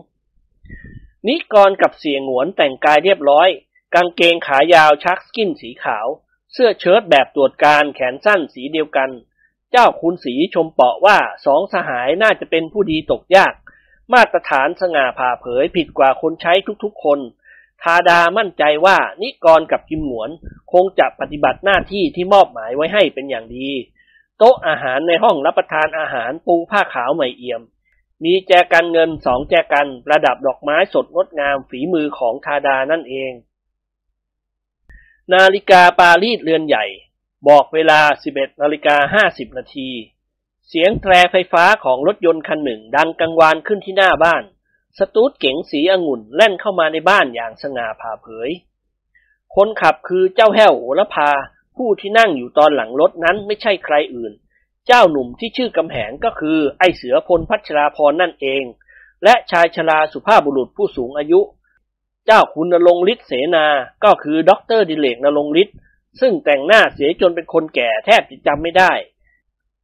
[1.26, 3.48] นิกรกับเสียงหวนแต่งกายเรียบร้อย
[3.94, 6.06] กางเกงขายาวชักสกินสีขาว
[6.52, 9.10] เสื้อเชิ้ตแบบตรวจการแขนสั้นสีเดียวกัน
[9.70, 13.54] เจ้าคุณสีชมเปาะว่าสองสหายน่าจะเป็นผู้ดีตกยาก
[14.12, 16.52] มาตรฐานสง่าผ่าเผยผิดกว่าคนใช้
[16.84, 17.18] ทุกๆคน
[17.82, 20.30] ทาดามั่นใจว่านิกรกับกิมหนวน
[20.72, 23.68] คงจะปฏิบัติหน้าที่ที่มอบหมายไว้ให้เป็นอย่างดี
[24.38, 27.62] โต๊ะอาหารในห้องรับประทานอาหารปูผ้าขาวใหม่เอี่ยม
[28.24, 33.32] มีแจกันเงินสองแจกันประดับดอกไม้สดงดงามฝีมือของทาดานั่นเอง
[35.32, 36.84] นาฬิกาปารีสเรือนใหญ่
[37.48, 38.00] บอกเวลา
[38.32, 39.90] 11นาฬิกา50นาที
[40.68, 44.42] เสียงแตรไฟฟ้าของรถยนต์คันหนึ่งดังกังวานขึ้นที่หน้าบ้าน
[44.98, 48.50] สตูดเก๋งสีองุ่นแล่นเข้ามาในบ้านอย่างสง่าผ่าเผย
[49.54, 51.30] คนขับคือเจ้าแห้วโอละพ่อ
[51.76, 54.32] ผู้ที่นั่งอยู่ตอนหลังรถนั้นไม่ใช่ใครอื่น
[54.86, 58.64] เจ้าหนุ่มที่ชื่อกำแหงก็คือไอเสือพลพัชราภรณ์นั่นเอง
[59.24, 61.40] และชายชราสุภาพบุรุษผู้สูงอายุ
[62.26, 63.66] เจ้าคุณณรงค์ฤทธิ์เสนา
[64.04, 65.76] ก็คือด็อกเตอร์ดิเรกณรงค์ฤทธิ์
[66.20, 68.92] ซึ่งแต่งหน้าเสียจนเป็นคนแก่แทบจะจำไม่ได้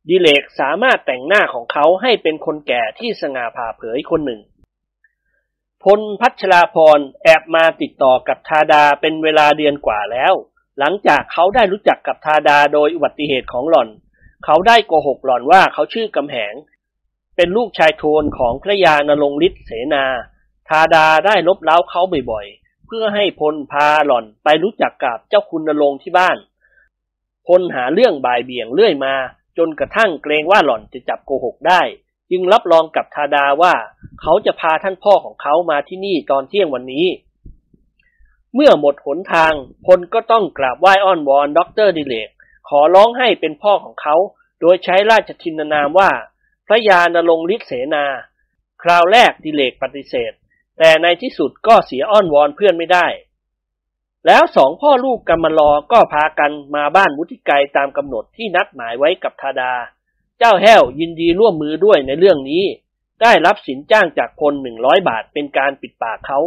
[0.08, 4.40] ดิเรกสามารถแต่งหน้าของเขาให้เป็นคนแก่ที่สง่าผ่าเผยคนหนึ่ง
[5.84, 10.34] พลพัชราพรแอบมาติดต่อกับทาดาเป็นเวลาเดือนกว่าแล้ว
[10.78, 13.88] หลังจากเขาได้รู้จักกับทาดาโดยอุบัติเหตุของหล่อน
[14.44, 16.54] เขาได้โกหกหล่อนว่าเขาชื่อกำแหง
[17.36, 20.04] เป็นลูกชายโทนของพระยานรงฤทธิ์เสนา
[20.68, 26.36] ทาดาได้ลบเล้าเขาบ่อยๆ เพื่อให้พลพาหล่อนไปรู้จักกับเจ้าคุณนรงที่บ้าน
[27.46, 29.14] พลหาเรื่องบ่ายเบี่ยงเรื่อยมา
[29.58, 31.82] จนกระทั่งเกรงว่าหล่อนจะจับโกหกได้
[32.32, 33.74] จึงรับรองกับทาดาว่า
[34.20, 37.06] เขาจะพาท่านพ่อของเขามาที่นี่ตอนเที่ยงวันนี้
[38.54, 39.52] เมื่อหมดหนทาง
[39.86, 42.28] พลก็ต้องกราบไหว้อ้อนวอนด็อกเตอร์ดิเรก
[42.68, 44.16] ขอร้องให้เป็นพ่อของเขา
[44.60, 46.10] โดยใช้ราชทินนามว่า
[46.66, 48.04] พระยาณรงค์ฤทธิ์เสนา
[48.82, 50.32] คราวแรกดิเรกปฏิเสธ
[50.78, 53.06] แต่ในที่สุดก็เสียอ้อนวอนเพื่อนไม่ได้
[54.26, 59.72] แล้วสองพ่อลูกกำมะลอก็พากันมาบ้านวุฒิไกรตามกำหนดที่นัดหมายไว้กับทาดา
[60.44, 62.64] เจ้าแห้วยินดีร่วมมือด้วยในเรื่องนี้
[63.22, 66.38] ได้รับสินจ้างจากพลหนึ่งร้อยบาทเป็นการปิดปากเขา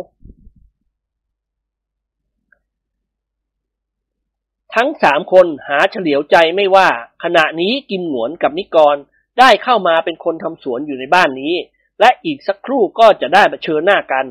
[4.75, 6.89] ทั้งสามคนหาเฉลียวใจไม่ว่า
[7.23, 8.95] ขณะนี้กิมหนวนกับนิกร
[9.39, 11.53] ได้เข้ามาเป็นคนทำสวนอยู่ในบ้านนี้
[11.99, 14.25] และอีกสักครู่ก็จะได้มาเชิญหน้ากัน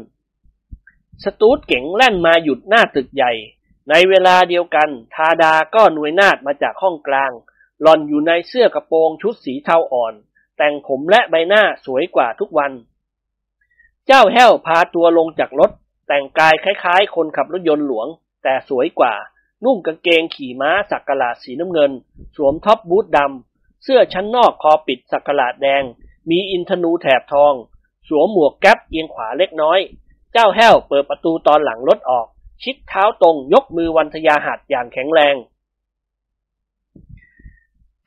[1.24, 3.32] สตูดเก๋งแล่นมาหยุดหน้าตึกใหญ่
[3.90, 7.32] ในเวลาเดียวกัน ทาดาก็หน่วยนาดมาจากห้องกลาง
[7.82, 10.14] หล่อนอยู่ในเสื้อกระโปรงชุดสีเทาอ่อน
[10.56, 12.72] แต่งผมและใบหน้าสวยกว่าทุกวัน
[14.06, 15.70] เจ้าแห้วพาตัวลงจากรถ
[16.08, 18.06] แต่งกายคล้ายๆ คนขับรถยนต์หลวง
[18.42, 19.14] แต่สวยกว่า
[19.64, 21.92] นุ่งกางเกงขี่ม้าสักหลาดสีน้ำเงิน
[22.36, 25.82] สวมท็อปบูทดำเสื้อชั้นนอกคอปิดสักหลาดแดง
[26.30, 27.54] มีอินทนูแถบทอง
[28.08, 29.78] สวมหมวกแก๊ปเอียงขวาเล็กน้อย
[30.32, 32.26] เจ้าแห้วเปิดประตูตอนหลังรถออก
[32.62, 35.34] ชิดเท้าตรงยกมือวันทยาหัดอย่างแข็งแรง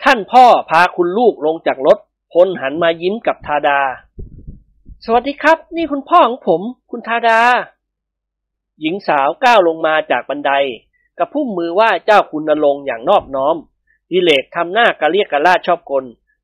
[0.03, 1.97] ท่านพ่อพาคุณลูกลงจากรถ
[2.33, 3.79] พลหันมายิ้มกับทาดา
[5.05, 7.39] สวัสดีครับ นี่คุณพ่อของผม คุณทาดา
[8.79, 10.51] หญิงสาวก้าวลงมาจากบันได
[11.19, 13.55] กับพุ่มมือไหวเจ้าคุณนรงอย่างนอบน้อม
[14.11, 16.03] ดิเลกทำหน้ากระเรียกกระลาดชอบกล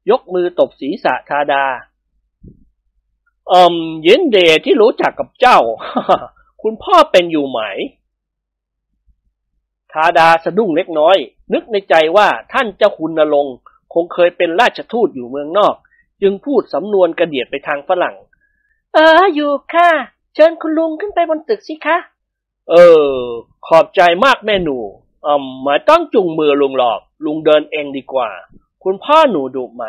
[0.09, 1.63] ยกมือตบศีรษะทาดา
[3.51, 5.59] อืมเย็นเดที่รู้จักกับเจ้า
[6.61, 7.59] คุณพ่อเป็นอยู่ไหม
[9.93, 11.17] ทาดาสะดุ้งเล็กน้อย
[11.53, 13.55] นึกในใจว่าท่านเจ้าคุณนรงค์
[13.93, 15.75] คงเคยเป็นราชทูตอยู่เมืองนอก
[16.21, 18.15] จึงพูดสำนวนกระเดียดไปทางฝรั่ง
[18.93, 19.89] เอออยู่ค่ะ
[20.33, 21.97] เชิญคุณลุงขึ้นไปบนตึกสิคะ
[22.69, 22.75] เอ
[23.07, 23.17] อ
[23.67, 24.77] ขอบใจมากแม่หนู
[25.25, 28.29] อืมไมาต้องจุงมือลุงหรอก ลุงเดินเองดีกว่า
[28.83, 29.83] คุณพ่อหนูดุไหม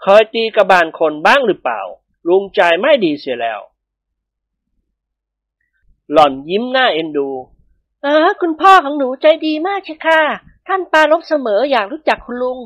[0.00, 1.80] เคยตีกระบาลคนบ้างหรือเปล่า
[2.28, 3.60] ลุงใจไม่ดีเสียแล้ว
[6.12, 7.28] หล่อนยิ้มหน้าเอ็นดู
[8.04, 10.20] เออ คุณพ่อของหนูใจดีมากใช่ค่ะ
[10.68, 12.58] ท่านปรารบเสมออยากรู้จักคุณลุง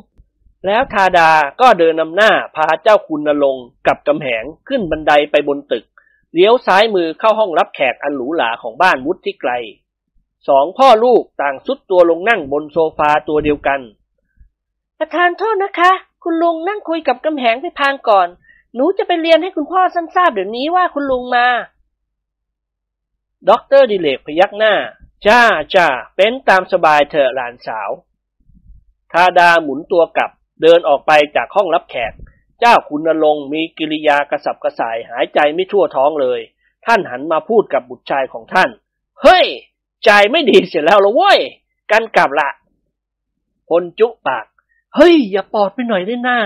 [0.66, 1.30] แล้วทาดา
[1.60, 5.84] ก็เดินนำหน้าพาเจ้าคุณนรงค์กับกำแหงขึ้นบันไดไปบนตึก
[6.34, 9.52] เลี้ยวซ้ายมือเข้าห้องรับแขกอันหรูหราของบ้านวุฒิไกล
[10.48, 13.80] สองพ่อลูกต่างสุดตัวลงนั่งบนโซฟาตัวเดียวกัน
[14.98, 15.92] ประทานโทษนะคะ
[16.24, 18.28] คุณลุงนั่งคุยกับกำแหงไปพลางก่อน
[18.74, 21.46] หนูจะไปเรียนให้คุณพ่อท่านทราบเดี๋ยวนี้ว่าคุณลุงมา
[23.48, 24.74] ด็อกเตอร์ดิเลกพยักหน้า
[25.26, 25.42] จ้า
[25.74, 27.90] จ้าเป็นตามสบายเถอะหลานสาว
[29.12, 30.30] ธาดาหมุนตัวกลับ
[30.62, 32.12] เดินออกไปจากห้องรับแขก
[32.60, 36.40] เจ้าคุณนรงมีกิริยากระสับกระส่ายหายใจไม่ทั่วท้องเลย
[36.86, 38.70] ท่านหันมาพูดกับบุตรชายของท่าน
[39.22, 39.46] เฮ้ย
[40.04, 41.38] ใจไม่ดีเสียแล้วละเว้ย
[41.90, 42.48] กันกลับละ
[43.68, 44.46] พลจุปาก
[44.96, 46.40] เฮ้ย อย่าปอดไปหน่อยได้หน้า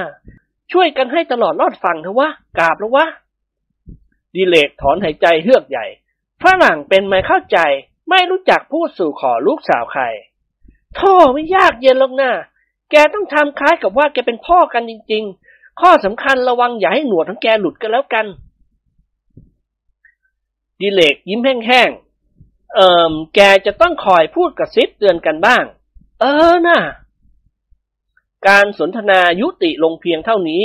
[0.73, 3.07] ช่วยกันให้ตลอดรอดฟังเถอะวะกราบแล้ววะ
[4.35, 5.87] ดิเลกถอนหายใจเฮือกใหญ่
[6.43, 7.59] ฝรั่งเป็นไม่เข้าใจ
[8.11, 10.03] ไม่รู้จักพูดสู่ขอลูกสาวใคร
[10.97, 12.33] โท่ไม่ยากเย็นหรอกนะ
[12.91, 18.27] แกต้องทำคล้ายกับว่าแกเป็นพ่อกันจริง ๆ ข้อสำคัญระวังอย่าให้หนวดของแกหลุดกันแล้วกัน
[20.81, 25.65] ดิเลกยิ้มแห้งๆ เอิมแกจะต้องคอยพูดกระซิบเตือนกันบ้าง
[26.21, 26.81] เออน่ะ
[28.49, 30.65] การสนทนายุติลงเพียงเท่านี้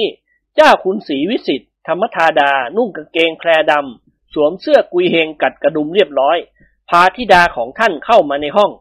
[0.55, 6.37] เจ้าคุณศรีวิสิทธิ์ธรรมธาดา นุ่งกางเกงแคลดำ สวมเสื้อกุยเฮงกัดกระดุมเรียบร้อย
[6.89, 8.71] พาธิดาของท่านเข้ามาในห้อง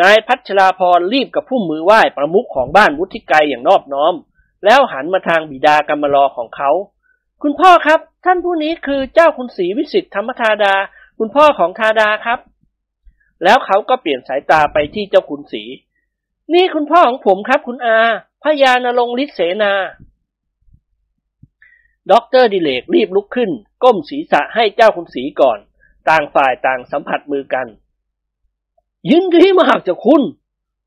[0.00, 4.14] นายพัชราพรรีบกับผู้มือไหว้ประมุขของบ้านวุฒิไกรอย่างนอบน้อม
[4.64, 6.70] แล้วหันมาทางบิดากรรมรอของเขา
[7.42, 10.74] คุณพ่อครับ ท่านผู้นี้คือเจ้าคุณศรีวิสิทธิ์ธรรมธาดา
[11.18, 12.38] คุณพ่อของธาดาครับ
[13.44, 15.62] แล้วเขาก็เปลี่ยนสายตาไปที่เจ้าคุณศรี
[16.54, 17.98] นี่คุณพ่อของผมครับ คุณอา
[18.42, 19.72] พญานรงฤทธิเสนา
[22.10, 23.50] ด็อกเตอร์ดิเลกรีบลุกขึ้น
[23.82, 25.58] ก้มศีรษะให้เจ้าคุณศรีก่อน
[26.08, 27.66] ต่างฝ่ายต่างสัมผัสมือกัน
[29.10, 30.22] ยินดีมากเจ้าคุณ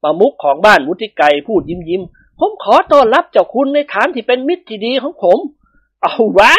[0.03, 2.02] ประมุขของบ้านวุฒิไกพูดยิ้มยิ้ม
[2.40, 5.40] ผมขอต้อนรับเจ้าคุณในฐานที่เป็นมิตรที่ดีของผม
[6.03, 6.56] เอาไว้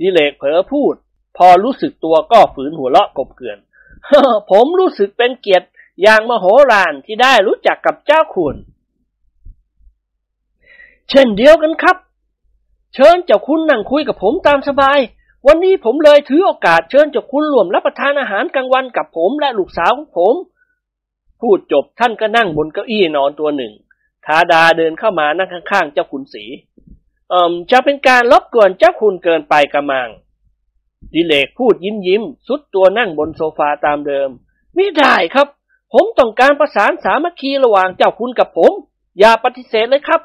[0.00, 0.94] ดิเลกเผลอพูด
[1.36, 3.58] พอรู้สึกตัวก็ฝืนหัวเราะกบเกลื่อน
[4.50, 5.66] ผมรู้สึกเป็นเกียรติ
[6.02, 8.56] อย่างมโหฬารที่ได้รู้จักกับเจ้าคุณ
[11.10, 11.96] เช่นเดียวกันครับ
[12.94, 14.98] เชิญเจ้าคุณนั่งคุยกับผมตามสบาย
[15.50, 20.34] วันนี้ผมเลยถือโอกาสเชิญเจ้าคุณร่วมรับประทานอาหารกลางวันกับผมและลูกสาวของผม
[21.40, 23.72] พูดจบท่านก็นั่งบนเก้าอี้นอนตัวหนึ่ง
[24.26, 26.44] ทาดาเดินเข้ามานั่งข้างๆ เจ้าคุณสี
[27.30, 30.08] เอ่มจะเป็นการรบกวนเจ้าคุณเกินไปกระมัง
[31.14, 34.28] ดิเลกพูดยิ้มยิ้มสุดตัวนั่งบนโซฟาตามเดิม
[34.74, 35.46] ไม่ได้ครับ
[35.92, 38.72] ผมต้องการประสานสามัคคีระหว่างเจ้าคุณกับผม
[39.18, 40.20] อย่าปฏิเสธเลยครับ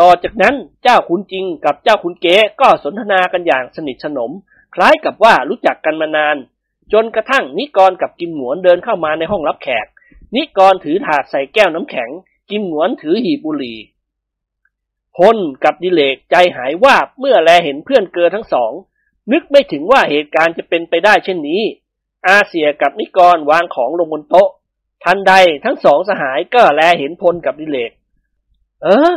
[0.00, 4.30] ต่อจากนั้นเจ้าคุณจริงกับเจ้าคุณเก๋ก็สนทนากันอย่างสนิทสนม
[4.74, 6.36] คล้ายกับว่ารู้จักกันมานาน
[6.92, 9.86] จนกระทั่งนิกรกับกิมหนวนเดินเข้ามาในห้องรับแขก
[10.36, 12.10] นิกรถือถาดใส่แก้วน้ำแข็ง
[12.50, 13.78] กิมหนวนถือหีบบุหรี่
[15.16, 18.72] พลกับดิเลกใจหายวาบเมื่อแลเห็นเพื่อนเกอทั้งสอง
[19.32, 21.62] นึกไม่ถึงว่าเหตุการณ์จะเป็นไปได้เช่นนี้
[22.28, 24.48] อาเซียกับนิกรวางของลงบนโต๊ะ
[25.04, 25.32] ทันใด
[25.64, 27.90] ทั้งสองสหายก็แลเห็นพลกับดิเลก
[28.82, 29.12] เออ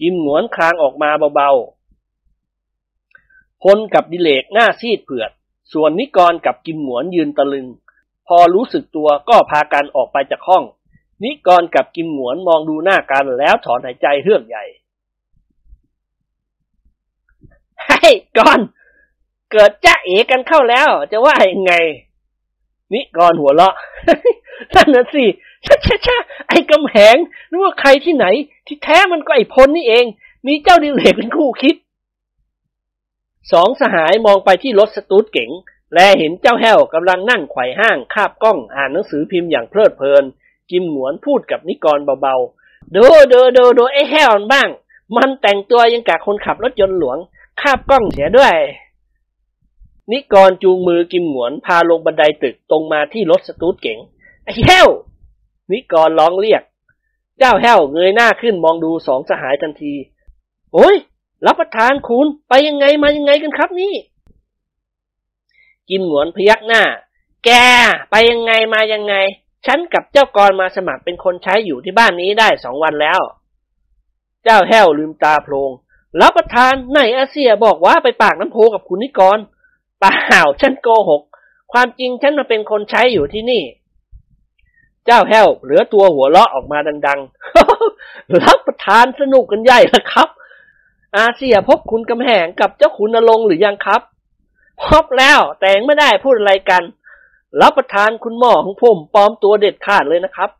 [0.00, 5.30] กิมหนวนคลางออกมาเบาๆพลกับดิเลกหน้าซีดเผือด
[5.72, 7.66] ส่วนนิกรกับกิมหนวนยืนตะลึง
[8.26, 10.64] พอรู้สึกตัวก็พากันออกไปจากห้อง
[11.24, 14.64] นิกรกับกิมหนวนมองดูหน้ากันแล้วถอนหายใจเฮือกใหญ่
[17.86, 18.08] ให้
[18.38, 18.60] ก่อน
[19.52, 21.74] เกิดจ้าเอกันเข้าแล้ว จะว่ายังไง
[22.92, 23.74] นิกรหัวเราะ
[24.74, 25.24] นั่นน่ะสิ
[25.66, 26.16] ช่าช่าช่า
[26.48, 27.16] ไอ้กำแหง
[27.50, 28.26] นึกว่าใครที่ไหน
[28.66, 30.04] ที่แท้มันก็ไอ้พลนี่เอง
[30.46, 31.76] มีเจ้าดิเลกเป็นคู่คิด
[33.52, 35.50] สองสหายมองไปที่รถสตูดเก๋ง
[35.94, 40.24] และเห็นเจ้าแห้วกำลังนั่งไขว่ห้างคาบกล้องอ่านหนังสือพิมพ์อย่างเพลิดเพลิน
[40.70, 44.68] กิมหนวนพูดกับนิกรเบาๆดูดูดูดูไอ้แห้วบ้าง
[45.16, 47.18] มันแต่งตัวยังกับคนขับรถยนต์หลวง
[47.60, 48.54] คาบกล้องเสียด้วย
[50.12, 53.98] นิกรจูงมือกิมหนวนพาลงบันไดตึกตรงมาที่รถสตูดเก๋ง
[54.44, 54.88] ไอ้แห้ว
[55.72, 56.62] นิกรร้องเรียก
[57.38, 59.94] เจ้าแห้วเงยหน้าขึ้นมองดูสองสหายทันที
[60.74, 60.96] โอ้ย
[61.46, 63.94] รับประทานคุณไปยังไงมายังไงกันครับนี่
[65.88, 66.82] กิมหนวนพยักหน้า
[67.44, 67.50] แก
[68.10, 69.14] ไปยังไงมายังไง
[69.66, 73.20] ฉันกับเจ้ากรมาสมัครเป็นคนใช้อยู่ที่บ้านนี้ได้สองวันแล้ว
[74.44, 75.70] เจ้าแห้วลืมตาโพลง
[76.20, 79.38] รับประทานในอาเซียบอกว่าไปปากน้ำโพกับคุณนิกร
[80.00, 81.22] เปล่าฉันโกหก
[81.72, 83.62] ความจริงฉันมาเป็นคนใช้อยู่ที่นี่
[85.06, 90.28] เจ้าแห้วเหลือตัวหัวเราะออกมาดังๆ รับประทานสนุกกันใหญ่ละครับ
[91.18, 94.00] อาเซียพบคุณกำแหงกับเจ้าขุนนรงหรือยังครับ
[94.82, 96.82] พบแล้วแต่งไม่ได้พูดอะไรกัน
[97.60, 100.50] รับประทานคุณหมอของผมปลอมตัวเด็ดขาดเลยนะครับ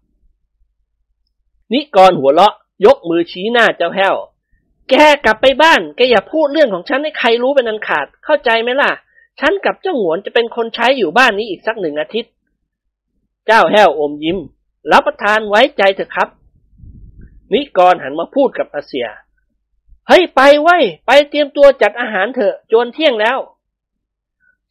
[1.73, 2.55] นิกรหัวเราะ
[2.87, 4.15] ยกมือชี้หน้าเจ้าแห้ว
[4.91, 4.95] แก
[5.25, 8.91] กลับไปบ้านแกอย่าพูดเรื่องของฉันให้ใครรู้เป็นอันขาด เข้าใจไหมล่ะ
[9.41, 12.33] ฉันกับเจ้าหวนจะเป็นคนใช้อยู่บ้านนี้อีกสักหนึ่งอาทิตย์
[13.47, 14.39] เจ้าแห้วอมยิ้ม
[14.93, 16.29] รับประทานไว้ใจเถอะครับ
[17.53, 19.07] นิกรหันมาพูดกับอาเซีย
[20.09, 20.77] เฮ้ยไปไว้
[21.07, 23.39] ไปเตรียมตัวจัดอาหารเถอะจวนเที่ยงแล้ว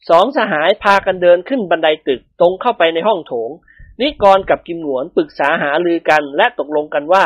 [0.08, 3.50] สองสหายพากันเดินขึ้นบันไดตึกตรงเข้าไปในห้องโถง
[4.00, 7.24] นิกรกับกิมหนวนปรึกษาหารือกันและตกลงกันว่า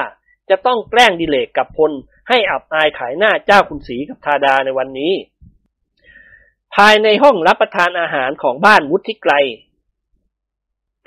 [0.50, 1.92] จะต้องแกล้งดิเลกกับพล
[2.28, 5.12] ให้อับอายขายหน้าเจ้าคุณศรีกับธาดาในวันนี้
[6.74, 9.32] ภายในห้องรับประทานอาหารของบ้านวุฒิไกร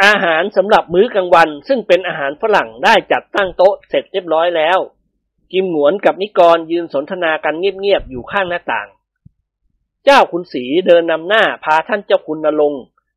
[0.06, 4.80] อาหารสำหรับมื้อกลางวันซึ่งเป็นอาหารฝรั่งได้จัดตั้งโต๊ะเสร็จเรียบร้อยแล้ว
[5.52, 8.88] กิมหนวนกับนิกรยืนสนทนากันเงียบๆอยู่ข้างหน้าต่าง
[10.06, 12.74] เจ้าคุณศรีเดินนำหน้าพาท่านเจ้าคุณนรง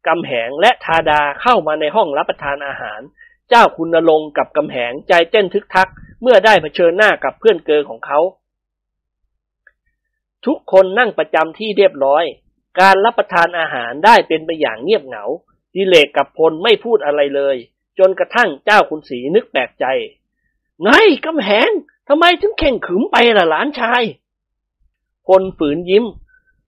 [0.09, 3.01] กำแหงและทาดาเข้ามาในห้องรับประทานอาหาร
[3.51, 5.89] เจ้าคุณนรงกับกำแหงใจเต้นทึกทัก
[6.23, 8.19] เมื่อได้เผชิญหน้ากับเพื่อนเกอของเขา
[10.47, 12.25] ทุกคนนั่งประจำที่เรียบร้อย
[12.81, 15.25] การรับประทานอาหารได้เป็นไปอย่างเงียบเหงา
[15.75, 17.57] ดิเลกกับพลไม่พูดอะไรเลย
[17.99, 19.85] จนกระทั่งเจ้าคุณศรีนึกแปลกใจ
[20.83, 20.89] ไง
[21.27, 21.71] กำแหง
[22.09, 24.03] ทำไมถึงเข่งขึมไปล่ะหลานชาย
[25.27, 26.05] พลฝืนยิ้ม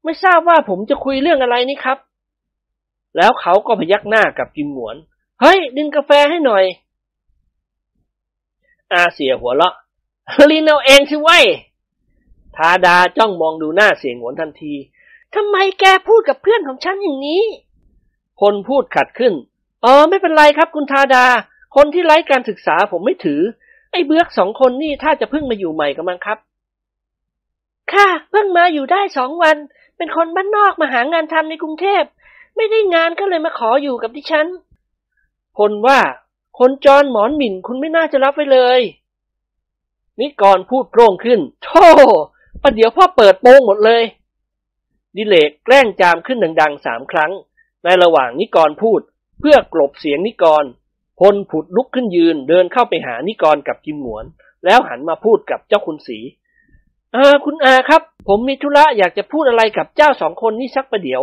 [0.03, 1.99] ไม่ทราบว่าผมจะคุยเรื่องอะไรนี่ครับ
[3.17, 4.97] แล้วเขาก็พยักหน้ากับกิมหวน
[5.41, 6.65] เฮ้ยดินกาแฟให้หน่อย
[8.93, 9.75] อาเสียหัวเราะ
[10.51, 11.39] ลินเอาเองสิไว้
[12.57, 14.75] ทาดาจ้องมองดูหน้าเสียงหวนทันที
[15.35, 17.45] ทำไมแกพูดกับเพื่อนของฉันอย่างนี้
[18.41, 19.35] พลพูดขัดขึ้น
[19.85, 21.25] อ๋อไม่เป็นไรครับคุณทาดา
[21.77, 23.41] คนที่ไร้การศึกษาผมไม่ถือ
[23.93, 26.39] ไอ้เบือกสองคนนี่ถ้าจะเพิ่งมาอยู่ใหม่กันมั้งครับ
[27.93, 29.57] ค่ะเพิ่งมาอยู่ได้สองวัน
[29.97, 32.05] เป็นคนบ้านนอกมาหางานทำในกรุงเทพ
[32.57, 34.47] ไม่ได้งานก็เลยมาขออยู่กับดิฉัน
[35.57, 35.99] พลว่า
[36.59, 38.81] คนจรหมอนหมิ่นคุณไม่น่าจะรับไว้เลย
[40.21, 41.87] นิกรพูดโกร่งขึ้นโธ่
[42.63, 44.03] ประเดี๋ยวพ่อเปิดโปงหมดเลย
[45.17, 47.33] ดิเลกแกล้งจามขึ้นดังๆสามครั้ง
[47.87, 49.01] ในระหว่างนิกรพูด
[49.41, 50.65] เพื่อกลบเสียงนิกร
[51.21, 54.25] พลผุดลุกขึ้นยืนเดินเข้าไปหานิกรกับกิมหนวน
[54.65, 56.19] แล้วหันมาพูดกับเจ้าคุณศรี
[57.15, 61.23] อาคุณอาครับ ผมมีธุระอยากจะพูดอะไรกับเจ้าสองคนนี้สักประเดี๋ยว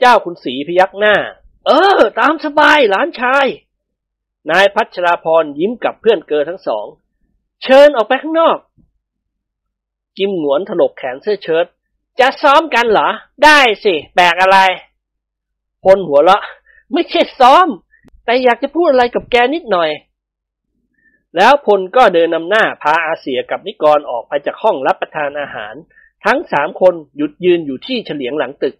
[0.00, 1.14] เจ้าคุณศรีพยักหน้า
[1.66, 3.46] เออ ตามสบายหลานชาย
[4.50, 6.86] นายพัชราพรยิ้มกับเพื่อนเกอทั้งสอง
[7.62, 8.58] เชิญออกไปข้างนอก
[10.18, 11.66] กิมหนวนถลกแขนเสื้อเชิ้ต
[12.20, 13.08] จะซ้อมกันเหรอ
[13.44, 14.58] ได้สิ แบกอะไร
[15.84, 16.38] พลหัวละ
[16.92, 17.66] ไม่ใช่ซ้อม
[18.24, 19.90] แต่อยากจะพูดอะไรกับแกนิดหน่อย
[21.36, 25.74] แล้วพลก็เดินนำหน้าพาอาเสียกับนิกรออกไปจากห้องรับประทานอาหาร
[26.24, 28.74] ทั้งสามคนหยุดยืนอยู่ที่เฉลียงหลังตึก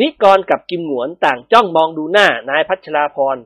[0.00, 3.36] นิกรกับกิมหนวนต่างจ้องมองดูหน้านายพัชราพร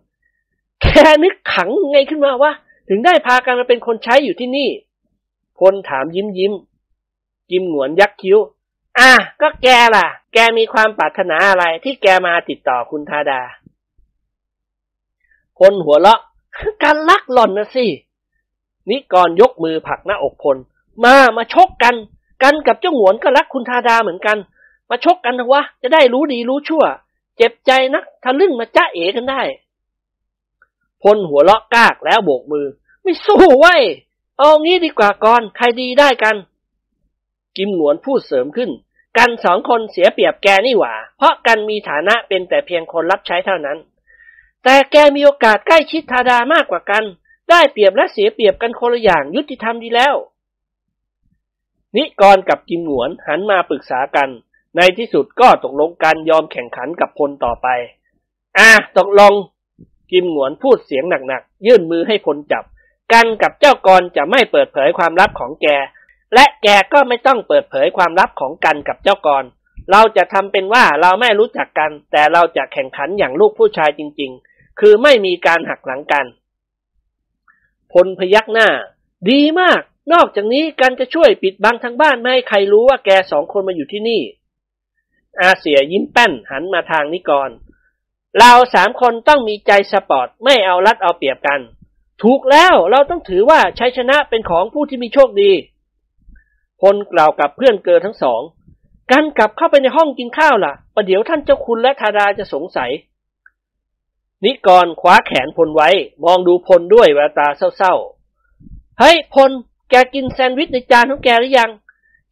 [0.83, 2.53] แค่นึกขังไงขึ้นมาวะ
[2.89, 4.69] ถึงได้พากันมาเป็นคนใช้อยู่ที่นี่
[5.59, 6.53] พลถามยิ้มยิ้ม
[7.51, 8.39] กิมหนวนยักคิ้ว
[8.99, 13.41] อะก็แกล่ะ แกมีความปรารถนาอะไรที่แกมาติดต่อคุณธาดา
[15.59, 16.21] พลหัวเราะ
[16.83, 17.87] การลักหล่อนนะสิ
[18.91, 20.57] นิกรยกมือผักหน้าอกพล
[21.05, 21.95] มามาชกกัน
[22.43, 24.39] กันกับเจ้าหวนก็รักคุณธาดาเหมือนกัน
[24.91, 26.85] มาชกกันนะวะ จะได้รู้ดีรู้ชั่ว
[27.37, 29.43] เจ็บใจนักทะลึ่งมาจ้าเอกันได้
[31.03, 32.67] พลหัวเราะกากแล้วโบกมือ
[33.03, 33.75] ไม่สู้ไว้
[34.39, 36.37] เอางี้ดีกว่าก่อน ใครดีได้กัน
[37.57, 38.71] กิมหนวนพูดเสริมขึ้น
[39.19, 43.79] กันสองคนเสียเปรียบแกนี่หว่า เพราะกันมีฐานะเป็นแต่เพียงคนรับใช้เท่านั้น
[44.65, 47.05] แต่แกมีโอกาสใกล้ชิดทาดามากกว่ากัน
[47.51, 50.15] ได้เปรียบและเสียเปรียบกันคนละอย่างยุติธรรมดีแล้ว
[51.97, 54.29] นิกรกับกิมหนวนหันมาปรึกษากัน
[54.77, 57.69] ในที่สุดก็ตกลงกันยอมแข่งขันกับพลต่อไป
[58.59, 59.33] อะตกลง
[60.13, 62.65] กิมหนวนพูดเสียงหนักๆยื่นมือให้พลจับ
[63.13, 65.67] กันกับเจ้ากรจะไม่เปิดเผยความลับของแก
[66.35, 69.45] และแกก็ไม่ต้องเปิดเผยความลับของกันกับเจ้ากร
[69.93, 76.27] เราจะทำเป็นว่าเราไม่รู้จักกัน แต่เราจะแข่งขันอย่างลูกผู้ชายจริง ๆ คือไม่มีการหักหลังกัน
[77.93, 78.69] พลพยักหน้า
[79.31, 79.83] ดีมาก
[80.13, 84.23] นอกจากนี้กันจะช่วยปิดบังทางบ้านไม่ให้ใครรู้ว่าแกสองคนมาอยู่ที่นี่
[85.41, 87.51] อาเสียยิ้มแป้นหันมาทางนิกร
[88.39, 91.61] เราสามคนต้องมีใจสปอร์ตไม่เอารัดเอาเปรียบกัน
[92.23, 95.53] ถูกแล้วเราต้องถือว่าชัยชนะเป็นของผู้ที่มีโชคดี
[96.83, 98.41] พลกล่าวกับเพื่อนเกิดทั้งสอง
[99.13, 102.91] การกลับเข้าไปในห้องกินข้าวล่ะ ประเดี๋ยวท่านเจ้าคุณและธาดาจะสงสัย
[104.45, 105.89] นิกรคว้าแขนพลไว้
[106.25, 109.51] มองดูพลด้วยแววตาเศร้าๆ เฮ้ยพล
[109.91, 111.71] แกกินแซนด์วิชในจานของแกหรือยัง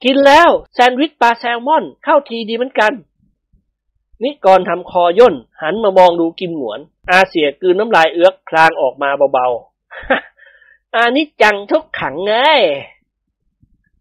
[0.04, 2.92] กินแล้วแซนด์วิชปลาแซลมอนเข้าทีดีเหมือนกัน
[4.22, 12.32] นิกรทำคอย่น หันมามองดูกิมหนวน อาเสียกืนน้ำลายเอื้อกคลางออกมาเบาๆอานิจังทุกขังไง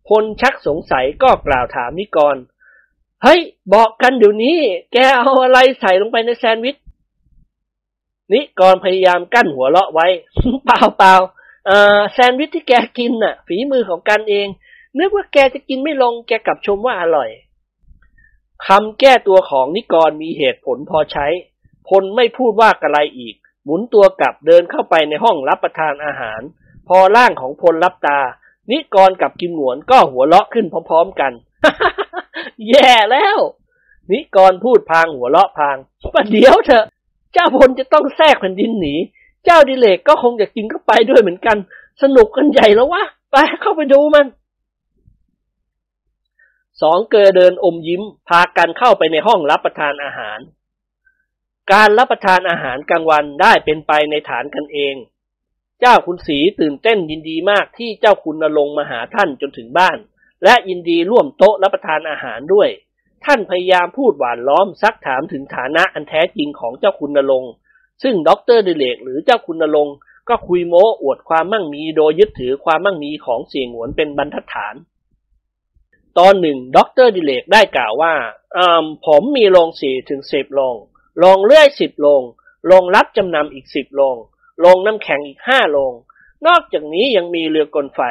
[0.09, 2.37] พลชักสงสัยก็กล่าวถามนิกร
[3.23, 3.39] เฮ้ย
[3.73, 4.57] บอกกันเดี๋ยวนี้
[4.93, 6.77] แกเอาอะไรใส่ลงไปในแซนด์วิช
[8.33, 10.07] นิกรพยายามกั้นหัวเราะไว้
[10.65, 11.15] เปล่าเปล่า
[12.13, 14.47] แซนด์วิชที่แกกินน่ะ ฝีมือของกันเอง
[14.97, 17.29] นึกว่าแกจะกินไม่ลง แกกลับชมว่าอร่อย
[18.67, 21.27] คำแก้ตัวของนิกรมีเหตุผลพอใช้
[21.87, 26.41] พลไม่พูดว่ากระไรอีก หมุนตัวกลับเดินเข้าไปในห้องรับประทานอาหาร
[26.87, 28.19] พอร่างของพลรับตา
[28.71, 31.31] นิกรกับกิมหนวนก็หัวเราะขึ้นพร้อมๆกัน
[32.69, 33.37] แย่แล้ว
[34.11, 35.77] นิกรพูดพางหัวเราะพาง
[36.13, 36.85] ประเดี๋ยวเถอะ
[37.33, 38.95] เจ้าพลจะต้องแทรกแผ่นดินหนี
[39.45, 41.57] เจ้าดิเลกก็คงจะกินเข้าไปด้วยเหมือนกัน
[42.01, 44.25] สนุกกันใหญ่แล้ววะ ไปเข้าไปดูมัน
[46.81, 50.39] สองเกอเดินอมยิ้ม พากันเข้าไปในห้องรับประทานอาหาร
[51.71, 54.95] การรับประทานอาหารกลางวันได้เป็นไปในฐานกันเอง
[55.81, 59.97] เจ้าคุณศรีตื่นเต้นยินดีมากที่เจ้าคุณนรงมาหาท่านจนถึงบ้าน
[60.43, 62.69] และยินดีร่วมโต๊ะรับประทานอาหารด้วย
[63.25, 67.45] ท่านพยายามพูดหวานล้อมซักถามถึงฐานะอันแท้จริงของเจ้าคุณนรง
[68.03, 69.89] ซึ่งด็อกเตอร์เดเลกหรือเจ้าคุณนรง
[70.29, 74.75] ก็คุยโม้อวดความมั่งมีโดยยึดถือความมั่งมีของเสี่ยหงวนเป็นบรรทัดฐาน
[76.17, 78.13] ตอนหนึ่งด็อกเตอร์ดิเลกได้กล่าวว่า
[78.57, 80.75] อ่าผมมีโรงสีถึงสิบโรง
[81.19, 82.21] โรงเลื่อยสิบโรง
[82.67, 84.17] โรงรับจำนำอีกสิบโรง
[84.59, 85.93] โรงน้ำแข็งอีกห้าโรง
[86.47, 88.01] นอกจากนี้ยังมีเรือกลไฟ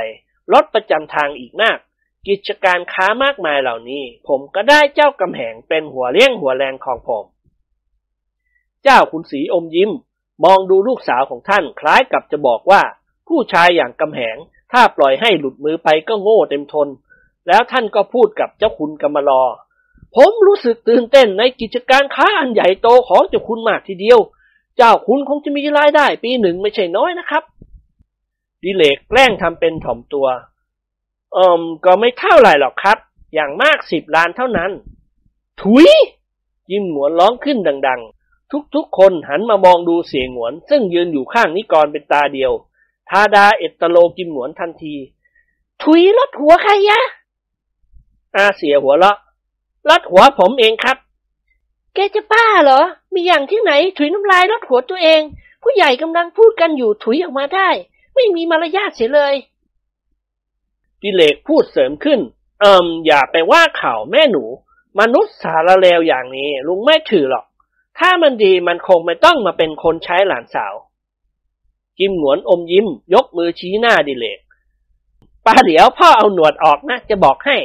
[0.52, 1.78] รถประจำทางอีกมาก
[2.28, 7.24] กิจการค้ามากมายเหล่านี้ ผมก็ได้เจ้ากำแหงเป็นหัวเลี้ยงหัวแรงของผม
[8.84, 9.90] เจ้าคุณศรีอมยิ้ม
[10.44, 12.82] มองดูลูกสาวของท่านคล้ายกับจะบอกว่า
[13.28, 14.36] ผู้ชายอย่างกำแหง
[14.72, 16.88] ถ้าปล่อยให้หลุดมือไปก็โง่เต็มทน
[17.48, 19.42] แล้วท่านก็พูดกับเจ้าคุณกำมารอ
[20.16, 24.20] ผมรู้สึกตื่นเต้นในกิจการค้าอันใหญ่โตของเจ้าคุณมากทีเดียว
[24.78, 27.42] เจ้าคุณคงจะมีรายได้ ปีหนึ่งไม่ใช่น้อยนะครับ
[28.62, 30.26] ดิเลกแกล้งทำเป็นถ่อมตัว
[31.32, 32.98] เอิมก็ไม่เท่าไหร่หรอกครับ
[33.34, 34.70] อย่างมากสิบล้านเท่านั้น
[35.60, 35.88] ถุย
[36.70, 42.52] ยิ้มหงวนร้องขึ้นดัง ๆ ทุกๆ คนหันมามองดูเสียงหวน ซึ่งยืนอยู่ข้างนิกรเป็นตาเดียว
[43.08, 44.94] ทาดาเอตโลกิมหงวนทันที
[45.82, 47.00] ถุยรถหัวใครยะ
[48.36, 49.12] อาเสียหัวละ
[49.90, 50.96] รถหัวผมเองครับ
[51.98, 52.82] แกจะป้าเหรอ
[53.14, 55.22] มีอย่างที่ไหนถุยน้ำลายรถหัวตัวเอง
[55.62, 57.68] ผู้ใหญ่กำลังพูดกันอยู่ถุยออกมาได้
[58.14, 59.34] ไม่มีมารยาทเสียเลย
[61.02, 62.20] ดิเลกพูดเสริมขึ้น
[62.60, 64.44] เอิมอย่าไปว่าข่าวแม่หนู
[65.00, 67.46] มนุษย์สารเลวอย่างนี้ ลุงไม่ถือหรอก
[67.98, 70.74] ถ้ามันดีมันคงไม่ต้องมาเป็นคนใช้หลานสาว
[71.98, 74.38] กิมหนวนอมยิ้ม ยกมือชี้หน้าดิเลก
[75.46, 77.56] ป้าเดี๋ยวพ่อเอาหนวดออกนะ จะบอกให้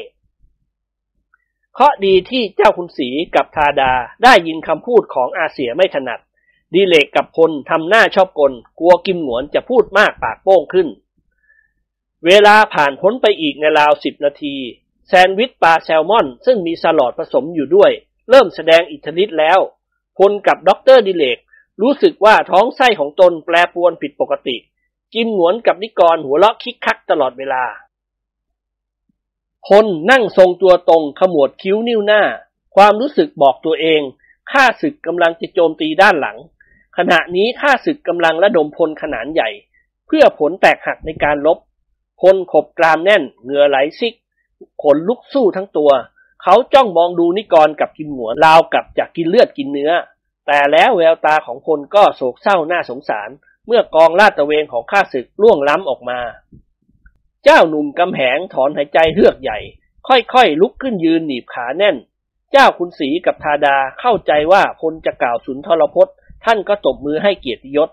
[1.73, 3.91] เคราะดีที่เจ้าคุณศรีกับทาดา
[4.23, 6.19] ได้ยินคำพูดของอาเสียไม่ถนัด
[6.73, 10.87] ดีเลกกับพลทำหน้าชอบกล กลัวกิมหนวนจะพูดมากปากโป้งขึ้น
[12.25, 14.55] เวลาผ่านพ้นไปอีกในราวสิบนาที
[15.07, 17.91] แซนด์วิชปลาแซลมอน ซึ่งมีสลอดผสมอยู่ด้วย
[18.29, 19.59] เริ่มแสดงอิทธิฤทธิ์แล้ว
[20.17, 21.37] พลกับด็อกเตอร์ดิเลก
[21.81, 24.55] รู้สึกว่าท้องไส้ของตนแปรปรวนผิดปกติ
[25.13, 27.63] กิมหงวนกับนิกรหัวเราะคิกคักตลอดเวลา
[29.67, 32.21] พลนั่งทรงตัวตรงขมวดคิ้วนิ้วหน้า
[32.75, 34.01] ความรู้สึกบอกตัวเอง
[34.51, 36.37] ข้าศึกกำลังจะโจมตีด้านหลัง
[36.97, 39.49] ขณะนี้ข้าศึกกำลังระดมพลขนาดใหญ่
[40.07, 41.57] เพื่อผลแตกหักในการรบ
[42.21, 44.13] พลขบกรามแน่นเหงื่อไหลซิก
[44.83, 45.91] ขนลุกซู่ทั้งตัว
[46.43, 49.91] เขาจ้องมองดูนิกรกับกิมหัวราวกับจะกินเลือดกินเนื้อ
[50.47, 53.29] แต่แล้วแววตาของพลก็โศกเศร้าน่าสงสาร
[53.67, 56.19] เมื่อกองลาดตระเวนของข้าศึกล่วงล้ำออกมา
[57.43, 59.59] เจ้าหนุ่มกำแหงถอนหายใจเฮือกใหญ่
[60.07, 61.95] ค่อยๆลุกขึ้นยืนหนีบขาแน่น
[62.51, 66.15] เจ้าคุณศรีกับทาดาเข้าใจว่าพลจะกล่าวสุนทรพจน์
[66.45, 67.89] ท่านก็ตบมือให้เกียรติยศ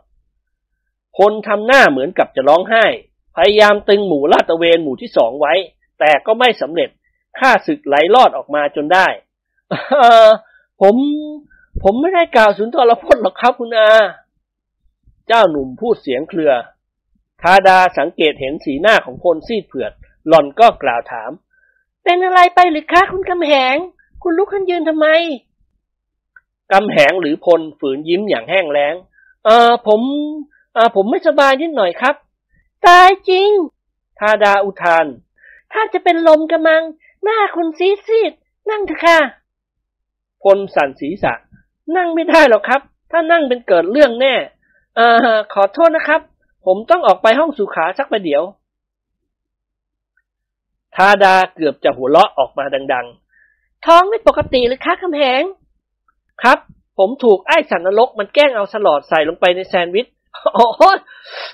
[1.16, 2.84] พลทำหน้าเหมือนกับจะร้องไห้
[3.36, 5.54] พยายามตึงหมู่ลาดตะเวนหมู่ที่สองไว้
[5.98, 6.90] แต่ก็ไม่สำเร็จ
[7.38, 9.06] ข้าศึกไหลลอดออกมาจนได้
[9.70, 10.28] เออ
[10.80, 10.94] ผม
[11.82, 13.90] ผมไม่ได้กล่าวสุนทรพจน์หรอกครับคุณอา
[15.28, 16.52] เจ้าหนุ่มพูดเสียงเครือ
[17.42, 19.92] ทาดาสังเกตเห็นสีหน้าของพลซีดเผือด
[20.28, 21.30] หล่อนก็กล่าวถาม
[22.04, 23.76] เป็นอะไรไปหรือคะคุณกำแหง
[24.22, 25.06] คุณลุกขึ้นยืนทำไม
[26.72, 28.94] กำแหงหรือพลฝืนยิ้มอย่างแห้งแล้ง
[29.44, 30.00] เออผม
[30.74, 32.14] เออผมไม่สบายนิดหน่อยครับ
[32.86, 33.50] ตายจริง
[34.18, 35.06] ทาดาอุทาน
[35.72, 36.82] ถ้าจะเป็นลมกระมัง
[37.22, 38.32] หน้าคุณซีดซีด
[38.70, 39.18] นั่งเถอะค่ะ
[40.42, 41.32] พลสั่นศีรษะ
[41.96, 42.80] นั่งไม่ได้หรอกครับ
[43.10, 44.34] ถ้านั่งเป็นเกิดเรื่องแน่
[44.96, 46.20] เออขอโทษนะครับ
[46.66, 48.42] ผมต้องออกไปห้องสุขาสักประเดี๋ยว
[50.96, 53.06] ทาดาเกือบจะหัวเราะออกมาดัง
[53.46, 55.42] ๆ ท้องไม่ปกติหรือคะกำแหง
[56.42, 56.58] ครับ
[56.98, 60.06] ผมถูกไอ้สันนรกมันแกล้งเอาสลอดใส่ลงไปในแซนด์วิช
[60.54, 60.98] โอ้ย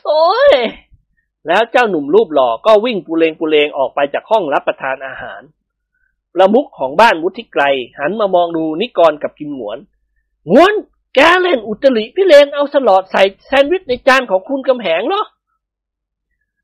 [0.07, 0.53] โอ้ย
[1.47, 5.41] แล้วเจ้าหนุ่มรูปหล่อก็วิ่งปูเลงปูเลงออกไปจากห้องรับประทานอาหาร
[6.35, 7.63] ประมุขของบ้านวุฒิไกร
[7.99, 9.79] หันมามองดูนิกรกับกิมหวน
[10.51, 10.73] หวน
[11.15, 15.23] แกเล่นอุตริพี่เลนเอาสลอดใส่แซนด์วิชในจานของคุณกำแหงเหรอ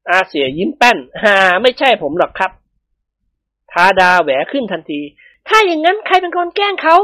[0.09, 2.51] อาเสียยิ้มแป้นฮ่าไม่ใช่ผมหรอกครับ
[3.73, 5.01] ทาดาแหวขึ้นทันที
[5.49, 6.97] ถ้าอย่างนั้นใครเป็นคนแกล้งเขา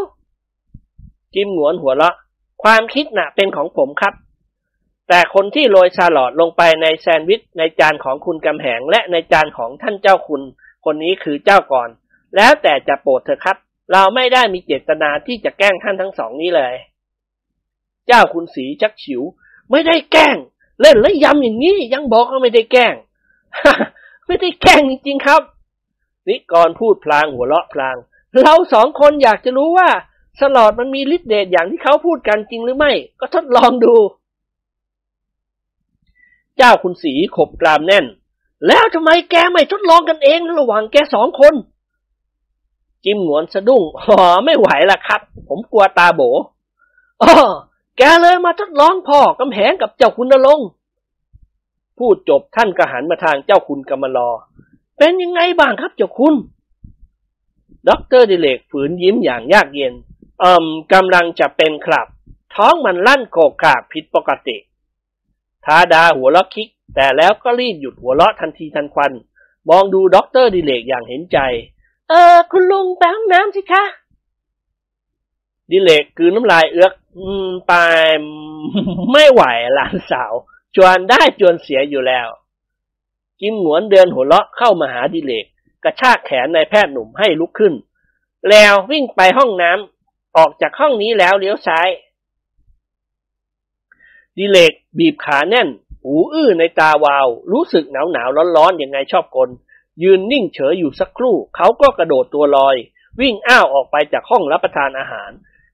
[1.35, 2.15] กิมหงวนหัวเราะ
[2.63, 4.15] ความคิดน่ะเป็นของผมครับ
[5.09, 10.43] แต่คนที่โรยชาลอตลงไปในแซนด์วิชในจานของคุณกำแหงและในจานของท่านเจ้าคุณ
[10.85, 11.89] คนนี้คือเจ้าก่อน
[12.37, 13.57] แล้วแต่จะโปรดเถอะครับ
[13.93, 16.75] เราไม่ได้มีเจตนาที่จะแกล้งท่านทั้งสองนี้เลย
[18.09, 19.23] เจ้าคุณสีชักฉิว
[19.71, 20.37] ไม่ได้แกล้ง
[20.81, 22.95] เล่นและยำอย่างนี้ยังบอกว่าไม่ได้แกล้ง
[24.27, 25.43] ไม่ได้แกล้งจริงๆครับ
[26.29, 27.97] นิกรพูดพลางหัวเราะพลาง
[28.41, 29.89] เราสองคนอยากจะรู้ว่า
[30.41, 33.95] สลอดมันมีฤทธิ์เดชอย่างที่เขาพูดกันจริงหรือไม่ ก็ทดลองดู
[36.57, 38.07] เจ้าคุณสีขบกรามแน่น
[38.67, 41.55] แล้วทำไมแกไม่ทดลองกันเองระหว่างแกสองคน
[43.05, 46.21] จิมหนวนสะดุ้งอ๋อไม่ไหวละครับ ผมกลัวตาโบ
[47.23, 47.33] อ๋อ
[47.99, 50.61] แกเลยมาทดลองพ่อกำแหงกับเจ้าคุณนรง
[51.99, 54.31] พูดจบท่านก็หันมาทางเจ้าคุณกำมลอ
[54.99, 56.35] เป็นยังไงบ้างครับเจ้าคุณ
[57.89, 59.95] ด็อกเตอร์ดิเลกฝืนยิ้มอย่างยากเย็น
[60.41, 62.07] เอ่มกำลังจะเป็นครับ
[62.55, 64.57] ท้องมันลั่นโครกครากผิดปกติ
[65.65, 69.13] ธาดาหัวเราะคิก แต่แล้วก็รีบหยุดหัวเราะทันทีทันควัน
[69.69, 71.39] มองดูด็อกเตอร์ดิเลกอย่างเห็นใจ
[72.09, 73.85] เออ คุณลุงไปห้องน้ำสิคะ
[75.71, 77.73] ดิเลกกลืนน้ำลายเอือกอืมไป
[79.13, 79.43] ไม่ไหว
[79.75, 80.33] หลานสาว
[80.77, 82.29] จวนได้จวนเสียอยู่แล้ว
[83.41, 85.47] กิมหนวนเดินหัวเราะเข้ามาหาดิเลก
[85.85, 87.75] กระชากแขนนายแพทย์หนุ่มให้ลุกขึ้น
[88.51, 91.89] แล้ววิ่งไปห้องน้ำออกจากห้องนี้แล้วเลี้ยวซ้าย
[94.39, 95.69] ดิเลกบีบขาแน่น
[96.03, 99.51] หูอื้อในตาวาว รู้สึกหนาวหนาวร้อนร้อนๆยังไงชอบกล
[100.03, 102.77] ยืนนิ่งเฉยอยู่สักครู่ เขาก็กระโดดตัวลอย
[103.21, 105.31] วิ่งอ้าวออกไปจากห้องรับประทานอาหาร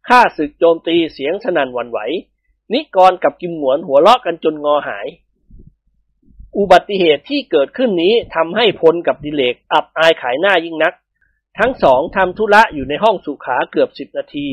[0.08, 1.98] ข้าศึกโจมตีเสียงสนั่นหวันไหว
[2.72, 5.06] นิกรกับกิมหมวนหัวเราะกันจนงอหาย
[6.56, 10.94] อุบัติเหตุที่เกิดขึ้นนี้ทำให้พลกับดิเลกอับอายขายหน้ายิ่งนัก
[11.58, 14.48] ทั้งสองทำธุระอยู่ในห้องสุขาเกือบสิบนาที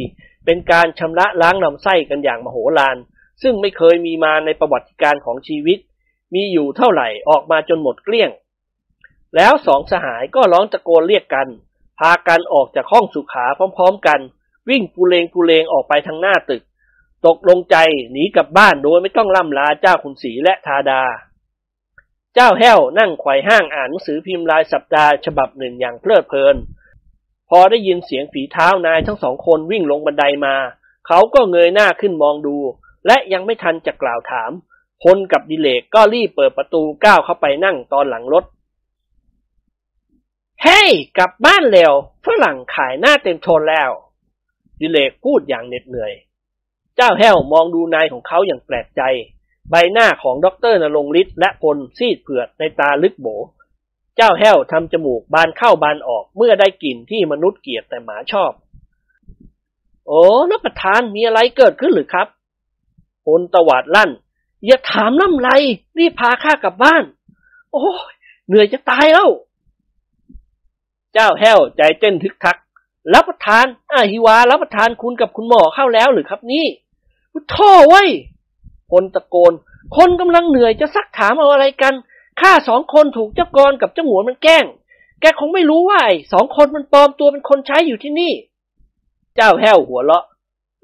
[0.45, 2.98] เป็นการชำระล้างลำไส้กันอย่างมโหฬาร
[3.41, 5.80] ซึ่งไม่เคยมีมาในประวัติการของชีวิต
[6.34, 8.30] มีอยู่เท่าไหร่ออกมาจนหมดเกลี้ยง
[9.36, 11.48] แล้วสองสหายก็ร้องตะโกนเรียกกัน
[11.99, 13.45] พากันออกจากห้องสุขา
[13.78, 14.19] พร้อม ๆ กัน
[14.70, 16.64] วิ่งปูเลงปูเลงออกไปทางหน้าตึก
[17.26, 17.78] ตกลงใจ
[18.12, 21.04] หนีกลับบ้านโดยไม่ต้องล่ำลาเจ้าขุนศรีและทาดา
[22.36, 26.56] เจ้าแห้วนั่งไขว่ห้างอ่านหนังสือพิมพ์รายสัปดาห์ฉบับหนึ่งอย่างเพลิดเพลิน
[27.50, 30.56] พอได้ยินเสียงฝีเท้านายทั้งสองคนวิ่งลงบันไดมา
[31.08, 32.58] เขาก็เงยหน้าขึ้นมองดู
[33.08, 34.52] และยังไม่ทันจะกล่าวถาม
[35.04, 38.46] พลกับดิเลกก็รีบเปิดประตูก้าวเข้าไปนั่งตอนหลังรถ
[40.64, 41.94] เฮ้ยกลับบ้านเร็ว
[42.26, 43.92] ฝรั่งขายหน้าเต็มทนแล้ว
[44.82, 46.14] ดิเลกพูดอย่างเหน็ดเหนื่อย
[46.95, 49.02] เจ้าแห้วมองดูนายของเขาอย่างแปลกใจ
[49.70, 53.28] ใบหน้าของด็อกเตอร์นรงฤทธิ์และพลซีดเผือดนัยน์ตาลึกโบ๋
[54.16, 58.52] เจ้าแห้วทำจมูกบานเข้าบานออกเมื่อได้กลิ่นที่มนุษย์เกลียดแต่หมาชอบ
[60.08, 60.22] โอ้
[60.52, 62.28] รับประทานมีอะไรเกิดขึ้นหรือครับ
[63.26, 64.12] พลตวาดลั่น
[64.66, 65.49] อย่าถามน้ำไร
[65.98, 67.03] รีบพาข้ากลับบ้าน
[67.72, 67.84] โอ้
[68.48, 69.30] เหนื่อยจะตายแล้ว
[71.14, 72.58] เจ้าแห้วใจเต้นทึกทัก
[73.14, 76.65] รับประทานอาฮิวารับประทานคุณกับคุณหมอเข้าแล้วหรือครับนี่
[77.56, 78.03] ท่อไว้
[78.91, 79.53] พลตะโกน
[79.98, 81.94] คนกำลังเหนื่อยจะซักถามเอาอะไรกัน
[82.41, 84.65] ข้าสองคนถูกเจ้ากรกับเจ้าหมวนมันแกล้ง
[85.22, 88.32] แกคงไม่รู้ว่าไอ้สองคนมันปลอมตัวเป็นคนใช้อยู่ที่นี่
[89.36, 90.23] เจ้าแห้วหัวเราะ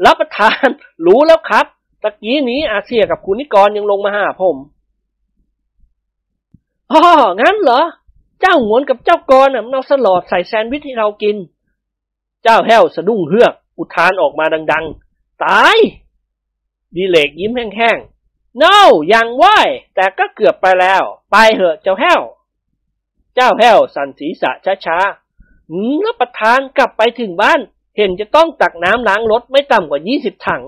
[0.05, 0.67] รับประทาน
[1.05, 1.65] รู้แล้วครับ
[2.03, 4.57] ตะกี้นี้อาเซียกับคุณนิกรยังลงมาหาผม
[6.91, 7.03] อ๋อ
[7.41, 7.81] งั้นเหรอ
[8.41, 11.35] เจ้าหวนกับเจ้ากรน่ะมันเอาสลอดใส่แซนด์วิชให้เรากิน
[12.43, 15.77] เจ้าแห้วสะดุ้งเฮือก อุทานออกมาดัง ๆ ตาย
[16.95, 18.75] ดีเลกยิ้มแห้งๆ no
[19.13, 19.45] ยังไหว
[19.95, 22.21] แต่ก็เกือบไปแล้ว ไปเหอะเจ้าแห้ว
[23.35, 24.51] เจ้าแห้วสั่นศีรษะ
[24.85, 27.59] ช้าๆหืมรับประทานกลับไปถึงบ้าน
[27.97, 30.63] เห็นจะต้องตักน้ำล้างรถไม่ต่ำกว่ายี่สิบถัง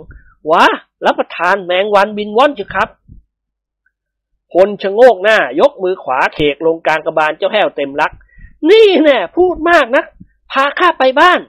[0.51, 0.65] วะ
[1.05, 2.89] รับประทานแมงวันบินว่อนจ้ะครับ
[4.51, 8.11] พลชะโงกหน้ายกมือขวาเขกลงกลางกระบาลเจ้าแห้วเต็มรัก
[8.69, 10.03] นี่แน่พูดมากนะ
[10.51, 11.39] พาข้าไปบ้าน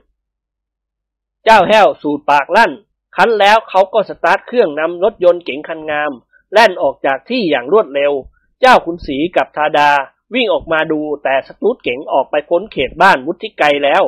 [1.44, 2.72] เจ้าแห้วสูดปากลั่น
[3.16, 6.12] ครั้นแล้วเขาก็สตาร์ทเครื่องนำรถยนต์เก๋งคันงาม
[6.52, 8.12] แล่นออกจากที่อย่างรวดเร็ว
[8.60, 9.90] เจ้าคุณศรีกับธาดา
[10.34, 14.04] วิ่งออกมาดูแต่สตูดเก๋งออกไปพ้นเขตบ้านวุฒิไกรแล้ว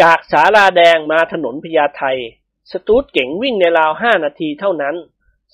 [0.00, 2.02] จากสาลาแดงมาถนนพญาไท
[2.72, 4.96] สตูดเก๋งวิ่งในราวห้านาทีเท่านั้น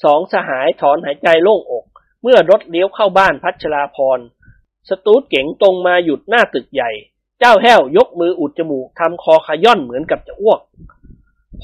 [0.03, 1.85] สองสหายถอนหายใจโล่งอก
[2.23, 4.19] เมื่อรถเลี้ยวเข้าบ้านพัชราพร
[4.89, 6.91] สตูดเก๋งตรงมาหยุดหน้าตึกใหญ่
[7.41, 10.61] เจ้าแห้วยกมืออุดจมูกทำคอขย่อนเหมือนกับจะอ้วก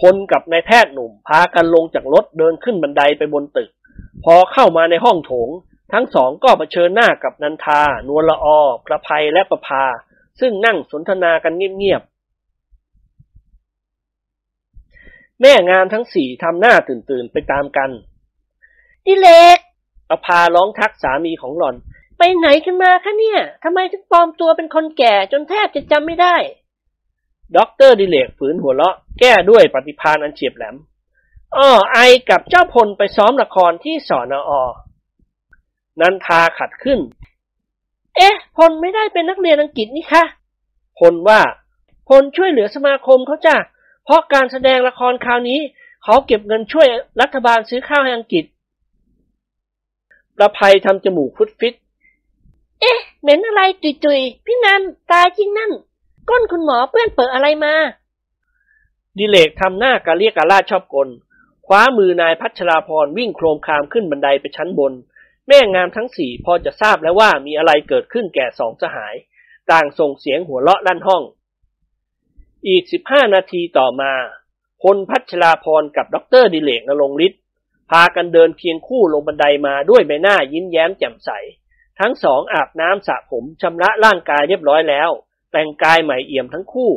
[0.01, 3.70] คนกับนายแพทย์หนุ่มพากันลงจากรถเดินขึ้นบันไดไปบนตึก
[4.24, 5.49] พอเข้ามาในห้องโถง
[5.93, 8.47] ทั้งสองก็เผชิญหน้ากับนันทา นวลลออ
[8.86, 9.85] ประภัยและประภา
[10.40, 12.11] ซึ่งนั่งสนทนากันเงียบๆ
[15.40, 17.90] แม่งามทั้งสี่ทำหน้าตื่นๆไปตามกัน
[19.07, 19.59] ดิเล็ก
[20.11, 21.77] อภาร้องทักสามีของหล่อน
[22.24, 26.36] ไปไหนกันมาคะเนี่ยทำไมถึงปลอมตัวเป็นคนแก่จนแทบจะจำไม่ได้
[27.57, 30.77] ด็อกเตอร์ดิเลกฝืนหัวเราะแก้ด้วยปฏิภาณอันเฉียบแหลม
[31.57, 31.99] อ้อ I
[32.31, 34.53] กับเจ้าพลไปซ้อมละครที่สอนอ
[36.01, 36.99] นันทาขัดขึ้น
[38.16, 40.24] เอ๊ะ พลไม่ได้เป็นนักเรียนอังกฤษนี่คะ
[40.99, 41.40] พลว่า
[42.09, 43.57] พลช่วยเหลือสมาคมเขาจ้ะ
[44.05, 45.61] เพราะการแสดงละครคราวนี้
[46.05, 46.86] เขาเก็บเงินช่วย
[47.20, 48.44] รัฐบาลซื้อข้าวให้อังกฤษ
[50.36, 51.74] ประภัยทำจมูกฟุดฟิต
[52.83, 54.83] เอ๊ะ เหม็นอะไรตุยๆ พี่นัน
[55.13, 55.73] ตายจริงนั่น
[56.29, 57.75] ก้นคุณหมอเปื้อนเปิดอะไรมา
[59.19, 61.09] ดิเลกทำหน้ากะเรียกกะลาชอบกล
[61.67, 64.93] คว้ามือนายพัชราภรณ์วิ่งโครมคามขึ้นบันไดไปชั้นบน
[65.49, 69.15] แม่งามทั้งสี่พอจะทราบแล้วว่ามีอะไรเกิดขึ้นแก่สองสหาย
[69.71, 71.23] ต่างส่งเสียงหัวเราะลั่นห้อง
[72.69, 74.13] อีกสิบห้านาทีต่อมา
[74.83, 77.41] พลพัชราภรณ์กับด็อกเตอร์ดิเลกนรงฤทธิ์
[77.91, 81.31] พากันเดินเคียงคู่ลงบันไดมาด้วยใบหน้ายิ้มแย้มแจ่มใส
[82.01, 85.10] ทั้งสองอาบน้ำสระผมชำระร่างกายเรียบร้อยแล้ว
[85.52, 86.93] แต่งกายใหม่เอี่ยมทั้งคู่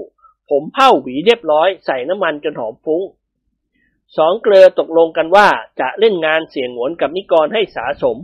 [0.49, 3.03] ผมเผ้าหวีเรียบร้อยใส่น้ำมันจนหอมฟุ้ง
[4.17, 5.47] สองเกลือตกลงกันว่า
[5.79, 8.17] จะเล่นงานเสียงหวนกับนิกรให้สาสม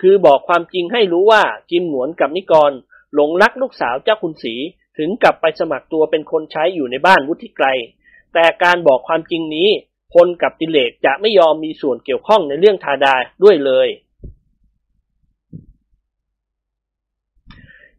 [0.00, 2.72] คือบอกความจริงให้รู้ว่ากิมหวนกับนิกร
[3.14, 4.54] หลงรักลูกสาวเจ้าคุณศรี
[4.98, 7.66] ถึงกลับไปสมัครตัวเป็นคนใช้อยู่ในบ้านวุฒิไกร
[8.34, 9.68] แต่การบอกความจริงนี้
[10.14, 13.88] พลกับติเลกจะไม่ยอมมีส่วนเกี่ยวข้องในเรื่องทาดาด้วยเลย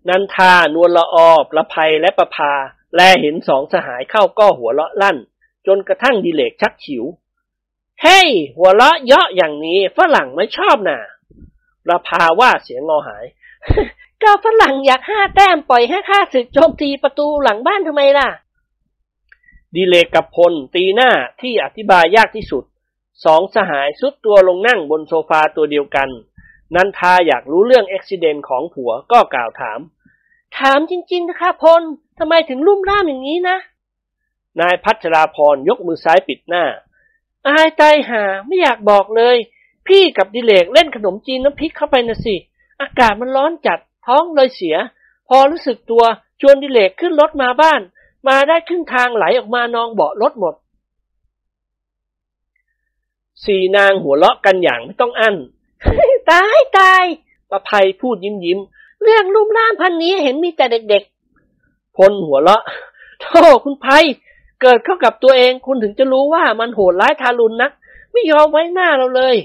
[0.09, 2.53] นันทานวลละออประภัยและประภา
[2.95, 5.17] แลเห็นสองสหายเข้าก็หัวเลาะลั่น
[5.67, 7.03] จนกระทั่งดิเลกชักฉิว
[8.01, 10.99] เฮ้ย หัวเราะเยาะอย่างนี้ฝรั่งไม่ชอบน่ะ
[11.85, 13.25] ประภาว่าเสียงงอหาย
[14.23, 18.29] ก็ฝรั่งอยากห้าแต้มปล่อยให้ข้าศึกโจมตีประตูหลังบ้านทำไมล่ะ
[19.75, 21.11] ดีเลกกับพลตีหน้า
[21.41, 22.63] ที่อธิบายยากที่สุด
[23.25, 26.09] สองสหายสุดตัวลงนั่งบนโซฟาตัวเดียวกัน
[26.75, 29.79] นันทาอยากรู้เรื่องอุบิเหตุของผัวก็กล่าวถาม
[30.57, 31.81] ถามจริงๆนะคะพล
[32.19, 33.57] ทำไมถึงลุ่มร่ามอย่างนี้นะ
[34.59, 36.63] นายพัชราพรยกมือซ้ายปิดหน้า
[37.47, 39.37] อายตายหาไม่อยากบอกเลย
[39.87, 42.35] พี่กับดิเลกเล่นขนมจีนน้ำพริกเข้าไปนะสิ
[42.81, 44.75] อากาศมันร้อนจัดท้องเลยเสีย
[45.27, 46.03] พอรู้สึกตัว
[46.41, 47.81] ชวนดิเลกขึ้นรถมาบ้าน
[48.27, 50.55] มาได้ครึ่งทางไหลออกมานองเบาะรถหมด
[53.45, 55.35] สี่นางหัวเราะกันอย่างไม่ต้องอั้น
[56.31, 57.05] ตายตาย
[57.49, 58.59] ประภัยพูดยิ้มยิ้ม
[59.07, 62.63] เรื่องลุ่มล่ามพันนี้เห็นมีแต่เด็กๆ พลหัวเราะ
[63.21, 64.05] โธ่คุณภัย
[64.61, 67.71] เกิดเข้ากับตัวเองคุณถึงจะรู้ว่ามันโหดร้ายทารุณนัก
[68.11, 69.35] ไม่ยอมไว้หน้าเราเลย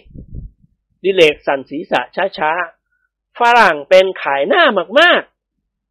[1.02, 2.00] ดิเลกสั่นศีรษะ
[2.38, 4.62] ช้าๆ ฝรั่งเป็นขายหน้า
[5.00, 5.22] มาก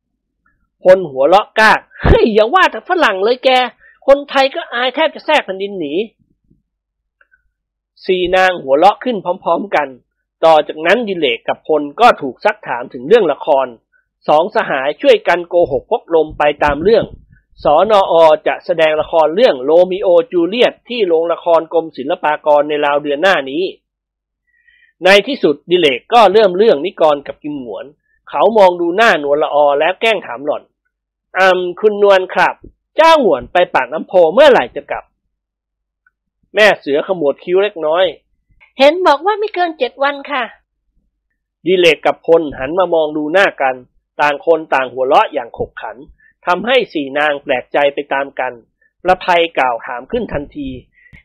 [0.07, 3.49] ๆ คนหัวเลาะกากเฮ้ยอย่าว่าแต่ฝรั่งเลยแก
[4.07, 5.93] คนไทยก็อายแทบจะแทรกแผ่นดินหนี
[8.06, 9.88] สี่นางหัวเลาะขึ้นพร้อม ๆ กัน
[10.45, 13.68] ต่อจากนั้นดิเลกกับพลก็ถูกซักถามถึงเรื่องละคร
[14.27, 17.05] สองสหายช่วยกันโกหกพกลมไปตามเรื่อง
[17.63, 23.63] สอนออจะแสดงละครเรื่องโรมิโอจูเลียตที่โรงละครกรมศิลปากรในราวเดือนหน้านี้
[25.05, 27.85] ในที่สุดดิเลกก็เริ่มเรื่องนิกรกับกิมหวน
[28.30, 30.63] เขามองดูหน้านวลละออแล้วแกล้งถามหล่อน
[31.38, 32.55] อืมคุณนวลครับ
[32.97, 35.03] เจ้าหวนไปปากน้ำโพเมื่อไหร่จะกลับ
[36.55, 38.05] แม่เสือขมวดคิ้วเล็กน้อย
[38.80, 40.43] เห็นบอกว่าไม่เกินเจ็ดวันค่ะ
[41.65, 43.76] ดิเลกกับพลหันมามองดูหน้ากัน
[44.22, 45.98] ต่างคนต่างหัวเราะอย่างขบขัน
[46.45, 48.53] ทำให้สี่นางแปลกใจไปตามกัน
[49.03, 50.69] ประภัยกล่าวถามขึ้นทันที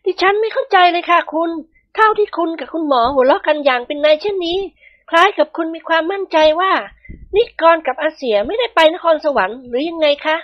[0.05, 1.51] ดิฉันไม่เข้าใจเลยค่ะคุณ
[1.95, 4.59] เท่าที่คุณกับคุณหมอหัวเราะกันอย่างเป็นนายเช่นนี้
[5.11, 6.73] คล้ายกับคุณมีความมั่นใจว่า
[7.37, 10.37] นิกรกับอาเสียไม่ได้ไปนครสวรรค์หรือยังไงคะ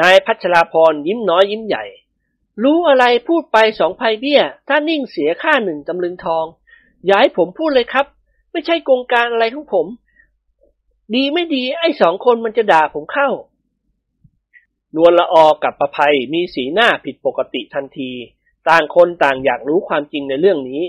[0.00, 1.84] นายพัชราพรยิ้มน้อยยิ้มใหญ่
[2.62, 6.44] รู้อะไรพูดไปสองภัยเบี้ย ถ้านิ่งเสียค่าหนึ่งตำลึงทอง
[7.04, 8.06] อย่าให้ผมพูดเลยครับ
[8.52, 9.86] ไม่ใช่โกงการอะไรของผม
[11.14, 13.28] ดีไม่ดีไอ้สองคนมันจะด่าผมเข้า
[14.96, 18.10] นวลละออกับประภัยมีสีหน้าผิดปกติทันที
[18.68, 20.82] ต่างคนต่างอยากรู้ความจริงในเรื่องนี้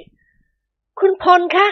[1.00, 1.68] คุณพลคะ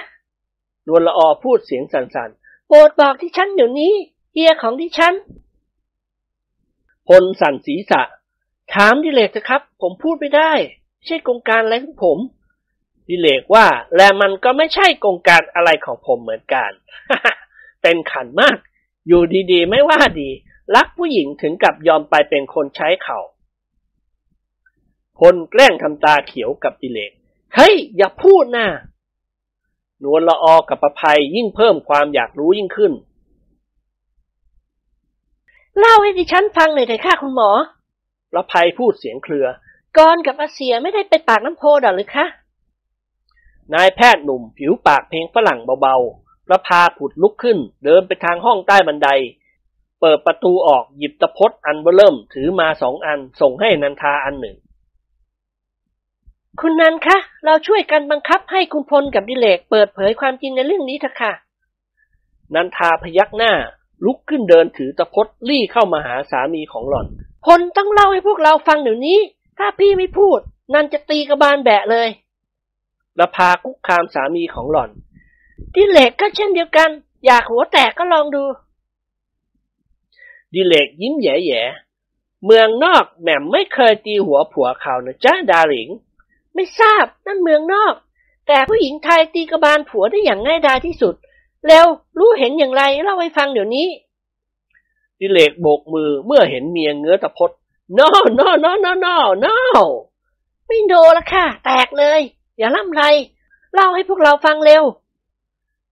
[0.87, 3.93] นวลละออพูดเสียงสั่นๆ โปรดบอกที่ฉันเดี๋ยวนี้
[4.33, 5.13] เฮียของดิฉัน
[7.07, 8.01] พลสั่นศีรษะ
[8.73, 10.51] ถามดิเลกเถอะครับ ผมพูดไม่ได้
[10.95, 12.17] ไม่ใช่โกงการอะไรของผม
[13.09, 13.65] ดิเลกว่า
[13.95, 16.71] และมันก็ไม่ใช่โกงการอะไรของผมเหมือนกัน
[17.81, 18.57] เป็นขันมาก
[19.07, 19.21] อยู่
[19.51, 20.29] ดีๆ ไม่ว่าดี
[20.75, 23.19] รักผู้หญิงถึงกับยอมไปเป็นคนใช้เขา
[25.19, 27.11] พลแกล้งทำตาเขียวกับดิเลก
[27.55, 28.67] เฮ้ย อย่าพูดนะ
[30.03, 32.93] นวลละออกับประภัยยิ่งเพิ่มความอยากรู้ยิ่งขึ้น
[35.79, 37.49] เล่าให้ดิฉันฟังหน่อยเถอะค่ะคุณหมอ
[38.33, 39.47] ประภัยพูดเสียงเครือ
[39.97, 42.25] กรกับอาเสียไม่ได้ไปปากน้ำโพดอกหรือคะ
[43.73, 49.09] นายแพทย์หนุ่มผิวปากเพลงฝรั่งเบาๆประพาผุดลุกขึ้น เดินไปทางห้องใต้บันได
[50.01, 54.57] เปิดประตูออกหยิบตะพดอันเบอเริ่มถือมาสองอันส่งให้นันทาอันหนึ่ง
[56.59, 61.33] คุณนันคะ เราช่วยกันบังคับให้คุณพลกับดิเลกเปิดเผยความจริงในเรื่องนี้เถอะค่ะ
[62.55, 63.53] นันทาพยักหน้า
[64.05, 67.07] ลุกขึ้นเดินถือตะพดลี่เข้ามาหาสามีของหล่อน
[67.45, 69.19] พลต้องเล่าให้พวกเราฟังเดี๋ยวนี้
[69.57, 70.39] ถ้าพี่ไม่พูด
[70.73, 72.09] นันจะตีกระบาลแบะเลย
[73.15, 74.89] ประพาคุกคามสามีของหล่อน
[75.75, 76.89] ดิเลกก็เช่นเดียวกัน
[77.25, 78.43] อยากหัวแตกก็ลองดู
[80.53, 85.89] ดิเลกยิ้มแย่ๆเมืองนอกแหม่มไม่เคยตีหัวผัวเขานะจ้า darling
[86.53, 87.93] ไม่ทราบนั่นเมืองนอก
[88.47, 91.15] แต่ผู้หญิงไทยตีกระบาลผัวได้อย่างง่ายดายที่สุด
[91.67, 91.85] แล้ว
[92.19, 93.87] รู้เห็นอย่างไรเล่าให้ฟังเดี๋ยวนี้
[95.19, 97.51] ดิเลกโบกมือเมื่อเห็นเมียเงื้อตะพด
[97.97, 98.07] no
[98.39, 99.85] no no no no no
[100.67, 102.21] ไม่โดละค่ะ แตกเลย
[102.57, 103.03] อย่าล่ำไร
[103.73, 104.83] เล่าให้พวกเราฟังเร็ว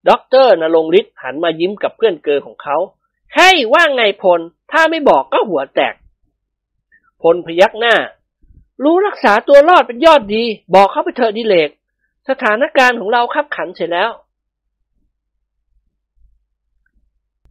[0.08, 2.76] ด็อกเตอร์นรงฤทธิ์หันมายิ้มกับเพื่อนเกลอของเขา
[3.36, 4.40] ให้ว่าไงพล
[4.72, 5.94] ถ้าไม่บอกก็หัวแตก
[7.22, 7.94] พลพยักหน้า
[8.82, 10.44] รู้รักษาตัวรอดเป็นยอดดี
[10.74, 11.70] บอกเขาไปเถอะดิเลก
[12.28, 14.10] สถานการณ์ของเราขับขันเสร็จแล้ว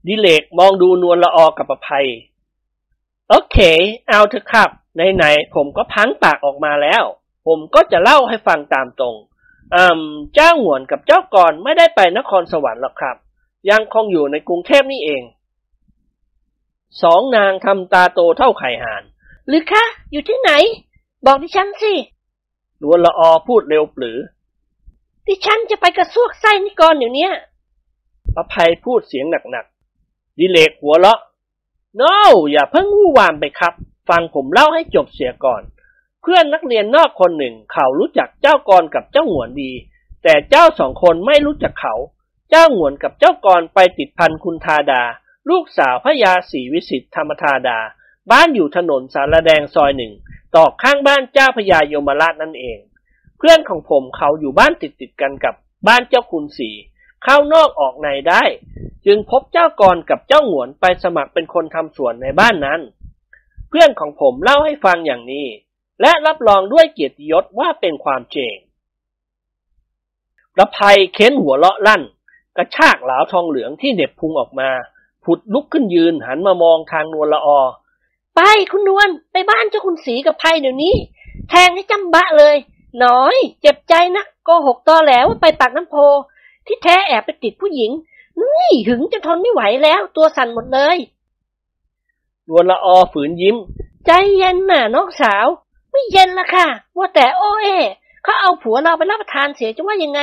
[0.07, 2.07] ดิเลกมองดูนวลละออกับประภัย
[3.29, 3.57] โอเค
[4.07, 7.03] เอาเถอะครับ ไหนๆผมก็พังปากออกมาแล้ว
[7.47, 9.15] ผมก็จะเล่าให้ฟังตามตรง
[9.75, 10.01] อืม
[10.35, 13.15] เจ้าหวนกับเจ้ากรไม่ได้ไปนครสวรรค์หรอกครับ
[13.69, 15.23] ยังคงอยู่ในกรุงเทพนี่เอง
[17.03, 19.03] สองนางทำตาโตเท่าไข่ห่าน
[19.47, 20.51] หรือคะอยู่ที่ไหน
[21.25, 21.93] บอกดิฉันสิ
[22.81, 24.17] นวลละออพูดเร็วปรือ
[25.27, 27.33] ดิฉันจะไปกระซวกไส้นิกรเดี๋ยวเนี้ย
[28.35, 29.70] ประภัยพูดเสียงหนักๆ
[30.39, 31.19] ดิเลกหัวเราะ
[31.99, 32.13] no
[32.51, 33.73] อย่าเพิ่งวู่วามไปครับ
[34.09, 35.61] ฟังผมเล่าให้จบเสียก่อน
[36.21, 39.71] เพื่อนนักเรียนนอกคนหนึ่งเขารู้จักเจ้ากรกับเจ้าหงวนดี
[40.23, 41.95] แต่เจ้าสองคนไม่รู้จักเขา
[42.49, 45.01] เจ้าหงวนกับเจ้ากรไปติดพันคุณธาดา
[45.49, 47.77] ลูกสาวพระยาศรีวิสิตธรรมธาดา
[48.31, 50.13] บ้านอยู่ถนนสารแดงซอยหนึ่ง
[50.55, 52.79] ตอกข้างบ้านเจ้าพระยายมราชนั่นเอง
[53.37, 55.55] เพื่อนของผมเขาอยู่บ้านติดติดกันกับ
[55.87, 56.69] บ้านเจ้าคุณสี
[57.23, 58.43] เข้านอกออกในได้
[59.05, 62.79] จึงพบเจ้ากรกับเจ้าหงวนไปสมัครเป็นคนทำสวนในบ้านนั้น
[63.69, 65.47] เพื่อนของผมเล่าให้ฟังอย่างนี้
[66.01, 68.53] และรับรองด้วยเกียรติยศว่าเป็นความจริง
[70.55, 72.01] ประภัยเค้นหัวเลาะลั่น
[72.57, 74.69] กระชากหลาวทองเหลืองที่เหน็บพุงออกมา
[75.23, 77.59] ผุดลุกขึ้นยืนหันมามองทางนวลละออ
[78.35, 78.41] ไป
[78.71, 80.95] คุณนวลไปบ้านเจ้าคุณสีกับไพเดี๋ยวนี้
[81.49, 82.55] แทงให้จำบะเลย
[83.05, 85.95] น้อย เจ็บใจนักโกหกตอแหลว่าไปปากน้ำโพ
[86.65, 87.91] ที่แท้แอบไปติดผู้หญิง
[88.41, 90.97] นี่หึงจะทนไม่ไหวแล้ว ตัวสั่นหมดเลย
[92.47, 93.57] นวลละออฝืนยิ้ม
[94.05, 95.47] ใจเย็นน่ะน้องสาว
[95.91, 96.67] ไม่เย็นละค่ะ
[96.97, 97.67] ว่าแต่โอเอ
[98.23, 100.19] เขาเอาผัวเราไปรับประทานเสียจะว่ายังไง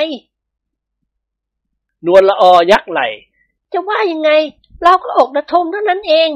[2.06, 3.01] นวลละออยักไหล
[3.73, 4.31] จะว่ายังไง
[4.82, 6.28] เราก็อกระทมเท่านั้นเอง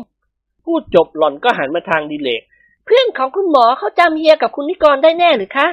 [0.65, 2.43] พูดจบหล่อนก็หันมาทางดิเลก
[2.85, 5.69] เพื่อนของคุณหมอเขาจำเฮียกับคุณนิกรได้แน่หรือคะ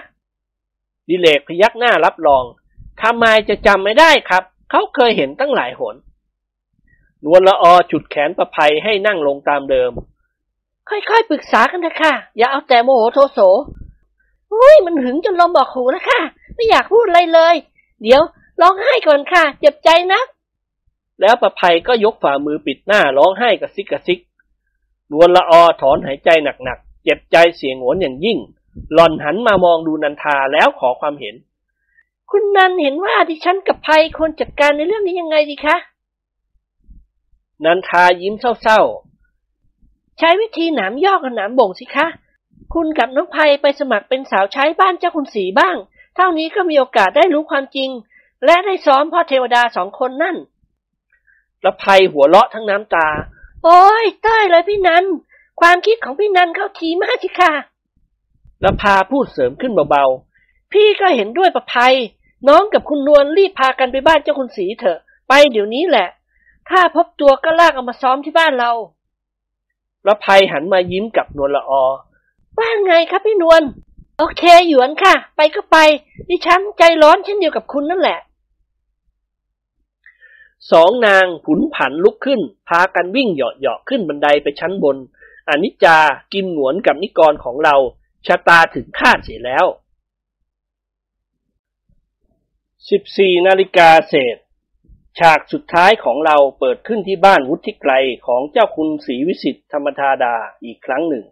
[1.10, 2.44] ดิเลกพยักหน้ารับรอง
[3.04, 5.96] ทำไมจะจำไม่ได้ครับ เขาเคยเห็นตั้งหลายหน
[7.24, 9.92] นวลละออฉุดแขนประภัยให้นั่งลงตามเดิม
[10.90, 13.40] ค่อยๆ ปรึกษากันเถอะค่ะ อย่าเอาแต่โมโหโทโส
[14.54, 16.20] อุ้ยมันหึงจนลมบอกหูแล้วค่ะ
[16.56, 17.56] ไม่อยากพูดอะไรเลย
[18.04, 18.22] เดี๋ยว
[18.62, 20.22] ร้องไห้ก่อนค่ะ เจ็บใจนะ
[21.22, 24.20] แล้วประภัยก็ยกฝ่ามือปิดหน้าร้องไห้กระซิกกระซิก
[25.12, 26.30] นวลละออถอนหายใจ
[26.64, 28.38] หนักๆ เจ็บใจเสียงโหนอย่างยิ่ง
[28.94, 31.36] หล่อนหันมามองดูนันทาแล้วขอความเห็น
[32.32, 35.76] คุณนันเห็นว่าดิฉันกับภัยควรจัดการในเรื่องนี้ยังไงดีคะ
[37.64, 38.82] นันทายิ้มเศร้า
[40.18, 42.08] ใช้วิธีหนามยอกกับหนามบ่งสิคะ
[42.74, 45.76] คุณกับน้องภัยไปสมัครเป็นสาวใช้บ้านเจ้าคุณสีบ้าง
[46.16, 47.90] เท่านี้ก็มีโอกาสได้รู้ความจริง
[48.46, 53.08] และได้ซ้อมพ่อเทวดาสองคนนั่นๆประภัยหัวเราะทั้งน้ำตา
[53.64, 55.06] โอ้ยใต้เลยพี่นัน
[55.62, 57.54] ความคิดของพี่นันเข้าทีมากสิค่ะ
[58.64, 60.06] ละพาพูดเสริมขึ้นเบา
[60.74, 61.96] พี่ก็เห็นด้วยประภัย
[62.48, 66.08] น้องกับคุณนวลรีบพากันไปบ้านเจ้าคุณสีเถอะ ไปเดี๋ยวนี้แหละ
[66.70, 68.72] ถ้าพบตัวก็ลากเอามาซ้อมที่บ้านเรา
[70.08, 71.84] ละภัยหันมายิ้มกับนวลละออ
[72.58, 73.64] ว่าไงครับพี่นวล
[74.18, 75.78] โอเคหยวนค่ะ ไปก็ไป
[76.30, 78.20] ดิฉันใจร้อนเช่นเดียวกับคุณนั่นแหละ
[80.72, 84.98] สองนางผุนผันลุกขึ้น พากันวิ่งเหาะๆขึ้นบันไดไปชั้นบน
[85.50, 85.98] อนิจจา
[86.34, 87.76] กิมหนวนกับนิกรของเรา
[88.28, 89.66] ชะตาถึงคาดเสียแล้ว
[92.92, 94.38] สิบสี่นาฬิกาเศษ
[95.20, 97.94] ฉากสุดท้ายของเราเปิดขึ้นที่บ้านวุฒิไกร
[98.28, 100.36] ของเจ้าคุณศรีวิสิทธธรรมธาดา
[100.66, 101.26] อีกครั้งหนึ่ง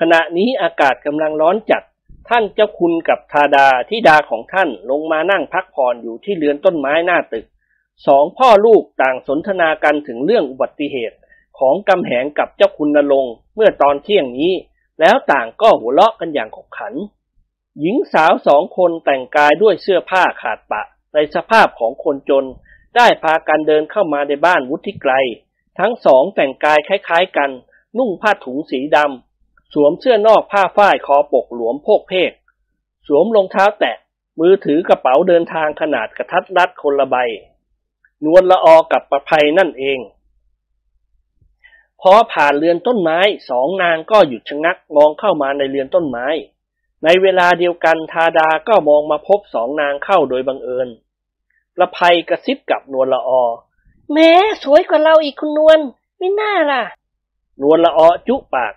[0.00, 1.82] ขณะนี้อากาศกำลังร้อนจัด
[2.28, 7.46] ท่านเจ้าคุณกับธาดาที่ดาของท่านลงมานั่งพักผ่อนอยู่ที่เรือนต้นไม้หน้าตึก
[8.06, 11.16] สองพ่อลูกต่างสนทนากันถึงเรื่องอุบัติเหตุ
[11.58, 14.52] ของกำแหงกับเจ้าคุณนรงเมื่อตอนเที่ยงนี้
[15.00, 16.94] แล้วต่างก็หัวเราะกันอย่างขบขัน
[17.80, 20.82] หญิงสาวสองคนแต่งกายด้วยเสื้อผ้าขาดปะ
[21.14, 22.44] ในสภาพของคนจน
[22.96, 25.12] ได้พากันเดินเข้ามาในบ้านวุฒิไกร
[25.78, 27.50] ทั้งสองแต่งกายคล้ายๆกัน
[27.98, 32.32] นุ่งผ้าถุงสีดำสวมเสื้อนอกผ้าฝ้ายคอปกหลวมโพกเพก
[33.06, 33.96] สวมรองเท้าแตะ
[34.40, 37.16] มือถือกระเป๋าเดินทางขนาดกระทัดรัดคนละใบ
[38.24, 39.98] นวลละออกับประภัยนั่นเอง
[42.00, 43.18] พอผ่านเรือนต้นไม้
[43.50, 46.26] สองนางก็หยุดชะงักมองเข้ามาในเรือนต้นไม้
[47.04, 50.88] ในเวลาเดียวกันทาดาก็มองมาพบสองนางเข้าโดยบังเอิญ
[51.76, 53.44] ประภัยกระซิบกับนวลละออ
[54.12, 54.30] แม้
[54.62, 55.80] สวยกว่าเราอีกคุณนวล
[56.18, 56.82] ไม่น่าล่ะ
[57.62, 58.74] นวลละออจุปาก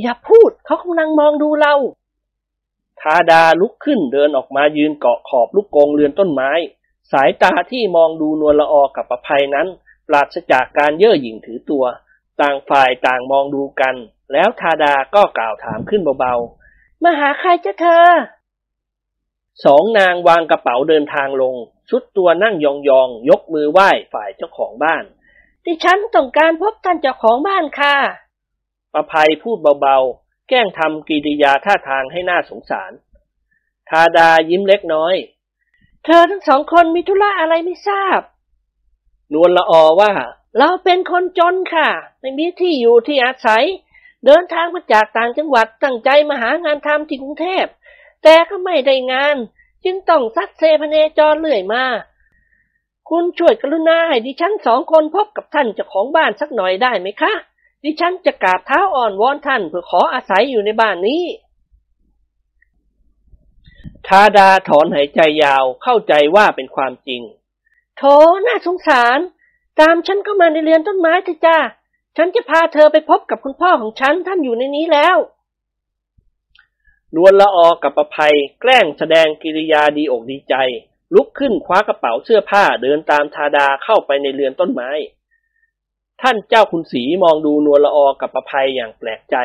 [0.00, 1.74] อย่าพูดเขากำลังมองดูเรา
[3.00, 6.50] ทาดาลุกขึ้นเดินออกมายืนเกาะขอบลูกกรงเรือนต้นไม้
[7.12, 9.68] สายตาที่มองดูนวลละออกับประภัยนั้น
[10.08, 11.84] ปราศจากการเย่อหยิ่งถือตัว
[12.40, 13.94] ต่างฝ่ายต่างมองดูกัน
[14.32, 16.34] แล้วทาดาก็กล่าวถามขึ้นเบา
[17.02, 21.54] มาหาใครจ้ะเธอๆสองนางวางกระเป๋าเดินทางลง
[21.90, 22.66] ชุดตัวนั่งย
[22.98, 25.04] องๆยกมือไหว้ฝ่ายเจ้าของบ้าน
[25.64, 27.94] ดิฉันต้องการพบท่านเจ้าของบ้านค่ะ
[28.92, 32.92] ประภัยพูดเบาๆ แกล้งทำกิริยาท่าทางให้น่าสงสาร
[33.88, 35.14] ทาดายิ้มเล็กน้อย
[36.04, 38.20] เธอทั้งสองคนมีธุระอะไรไม่ทราบ
[39.32, 40.12] นวลละออว่า
[40.58, 41.88] เราเป็นคนจนค่ะ
[42.20, 43.64] ไม่มีที่อยู่ที่อาศัย
[44.26, 47.66] เดินทางมาจากต่างจังหวัดตั้งใจมาหางานทำที่กรุงเทพ
[48.22, 49.36] แต่ก็ไม่ได้งาน
[49.84, 51.84] จึงต้องซัดเซพเนจรเรื่อยมา
[53.10, 57.32] คุณช่วยกรุณาให้ดิฉันสองคนพบกับท่านเจ้าของบ้านสักหน่อยได้ไหมคะ
[57.84, 61.24] ดิฉันจะกราบเท้าอ่อนวอนท่านเพื่อขออาศัยอยู่ในบ้านนี้
[64.06, 67.22] ทาดาถอนหายใจยาวเข้าใจว่าเป็นความจริง
[67.96, 68.02] โถ
[68.46, 69.18] น่าสงสาร
[69.80, 71.58] ตามฉันเข้ามาในเรือนต้นไม้เถอะจ้า
[72.16, 75.16] ฉันจะพาเธอไปพบกับคุณพ่อของฉันท่านอยู่ในนี้แล้ว
[77.14, 80.54] นวลละออกับประภัยแกล้งแสดงกิริยาดีอกดีใจ
[81.14, 84.90] ลุกขึ้นคว้ากระเป๋าเสื้อผ้าเดินตามทาดาเข้าไปในเรือนต้นไม้
[86.22, 89.36] ท่านเจ้าคุณศรีมองดูนวลละออกับประภัยอย่างแปลกใจ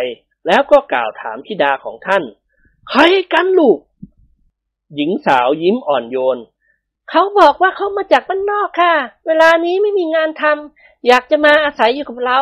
[0.47, 2.23] แล้วก็กล่าวถามธิดาของท่าน
[2.89, 3.01] ใคร
[3.33, 3.79] กันลูก
[4.95, 6.37] หญิงสาวยิ้มอ่อนโยน
[7.09, 8.93] เขาบอกว่าเขามาจากบ้านนอกค่ะ
[9.27, 12.39] เวลานี้ไม่มีงานทำ อยากจะมาอาศัยอยู่กับเรา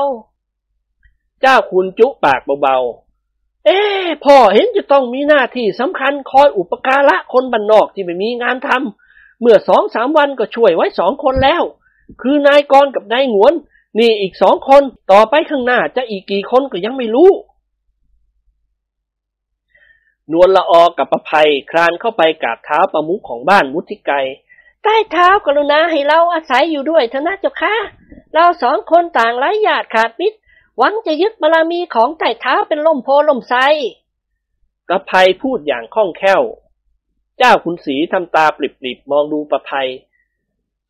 [1.41, 3.80] เจ้าคุณจุปากเบาๆ เอ๊
[4.26, 11.64] พ่อเห็นจะต้องมีหน้าที่สำคัญคอยอุปการะคนบ้านนอกที่ไม่มีงานทำเมื่อสองสามวันก็ช่วยไว้สองคนแล้ว
[12.22, 13.53] คือนายกรกับนายหงวน
[13.99, 17.32] นี่อีกสองคนต่อไปข้างหน้าจะอีกกี่คนก็ยังไม่รู้
[20.32, 24.11] นวลละออกับประภัยคลานเข้าไปกราบเท้าประมุขของบ้านมุทิไก
[24.84, 27.76] ใต้เท้ากรุณาให้เราอาศัยอยู่ด้วยเถอะนะเจ้าค่ะ
[28.35, 30.37] เราสองคนต่างไร้ญาติขาดมิตร
[30.77, 33.59] หวังจะยึดบารมีของไต่เท้าเป็นล่มโพล่มไทร
[34.87, 36.41] ประภัยพูดอย่างคล่องแคล่ว
[37.37, 39.87] เจ้าคุณสีทำตาปริบๆมองดูประภัย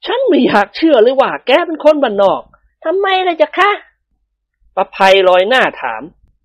[0.05, 2.41] ฉันไม่อยากเชื่อเลยว่าแกเป็นคนบ้านนอก
[2.83, 3.71] ทำไมล่ะจ๊ะคะ
[4.75, 6.03] ประภัยลอยหน้าถาม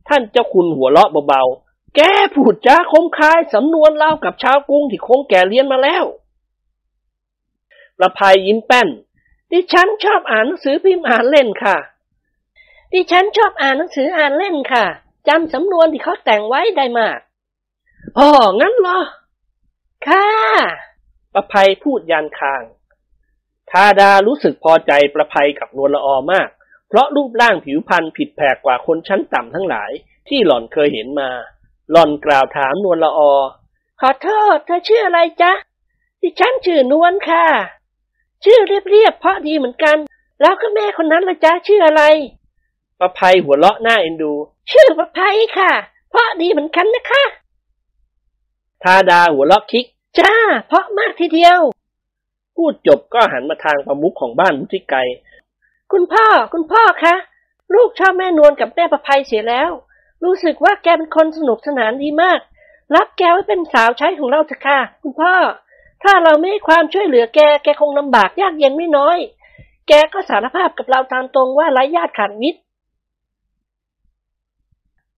[0.09, 2.01] ท่านเจ้าคุณหัวเราะเบาๆ แก
[2.35, 6.05] พูดจาคมคายสำนวนเล่ากับชาวกรุงที่คงแก่เรียนมาแล้ว
[7.99, 8.89] ประภัยยิ้มแป้น
[9.53, 11.77] ดิฉันชอบอ่านหนังสือพิมพ์อ่านเล่นค่ะ
[12.93, 14.85] ดิฉันชอบอ่านหนังสืออ่านเล่นค่ะ
[15.29, 17.19] จำสำนวนที่เขาแต่งไว้ได้มาก
[18.19, 18.29] อ๋อ
[18.61, 19.01] งั้นเหรอ
[20.07, 20.27] ค่ะ
[21.35, 22.63] ประภัยพูดยันคาง
[23.71, 26.49] ทาดารู้สึกพอใจประภัยกับนวลละออมาก
[26.89, 29.91] เพราะรูปร่างผิวพรรณผิดแผกกว่าคนชั้นต่ำทั้งหลาย
[30.29, 31.31] ที่หล่อนเคยเห็นมา
[31.91, 33.33] หล่อนกล่าวถามนวลละออ
[34.01, 35.53] ขอโทษเธอชื่ออะไรจ๊ะ
[36.23, 37.47] ดิฉันชื่อนวลค่ะ
[38.45, 39.97] ชื่อเรียบๆเพราะดีเหมือนกัน
[40.41, 42.03] แล้วก็แม่คนนั้นละจ๊ะชื่ออะไร
[43.01, 44.33] ประภัยหัวเราะหน้าเอ็นดู
[44.71, 45.71] ชื่อประภัยค่ะ
[46.11, 47.23] เพราะดีเหมือนกันนะคะ
[48.83, 49.87] ทาดาหัวเราะคิก
[50.19, 50.35] จ้า
[50.69, 51.61] เพราะมากทีเดียว
[52.57, 54.99] พูดจบก็หันมาทางประมุขของบ้านมุทิไกร
[55.93, 57.15] คุณพ่อคุณพ่อคะ
[57.75, 59.71] ลูกชอบแม่นวลกับแม่ประภัยเสียแล้ว
[60.25, 62.41] รู้สึกว่าแกเป็นคนสนุกสนานดีมาก
[62.95, 65.33] รับแกไว้เป็นสาวใช้ของเราเถอะค่ะ คุณพ่อ
[66.03, 69.19] ถ้าเราไม่ให้ความช่วยเหลือแก แกคงลำบากยากเย็นไม่น้อย
[69.89, 72.61] แกก็สารภาพกับเราตามตรงว่าไร้ญาติขาดมิตร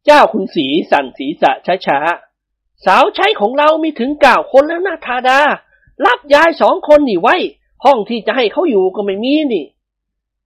[0.04, 1.50] เจ้าคุณสีสั่นศีรษะ
[1.86, 5.40] ช้าๆ สาวใช้ของเรามีถึงเก้าคนแล้วนะทาดา
[6.06, 7.36] รับยายสองคนนี่ไว้
[7.84, 9.64] ห้องที่จะให้เขาอยู่ก็ไม่มีนี่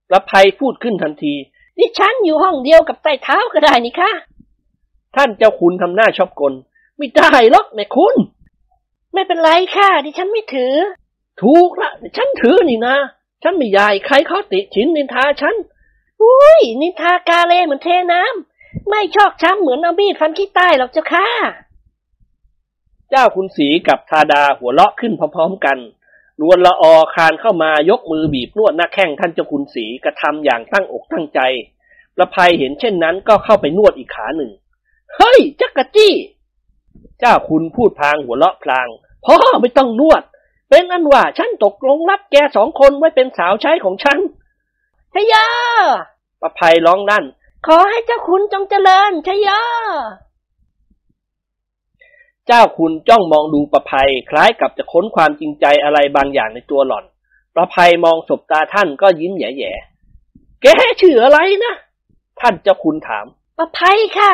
[0.08, 1.34] ประภัยพูดขึ้นทันที
[1.78, 4.10] ดิฉันอยู่ห้องเดียวกับใต้เท้าก็ได้นี่คะ
[5.16, 6.52] ท่านเจ้าคุณทำหน้าชอบกล
[6.96, 8.16] ไม่ได้หรอกแม่คุณ
[9.16, 10.74] ไม่เป็นไรค่ะ ดิฉันไม่ถือ
[11.42, 12.96] ถูกละฉันถือนี่นะ
[13.42, 15.54] ฉันไม่ยายใครเขาติชินนินทาฉัน
[16.22, 21.28] อุ้ย นินทากาเลเหมือนเทน้ำ ไม่ชอกช้ำเหมือนเอามีดฟันขี้ใต้หรอกเจ้าค่ะ
[23.10, 25.78] เจ้าคุณสีกับทาดาหัวเราะขึ้นพร้อมๆกัน
[26.40, 31.40] นวลละออคานเข้ามายกมือบีบนวดหน้าแข้งท่านเจ้าคุณสีกระทำอย่างตั้งอกตั้งใจ
[32.16, 34.50] ประภัยเห็นเช่นนั้นก็เข้าไปนวดอีกขาหนึ่ง
[35.16, 36.12] เฮ้ย จักกะจี้
[37.20, 38.88] เจ้าคุณพูดพลางหัวเราะพลาง
[39.26, 40.22] พ่อไม่ต้องนวด
[40.70, 44.18] เป็นอันว่าฉันตกลงรับแกสองคนไว้เป็นสาวใช้ของฉัน
[45.14, 45.46] ชยา
[46.40, 47.24] ประภัยร้องลั่น
[47.66, 49.60] ขอให้เจ้าคุณจงเจริญชยา
[52.46, 57.04] เจ้าคุณจ้องมองดูประภัยคล้ายกับจะค้นความจริงใจอะไรบางอย่างในตัวหล่อน
[57.54, 60.66] ประภัยมองสบตาท่านก็ยิ้มแย่ๆ แก
[61.00, 61.74] ชื่ออะไรนะ
[62.40, 63.26] ท่านเจ้าคุณถาม
[63.58, 64.32] ประภัยค่ะ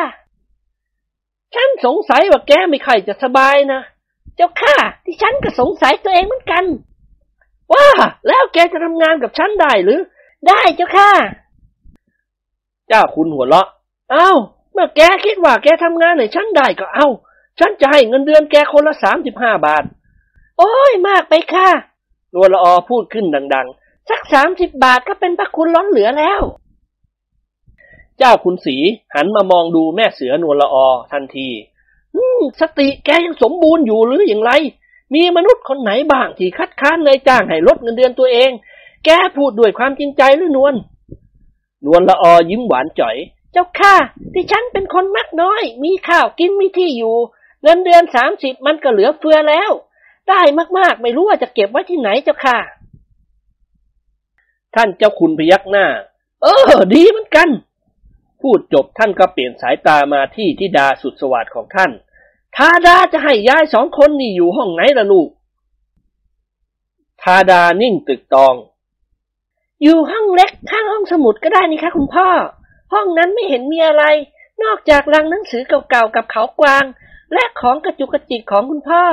[1.55, 3.81] ฉันสงสัยว่าแกไม่ค่อยจะสบายนะ
[4.35, 6.65] เจ้าค่ะที่ฉันก็สงสัยตัวเองเหมือนกัน
[7.73, 7.87] ว่า
[8.27, 9.99] แล้วแกจะทำงานกับฉันได้หรือ
[10.47, 11.11] ได้เจ้าค่ะ
[12.87, 13.67] เจ้าคุณหัวเราะ
[14.11, 14.29] เอ้า
[14.73, 17.07] เมื่อแกคิดว่าแกทำงานให้ฉันได้ก็เอา
[17.59, 19.83] ฉันจะให้เงินเดือนแกคนละสามสิบห้าบาท
[20.57, 21.69] โอ้ยมากไปค่ะ
[22.33, 23.67] นวลละออพูดขึ้นดัง
[24.09, 28.75] สักสามสิบบาทก็เป็นพระคุณล้นเหลือแล้วๆเจ้าคุณสี
[29.15, 31.72] หันมามองดูแม่เสือนวลละออทันทีอืม
[32.61, 34.51] สติแกยังสมบูรณ์อยู่หรืออย่างไร
[35.13, 38.51] มีมนุษย์คนไหนบ้างที่คัดค้านนายจ้างให้ลดเงินเดือนตัวเอง
[39.05, 40.75] แกพูดด้วยความจริงใจหรือนวล
[41.85, 43.15] นวลละออยิ้มหวานจ่อย
[43.51, 43.95] เจ้าค่ะ
[44.33, 47.15] ที่ฉันเป็นคนมักน้อย มีข้าวกินมีที่อยู่
[47.63, 49.71] เงินเดือนสามสิบมันก็เหลือเฟือแล้ว
[50.29, 50.41] ได้
[50.77, 52.57] มากๆไม่รู้ว่าจะเก็บไว้ที่ไหนเจ้าค่ะ
[54.75, 55.85] ท่านเจ้าคุณพยักหน้า
[56.41, 57.49] เออ ดีเหมือนกัน
[58.43, 61.91] พูดจบท่านก็เปลี่ยนสายตามาที่ทิดาสุดสวัสดิ์ของท่าน
[62.55, 65.29] ทาดาจะให้ยายสองคนนี่อยู่ห้องไหนล่ะลูก
[67.21, 68.55] ทาดานิ่งตึกตอง
[69.83, 72.27] อยู่ห้องเล็กข้างห้องสมุดก็ได้นี่คะคุณพ่อ
[72.93, 74.03] ห้องนั้นไม่เห็นมีอะไร
[74.63, 76.83] นอกจากลังหนังสือเก่าๆกับเขากวาง
[77.33, 79.03] และของกระจุกกระจิกของคุณพ่อ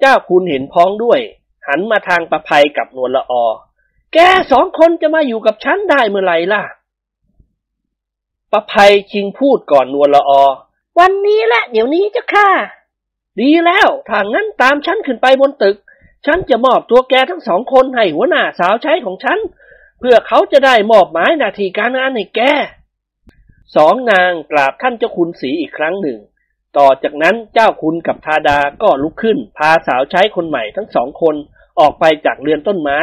[0.00, 1.20] เจ้าคุณเห็นพ้องด้วย
[1.68, 3.44] หันมาทางประภัยกับนวลละออ
[4.14, 4.18] แก
[4.52, 6.62] สองคนจะมาอยู่กับฉันได้เมื่อไหร่ล่ะ
[8.52, 10.42] ประภัยชิงพูดก่อนนวลละออ
[10.98, 12.48] วันนี้แหละเดี๋ยวนี้เจ้าค่ะ
[13.40, 15.76] ดีแล้วถ้างั้นตามฉันขึ้นไปบนตึก
[16.26, 19.38] ฉันจะมอบตัวแกทั้งสองคนให้หัวหน้าสาวใช้ของฉัน
[19.98, 22.40] เพื่อเขาจะได้มอบหมายหน้าที่การงานให้แก
[23.76, 26.18] สองนางกราบท่านเจ้าคุณสีอีกครั้งหนึ่ง
[26.78, 31.34] ต่อจากนั้นเจ้าคุณกับทาดาก็ลุกขึ้น พาสาวใช้คนใหม่ทั้งสองคน
[31.80, 32.98] ออกไปจากเรือนต้นไม้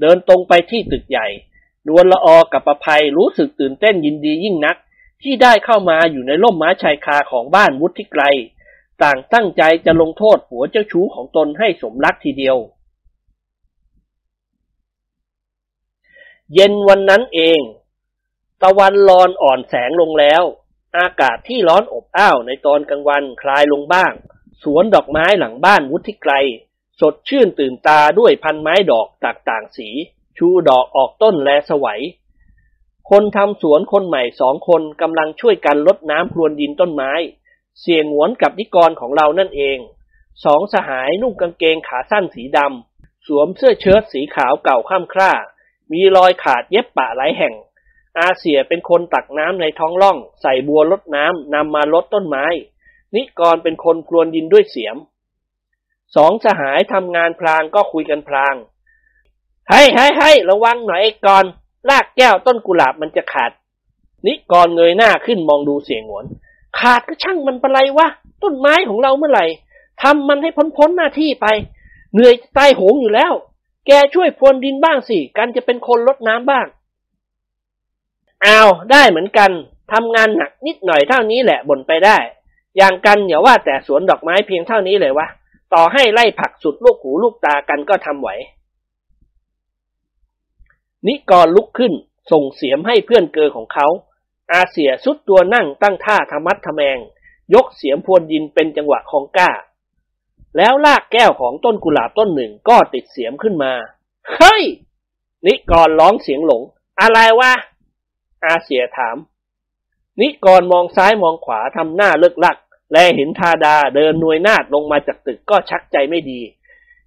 [0.00, 1.26] เดินตรงไปที่ตึกใหญ่
[1.88, 4.76] นวลละออกับประภัยรู้สึกตื่นเต้นยินดียิ่งนัก
[5.22, 8.22] ที่ได้เข้ามาอยู่ในร่มไม้ชายคาของบ้านวุฒิไกร
[9.02, 12.56] ต่างตั้งใจจะลงโทษผัวเจ้าชู้ของตนให้สมรักทีเดียว
[16.54, 17.60] เย็นวันนั้นเอง
[18.62, 20.42] ตะวันรอนอ่อนแสงลงแล้ว
[20.98, 24.12] อากาศที่ร้อนอบอ้าวในตอนกลางวันคลายลงบ้าง
[24.62, 26.32] สวนดอกไม้หลังบ้านวุฒิไกร
[27.00, 29.88] สดชื่นตื่นตาด้วยพันไม้ดอกต่างๆสี
[30.38, 32.00] ชูดอกออกต้นแลสวัย
[33.10, 37.12] คนทำสวนคนใหม่สองคนกำลังช่วยกันลดน้ำพรวนดินต้นไม้
[37.80, 39.78] เสียงหวนกับนิกรของเรานั่นเอง
[40.44, 45.32] สองสหายนุ่งกางเกงขาสั้นสีดำ สวมเสื้อเชิ้ตสีขาวเก่าข้ามคร่า
[45.92, 47.54] มีรอยขาดเย็บปะหลายแห่ง
[48.18, 52.46] อาเสียเป็นคนตักน้ำในท้องร่อง ใส่บัวลดน้ำนำมาลดต้นไม้
[53.14, 54.96] นิกรเป็นคนพรวนดินด้วยเสียม
[56.16, 58.54] สองสหายทำงานพลางก็คุยกันพลาง
[59.70, 63.50] ให้ให้ให้ระวังหน่อยก่อนรากแก้วต้นกุหลาบมันจะขาด
[64.26, 66.24] นิกรเงยหน้าขึ้นมองดูเสียงหวน
[66.78, 68.08] ขาดก็ช่างมันปะไรวะ
[68.42, 69.46] ต้นไม้ของเราเมื่อไหร่
[70.02, 71.46] ทำมันให้พ้นพ้นหน้าที่ไป
[72.12, 73.32] เหนื่อยตายโหงอยู่แล้ว
[73.86, 76.66] แกช่วยพรวนดินบ้างสิ กันจะเป็นคนลดน้ำบ้าง
[78.44, 79.50] อ้าวได้เหมือนกัน
[79.92, 82.18] ทำงานหนักนิดหน่อยเท่านี้แหละบ่นไปได้
[82.76, 85.26] อย่างกันอย่าว่าแต่สวนดอกไม้เพียงเท่านี้เลยวะ
[85.74, 88.30] ต่อให้ไล่ผักสุดลูกหูลูกตากันก็ทำไหว
[91.06, 91.92] นิกรลุกขึ้น
[92.32, 93.86] ส่งเสียมให้เพื่อนเกอของเขา
[94.52, 96.98] อาเสียสุดตัวนั่งตั้งท่าธรรมัดทแมง
[97.54, 99.50] ยกเสียมพวนดินเป็นจังหวะของก้า
[100.56, 103.72] แล้วลากแก้วของต้นกุหลาบต้นหนึ่งก็ติดเสียมขึ้นมา
[104.34, 104.62] เฮ้ย
[105.46, 106.62] นิกรร้องเสียงหลง
[107.00, 107.52] อะไรวะ
[108.44, 109.16] อาเสียถาม
[110.20, 112.56] นิกรมองซ้ายมองขวาทำหน้าเลิกลัก
[112.92, 116.40] และเห็นทาดาเดินนวยนาดลงมาจากตึกก็ชักใจไม่ดี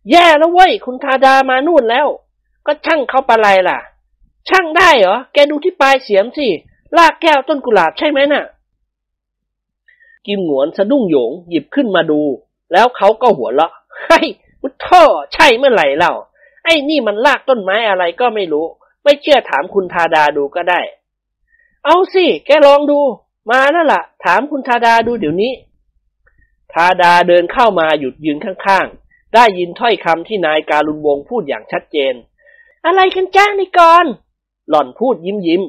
[0.10, 2.08] แย่แล้วเว้ยคุณทาดามานู่นแล้ว
[2.66, 3.80] ก็ช่างเขาปะไรล่ะ
[4.50, 6.48] ช่างได้เหรอ แกดูที่ปลายเสียมสิ
[6.98, 8.46] ลากแก้วต้นกุหลาบใช่ไหมน่ะ
[10.28, 12.22] กิมหนวนสะดุ้งโยงหยิบขึ้นมาดู
[12.74, 13.72] แล้วเขาก็หัวเราะ
[14.06, 14.28] เฮ้ย
[14.62, 14.88] พุทธ
[15.34, 16.14] ใช่เมื่อไหร่เล่า
[16.64, 18.66] ไอ้นี่มันลากต้นไม้อะไรก็ไม่รู้
[19.04, 20.82] ไม่เชื่อถามคุณทาดาดูก็ได้
[21.86, 23.00] เอาสิ แกลองดู
[23.52, 25.54] มาแล้วล่ะ ถามคุณทาดาดูเดี๋ยวนี้
[26.74, 32.14] ทาดาเดินเข้ามาหยุดยืนข้างๆ ได้ยินถ้อยคำที่นายการุณวงพูดอย่างชัดเจน
[32.86, 34.06] อะไรกันจ้าในกร
[34.70, 35.62] หล่อนพูดยิ้มยิ้ม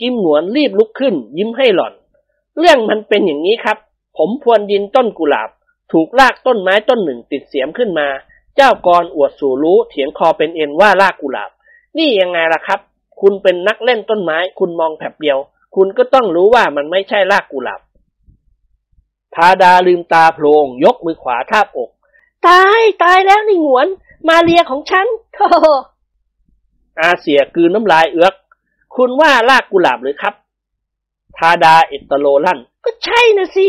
[0.00, 1.94] กิมหนวนรีบลุกขึ้น ยิ้มให้หล่อน
[2.58, 3.78] เรื่องมันเป็นอย่างนี้ครับ
[4.16, 5.50] ผมพวนดินต้นกุหลาบ
[5.92, 8.08] ถูกลากต้นไม้ต้นหนึ่งติดเสียมขึ้นมา
[8.56, 11.50] เจ้ากรอวดสู่รู้เถียงคอเป็นเอ็นว่าลากกุหลาบ
[11.98, 12.80] นี่ยังไงล่ะครับ
[13.20, 15.38] คุณเป็นนักเล่นต้นไม้ คุณมองแผบเดียว
[15.76, 17.80] คุณก็ต้องรู้ว่ามันไม่ใช่ลากกุหลาบ
[19.34, 21.90] ทาดาลืมตาโพลงยกมือขวาทาบอก
[22.48, 23.86] ตายตายแล้วในหงวน
[24.28, 25.48] มาเรียของฉันโธ่
[27.00, 28.34] อาเสียกืนน้ำลายเอือก
[28.94, 30.34] คุณว่าลากกุหลาบหรือครับ
[31.36, 33.68] ทาดาเอตโลลั่น ก็ใช่นะสิ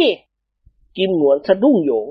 [0.97, 2.07] กินหนวนสะดุ้งโยง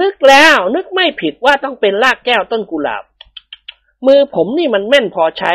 [0.00, 3.04] นึกแล้วนึกไม่ผิดว่าต้องเป็นลากแก้วต้นกุหลาบ
[4.06, 5.52] มือผมนี่มันแม่นพอใช้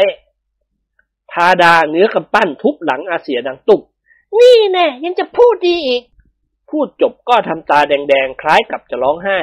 [1.31, 3.81] ทาดาเนื้อกำปั้นทุบหลังอาเสียดังตุบ
[4.39, 6.03] นี่แน่ยังจะพูดดีอีก
[6.69, 9.39] พูดจบก็ทำตาแดงๆ คล้ายกับจะร้องไห้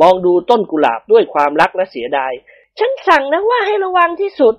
[0.00, 2.32] มองดูต้นกุหลาบด้วยความรักและเสียดาย
[2.78, 4.54] ฉันสั่งนะว่าให้ระวังที่สุด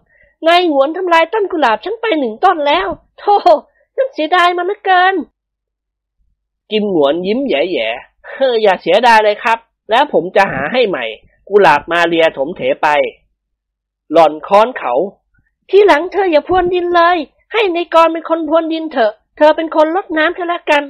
[0.47, 2.87] นายหวนทำลายต้นกุหลาบฉันไปหนึ่งต้นแล้ว
[3.19, 3.35] โธ่
[3.95, 5.15] ฉันเสียดายมันเหลือเกิน
[6.71, 9.59] กิมหนวนยิ้มแย่ๆเฮ้อย่าเสียดายเลยครับ
[9.89, 11.05] แล้วผมจะหาให้ใหม่
[11.49, 12.87] กุหลาบมาเรียถมเถไป
[14.11, 14.93] หล่อนค้อนเขา
[15.69, 17.17] ที่หลังเธออย่าพรวนดินเลย
[17.53, 20.83] ให้ในกรเป็นคนพรวนดินเถอะ เธอเป็นคนลดน้ำเธอละกัน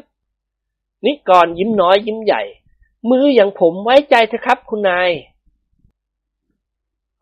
[1.05, 2.41] นิกรยิ้มน้อยยิ้มใหญ่
[3.09, 5.09] มืออย่างผมไว้ใจเถอะครับ คุณนาย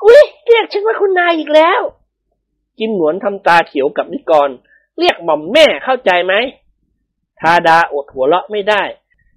[0.04, 1.82] อุ้ยเรียกฉันว่าคุณนายอีกแล้ว
[2.80, 4.50] กิมหนวนทำตาเขียวกับนิกร
[5.00, 6.34] เรียกหม่อมแม่เข้าใจไหม
[7.40, 8.84] ทาดาอดหัวเราะไม่ได้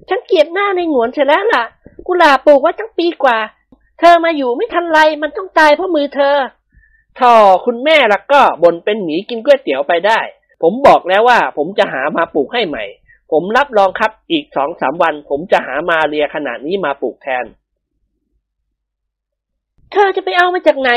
[0.08, 1.64] ฉันเกลียดหน้าในหนวนเสียแล้วล่ะ
[2.06, 3.38] กุหลาบปลูกไว้ตั้งปีกว่า
[3.98, 6.36] เธอมาอยู่ไม่ทันไรมันต้องตายเพราะมือเธอ
[7.18, 7.34] ท่อ
[7.66, 10.20] คุณแม่ละก็บนเป็นหมีกินก๋วยเตี๋ยวไปได้
[10.62, 12.84] ผมบอกแล้วว่า ผมจะหามาปลูกให้ใหม่
[13.32, 17.44] ผมรับรองครับอีกสองสามวัน ผมจะหามาเรียขนาดนี้มาปลูกแทน
[19.92, 20.90] เธอจะไปเอามาจากไหน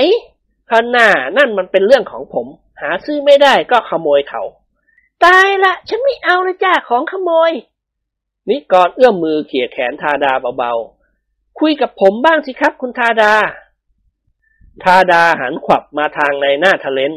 [0.69, 2.47] ข้าหน้านั่นมันเป็นเรื่องของผม
[2.81, 4.43] หาซื้อไม่ได้ก็ขโมยเขา
[5.25, 7.51] ตายละฉันไม่เอาเลยจ้าของขโมย
[8.49, 13.33] นิกรเอื้อมมือเขี่ยแขนทาดาเบาๆ คุยกับผมบ้างสิครับคุณทาดา
[14.83, 17.11] ทาดาหันขวับมาทางในหน้าทะเลน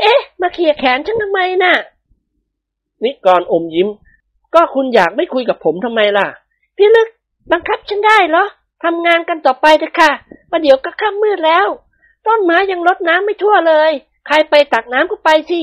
[0.00, 1.74] เอ๊ะ มาเขี่ยแขนฉันทำไมนะ่ะ
[3.04, 3.88] นิกรอมยิ้ม
[4.54, 6.26] ก็คุณอยากไม่คุยกับผมทำไมล่ะ
[6.76, 7.08] พี่ลึก
[7.52, 8.44] บังคับฉันได้เหรอ
[8.84, 10.10] ทำงานกันต่อไปเถอะค่ะ
[10.50, 11.66] ประเดี๋ยวก็ค่ำมืดแล้ว
[12.26, 13.92] ต้นไม้ยังลดน้ำไม่ทั่วเลย
[14.26, 15.60] ใครไปตักน้ำก็ไปสิ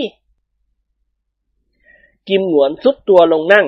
[2.28, 3.66] กิมหนวนสุดตัวลงนั่ง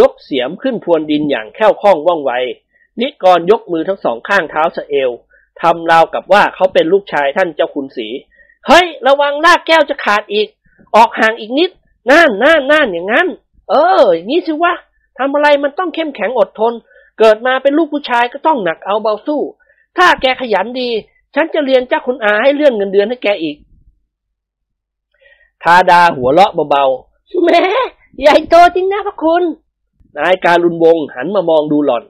[0.00, 2.32] ยกเสียมขึ้นพวนดินอย่างแค่วคล่องว่องไว
[3.00, 5.10] นิกรยกมือทั้งสองข้างเท้าสะเอว
[5.60, 8.08] ทำราวกับว่าเขาเป็นลูกชายท่านเจ้าคุณสี
[8.66, 10.48] เฮ้ย ระวังลากแก้วจะขาดอีก
[10.96, 11.70] ออกห่างอีกนิด
[12.10, 13.28] น่านน่านน่านอย่างนั้น
[13.70, 14.74] เอออย่างนี้สิวะ
[15.18, 16.72] ทำอะไรมันต้องเข้มแข็งอดทน
[17.18, 19.40] เกิดมาเป็นลูกผู้ชายก็ต้องหนักเอาเบาสู้
[19.96, 20.90] ถ้าแกขยันดี
[21.34, 23.56] ฉันจะเรียนเจ้าคุณอาให้เลื่อนเงินเดือนให้แกอีก
[25.62, 27.60] ทาดาหัวเราะเบาๆแม่
[28.20, 29.42] ใหญ่โตจริงนะพระคุณ
[30.16, 32.04] นายการุณวงหันมามองดูหล่อน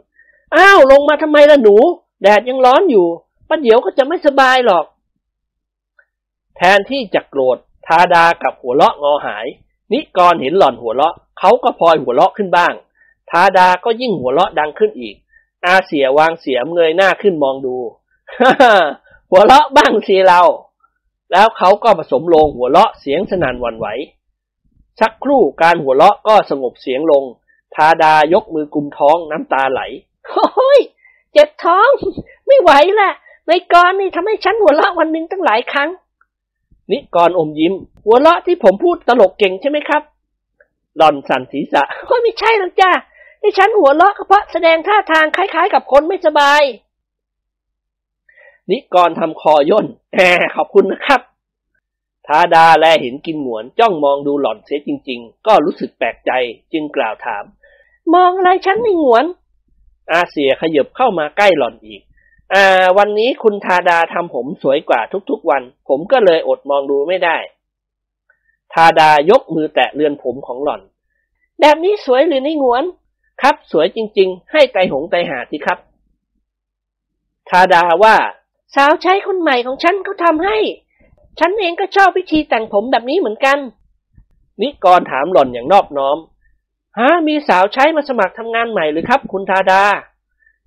[0.56, 1.76] อ้าว ลงมาทำไมล่ะหนู
[2.22, 3.06] แดดยังร้อนอยู่
[3.48, 4.84] ประเดี๋ยวก็จะไม่สบายหรอก
[6.56, 7.56] แทนที่จะโกรธ
[7.86, 9.46] ทาดากับหัวเราะงอหาย
[9.92, 12.72] นิกรเห็นหล่อนหัวเราะเขาก็พลอยหัวเราะขึ้นบ้าง
[13.30, 15.14] ทาดาก็ยิ่งหัวเราะดังขึ้นอีก
[15.66, 17.76] อาเสียวางเสียมเงยหน้าขึ้นมองดู
[19.30, 20.40] หัวเราะบ้างสิเรา
[21.32, 23.86] แล้วเขาก็ผสมลงหัวเราะเสียงสนั่นหวั่นไหว
[25.00, 27.24] สักครู่การหัวเราะก็สงบเสียงลง
[27.74, 29.80] ทาดายกมือกุมท้องน้ำตาไหล
[30.28, 30.80] โอ้ย
[31.32, 31.90] เจ็บท้อง
[32.46, 33.12] ไม่ไหวแหละ
[33.48, 35.88] ในกรนี่ทำให้ฉันหัวเราะวันหนึ่งตั้งหลายครั้ง
[36.90, 37.74] นิกรอมยิ้ม
[38.04, 40.02] หัวเราะที่ผมพูดตลกเก่งใช่ไหมครับ
[40.96, 42.90] หล่อนสั่นศีรษะก็ไม่ใช่หรอกจ้า
[43.42, 46.62] ที่ฉันหัวเราะก็เพราะแสดงท่าทางคล้ายๆ กับคนไม่สบาย
[48.70, 50.20] นิกรทำคอย่นแหม
[50.56, 51.20] ขอบคุณนะครับ
[52.26, 56.30] ทาดาแลเห็นกินหมวนจ้องมองดูหล่อนเสียจริง ๆ ก็รู้สึกแปลกใจ
[56.72, 57.44] จึงกล่าวถาม
[58.14, 59.24] มองอะไรฉันไม่หวน
[60.12, 62.00] อาเสียขยับเข้ามาใกล้หล่อนอีก
[62.54, 67.36] อ่าวันนี้คุณทาดาทำผมสวยกว่าทุกๆวัน ผมก็เลยอดมองดูไม่ได้
[68.72, 70.82] ทาดายกมือแตะเรือนผมของหล่อน
[71.60, 72.84] แบบนี้สวยหรือในหงวน
[73.42, 75.78] ครับสวยจริง ๆ ให้ไตหงไตหาสิครับ
[77.48, 78.14] ทาดาว่า
[78.74, 80.58] สาวใช้คนใหม่ของฉันเขาทำให้
[81.38, 83.58] ฉันเองก็ชอบวิธีแต่งผมแบบนี้เหมือนกัน
[84.60, 86.18] นิกรถามหล่อนอย่างนอบน้อม
[86.98, 89.82] ฮะ มีสาวใช้มาสมัครทำงานใหม่หรือครับ คุณทาดา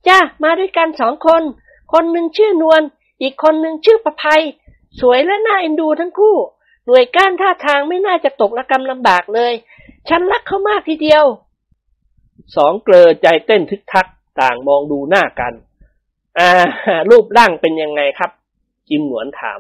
[0.08, 1.44] จ้ามาด้วยกันสองคน
[1.94, 2.82] คนหนึ่งชื่อนวล
[3.22, 4.44] อีกคนหนึ่งชื่อประภัย
[5.00, 6.36] สวยและน่าเอ็นดูทั้งคู่
[6.86, 9.54] หน่วยก้านท่าทางไม่น่าจะตกระกรรมลำบากเลย
[10.10, 11.26] ฉันรักเขามากทีเดียว
[12.56, 14.08] สองเกลอใจเต้นทึกทัก
[14.42, 15.54] ต่างมองดูหน้ากัน
[16.40, 16.50] อ่า
[17.10, 18.32] รูปร่างเป็นยังไงครับ
[18.90, 19.60] จิมหนวนถาม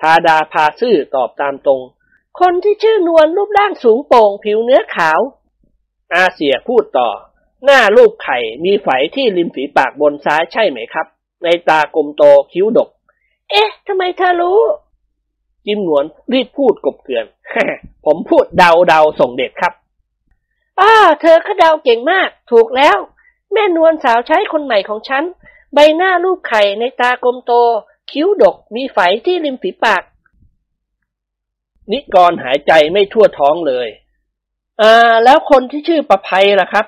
[0.00, 1.80] ทาดาพาซื่อตอบตามตรง
[2.40, 5.20] คนที่ชื่อนวลรูปร่างสูงโป่งผิวเนื้อขาว
[6.14, 7.08] อาเสียพูดต่อ
[7.64, 11.06] หน้ารูปไข่มีไฝที่ริมฝีปากบนซ้ายใช่ไหมครับ
[11.44, 12.22] ในตากลมโต
[12.52, 12.88] คิ้วดก
[13.50, 14.60] เอ๊ะทำไมเธอรู้
[15.66, 17.24] จิมหนวนรีบพูดกบเกลื่อน
[18.06, 19.72] ผมพูดเดาเดาส่งเด็ดครับ
[20.80, 22.96] อ้าเธอก็เดาเก่งมาก ถูกแล้ว
[23.52, 25.24] แม่นวลสาวใช้คนใหม่ของฉัน
[25.74, 27.52] ใบหน้ารูปไข่ในตากลมโต
[28.10, 30.02] คิ้วดกมีไฝที่ริมฝีปาก
[31.92, 33.88] นิกรหายใจไม่ทั่วท้องเลย
[34.80, 36.86] อ่าแล้วคนที่ชื่อประภัยล่ะครับ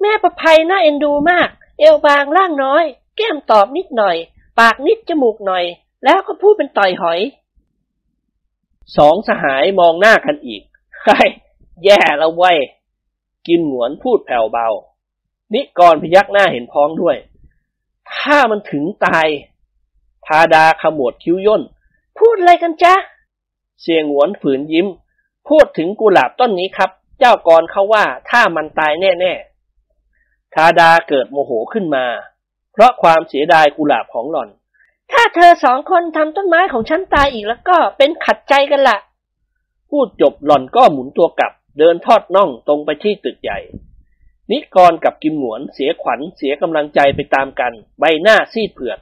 [0.00, 1.48] แม่ประภัยน่าเอ็นดูมาก
[1.78, 2.84] เอวบางร่างน้อย
[3.16, 4.16] แก้มตอบนิดหน่อย
[4.60, 5.64] ปากนิดจมูกหน่อย
[6.04, 7.20] แล้วก็พูดเป็นต่อยหอย
[8.96, 10.62] สองสหายมองหน้ากันอีก
[11.02, 11.18] ใช่
[11.84, 12.58] แย่แล้วเว้ย
[13.46, 14.68] กินหวนพูดแผ่วเบา
[15.54, 17.16] นิกรพยักหน้าเห็นพ้องด้วย
[18.14, 19.26] ถ้ามันถึงตาย
[20.26, 21.62] พาดาขมวดคิ้วย่น
[22.18, 22.94] พูดอะไรกันจ๊ะ
[23.82, 24.86] เสียงหวนฝืนยิ้ม
[25.48, 32.04] พูดถึงกุหลาบต้นนี้ครับ เจ้ากรเขาว่าถ้ามันตายแน่ๆทาดาเกิดโมโหขึ้นมา
[32.72, 34.48] เพราะความเสียดายกุหลาบของหล่อน
[35.12, 38.98] ถ้าเธอสองคนทำต้นไม้ของฉันตายอีกแล้วก็เป็นขัดใจกันละ
[39.90, 43.58] พูดจบหล่อนก็หมุนตัวกลับ เดินทอดน่องตรงไปที่ตึกใหญ่
[44.52, 48.98] นิกรกับกิมหนวนเสียขวัญเสียกำลังใจไปตามกัน ใบหน้าซีดเผือด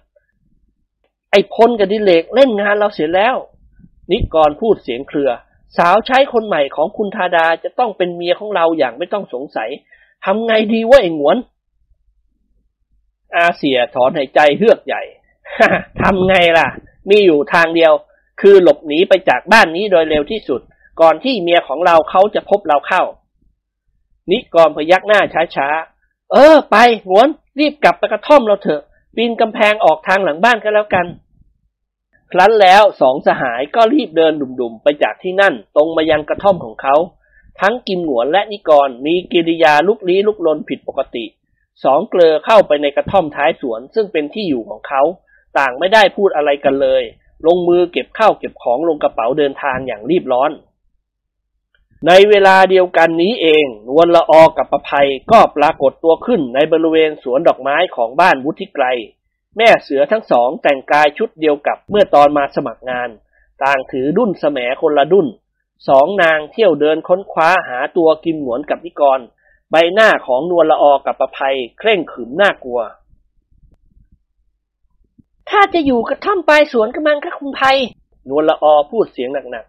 [1.31, 3.37] ไอ้พลกับดิเลกเล่นงานเราเสียแล้ว
[4.11, 5.31] นิกรพูดเสียงเครือ
[5.77, 9.71] สาวใช้คนใหม่ของคุณธาดาจะต้องเป็นเมียของเราอย่างไม่ต้องสงสัย
[10.25, 11.37] ทำไงดีวะไอ้หนวน
[13.37, 15.03] อาเสียถอนหายใจเฮือกใหญ่
[16.03, 16.67] ทำไงล่ะ
[17.11, 17.93] มีอยู่ทางเดียว
[18.41, 20.61] คือหลบหนีไปจากบ้านนี้โดยเร็วที่สุด
[21.01, 23.03] ก่อนที่เมียของเราเขาจะพบเราเข้า
[24.31, 25.21] นิกรพยักหน้า
[25.57, 26.77] ช้าๆ เออ ไป
[27.07, 27.29] หวน
[27.59, 28.83] รีบกลับไปกระท่อมเราเถอะ
[29.17, 31.07] ปีนกำแพงออกทางหลังบ้านก็แล้วกัน
[32.33, 36.95] ครั้นแล้วสองสหายก็รีบเดินดุ่มๆ ไปจากที่นั่น ตรงมายังกระท่อมของเขา
[37.61, 41.25] ทั้งกิมหนวนและนิกรมีกิริยาลุกลี้ลุกลนผิดปกติ
[41.85, 45.03] สองเกลอเข้าไปในกระท่อมท้ายสวน ซึ่งเป็นที่อยู่ของเขา
[45.59, 47.03] ต่างไม่ได้พูดอะไรกันเลย
[47.47, 50.51] ลงมือเก็บข้าวเก็บของลงกระเป๋าเดินทางอย่างรีบร้อน
[52.09, 58.85] ในเวลาเดียวกันนี้เองนวลละออกับประภัยก็ปรากฏตัวขึ้นในบริเวณสวนดอกไม้ของบ้านวุฒิไกร
[59.57, 63.09] แม่เสือทั้งสองแต่งกายชุดเดียวกับเมื่อตอนมาสมัครงาน
[63.63, 65.27] ต่างถือดุ้นแสมคนละดุ้น
[65.89, 69.21] สองนางเที่ยวเดินค้นคว้าหาตัวกิมหนวนกับนิกร
[69.71, 72.81] ใบหน้าของนวลละออกับประภัยเคร่งขึมน่ากลัว
[75.51, 77.77] ถ้าจะอยู่กระท่อมปลายสวนกำลังค่ะคุณภัย
[78.29, 79.67] นวลละออพูดเสียงหนัก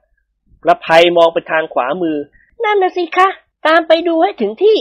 [0.66, 2.18] ๆประภัยมองไปทางขวามือ
[2.64, 3.28] นั่นนะสิคะ
[3.68, 4.78] ตามไปดูให้ถึงที่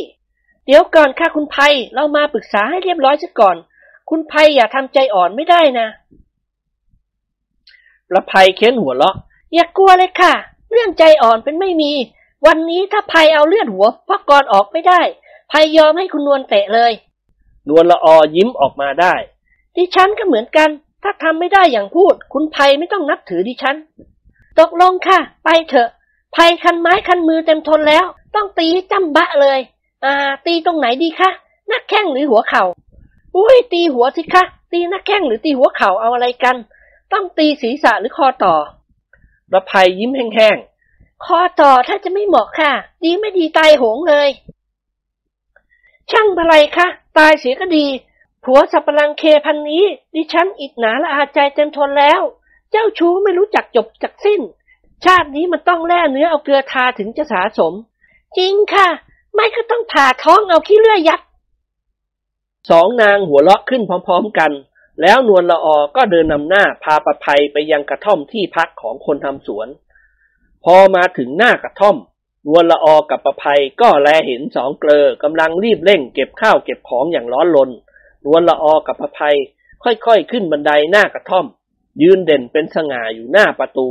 [0.67, 3.57] เดี๋ยวก่อนค่ะคุณภัย เรามาปรึกษาให้เรียบร้อยซะก่อน
[4.11, 5.87] คุณภัยอย่าทำใจอ่อนไม่ได้นะ
[8.09, 9.17] ประภัยเค้นหัวเราะ
[9.55, 10.33] อย่ากลัวเลยค่ะ
[10.73, 11.93] เรื่องใจอ่อนเป็นไม่มี
[12.47, 15.01] วันนี้ถ้าภัยเอาเลือดหัวพ่อกรออกไม่ได้
[15.53, 16.93] ภัยยอมให้คุณนวลเตะเลย
[17.69, 19.15] นวลละออยิ้มออกมาได้
[19.77, 20.69] ดิฉันก็เหมือนกัน
[21.03, 23.77] ถ้าทำไม่ได้อย่างพูด คุณภัยไม่ต้องนับถือดิฉัน
[24.59, 25.89] ตกลงค่ะ ไปเถอะ
[26.35, 28.05] ภัยคันไม้คันมือเต็มทนแล้ว
[28.35, 29.59] ต้องตีให้จำบะเลย
[30.05, 30.15] อ่า
[30.47, 31.31] ตีตรงไหนดีคะ
[31.69, 32.65] หนักแข้งหรือหัวเขา่า
[33.37, 36.57] อุ้ย ตีหัวสิคะ ตีหนักแข้งหรือตีหัวเข่าเอาอะไรกัน
[37.13, 38.55] ต้องตีศีรษะหรือคอต่อ
[39.51, 40.57] ประภัยยิ้มแห้ง
[41.25, 42.73] คอต่อถ้าจะไม่เหมาะค่ะ
[43.03, 44.29] ดีไม่ดีตายโหงเลย
[46.11, 46.87] ช่างอะไรคะ
[47.19, 47.87] ตายเสียก็ดี
[48.45, 52.21] ผัวสับปะรังเคพันนี้ ดิฉันอิดหนาละอาใจเต็มทนแล้ว
[52.77, 54.41] เจ้าชู้ไม่รู้จักจบจักสิ้น
[55.05, 57.73] ชาตินี้มันต้องแล่เนื้อเอาเกลือทาถึงจะสาสม
[58.39, 58.89] จริงค่ะ
[59.35, 61.21] ไม่ก็ต้องผ่าท้องเอาขี้เลื่อยยัด
[62.71, 64.53] สองนางหัวเราะขึ้นพร้อมๆกัน
[65.03, 69.69] แล้วนวลละออก็เดินนำหน้าพาประภัยไปยังกระท่อมที่พักของคนทำสวน
[70.65, 71.97] พอมาถึงหน้ากระท่อม
[72.47, 77.71] นวลละออกับประภัยก็แลเห็นสองเกลอกำลังรีบเร่งเก็บข้าวเก็บของอย่างร้อนรน
[78.25, 79.37] นวลละออกับประภัย
[79.83, 81.47] ค่อยๆขึ้นบันไดหน้ากระท่อม
[82.03, 83.89] ยืนเด่นเป็นสง่าอยู่หน้าประตู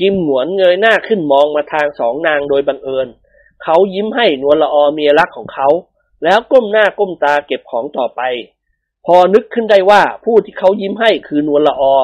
[0.00, 3.08] กิมหมวนเงยหน้าขึ้นมองมาทางสองนางโดยบังเอิญ
[3.62, 5.68] เขายิ้มให้นวลละออเมียรักของเขา
[6.24, 8.20] แล้วก้มหน้าก้มตาเก็บของต่อไป
[9.06, 11.94] พอนึกขึ้นได้ว่าผู้ที่เขายิ้มให้คือนวลละออ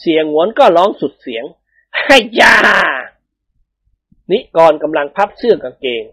[0.00, 1.44] เสียงหวนก็ร้องสุดเสียง
[2.04, 2.56] ให้ยา
[4.30, 6.04] นิกรกำลังพับเสื้อกางเกง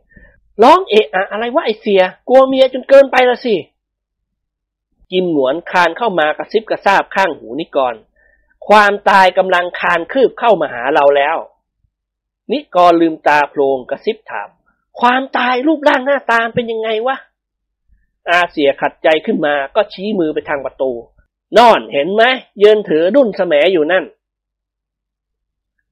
[0.63, 3.55] ร้องเอะอะอะไรวะไอเสีย กลัวเมียจนเกินไปละสิ
[5.11, 7.95] กิมหวนคานเข้ามากระซิบกระซาบข้างหูนิกร
[8.69, 11.37] ความตายกำลังคานคืบเข้ามาหาเราแล้ว
[12.51, 14.49] นิกรลืมตาโพลงกระซิบถาม
[14.99, 17.17] ความตายรูปร่างหน้าตามเป็นยังไงวะ
[18.29, 20.91] อาเสียขัดใจขึ้นมาก็ชี้มือไปทางประตู
[21.57, 22.23] นอนเห็นไหม
[22.59, 24.05] เยืนถือดุนแสมอยู่นั่น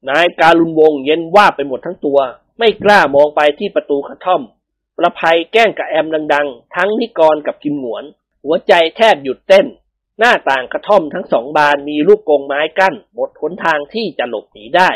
[0.09, 2.19] นายการุณวงเย็นว่าไปหมดทั้งตัว
[2.59, 4.41] ไม่กล้ามองไปที่ประตูกระท่อม
[4.97, 8.03] ประภัยแกล้งกับแอมดัง ๆ ทั้งนิกรกับกิมหนวน
[8.43, 9.65] หัวใจแทบหยุดเต้น
[10.19, 14.89] หน้าต่างกระท่อมทั้งสองบานมีลูกกงไม้กั้นหมดหนทางที่จะหลบหนีได้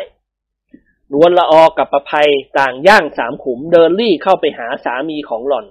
[1.11, 2.30] นวลละออกับประภัย
[2.60, 5.65] ต่างย่างสามขุมเดินลี่เข้าไปหาสามีของหล่อน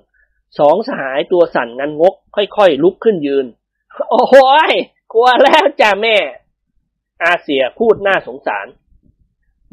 [0.59, 3.47] สองสหายตัวสั่นงันงก ค่อยๆ ลุกขึ้นยืน
[4.11, 4.21] โอ้
[4.71, 4.73] ย
[5.13, 6.17] กลัวแล้วจ้าแม่
[7.23, 8.67] อาเสียพูดหน่าสงสาร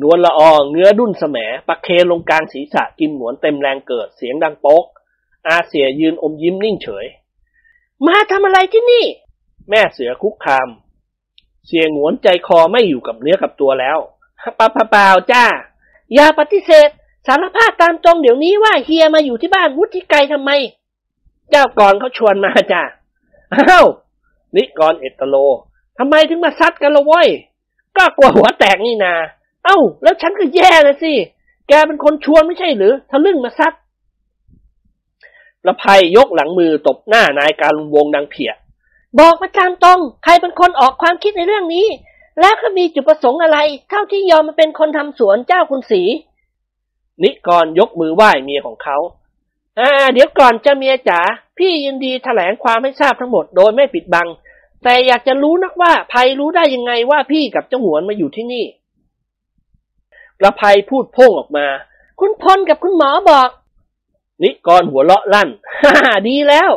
[0.01, 1.37] นวลละออเงื้อดุ้นแสม
[1.67, 4.85] ปักเคลงกลางศีรษะกินหมวนเต็มแรงเกิดเสียงดังโป๊ก
[5.47, 7.05] อาเสียยืนอมยิ้มนิ่งเฉย
[8.05, 9.05] มาทำอะไรที่นี่
[9.69, 10.67] แม่เสือคุกคาม
[11.67, 13.97] เสียงหวนใจคอไม่อยู่กับเนื้อกับตัวแล้ว
[14.57, 15.43] ปะปะเปล่าจ้า
[16.13, 16.89] อย่าปฏิเสธ
[17.27, 20.51] สารภาพตามตรงเดี๋ยวนี้ว่าเฮียมาอยู่ที่บ้านวุฒิไกรทำไม
[21.49, 22.83] เจ้ากรเขาชวนมาจ้า
[23.53, 23.87] อ้าว
[24.55, 25.35] นิกรเอตโล
[25.99, 27.27] ทำไมถึงมาซัดกันละว้ย
[27.97, 29.13] ก็กลัวหัวแตกนี่นา
[29.65, 31.13] เอ้า แล้วฉันก็แย่เลยสิ
[31.67, 33.73] แกเป็นคนชวนไม่ใช่หรือทะลึ่งมาซัด
[35.63, 38.51] ประภัยยกหลังมือตบหน้านายการุณวงดังเพีย
[39.19, 41.87] บอกมาตามตรง ใครเป็นคนออกความคิดในเรื่องนี้
[42.39, 43.57] แล้วก็มีจุดประสงค์อะไร
[43.89, 46.01] เท่าที่ยอมมาเป็นคนทำสวนเจ้าคุณสี
[47.23, 48.97] นิกรยกมือไหว้เมียของเขา
[49.79, 51.19] อ่าเดี๋ยวก่อนจะเมียจ๋า
[51.57, 54.27] พี่ยินดีแถลงความให้ทราบทั้งหมดโดยไม่ปิดบัง
[54.83, 58.65] แต่อยากจะรู้นักว่าภัยรู้ได้ยังไงว่าพี่กับเจ้าหวนมาอยู่ที่นี่
[60.39, 61.67] ประภัยพูดโพ่งออกมา
[62.19, 63.49] คุณพลกับคุณหมอบอก
[64.43, 65.49] นิกรหัวเราะลั่น
[65.83, 65.95] ฮ่า
[66.27, 66.71] ดีแล้ว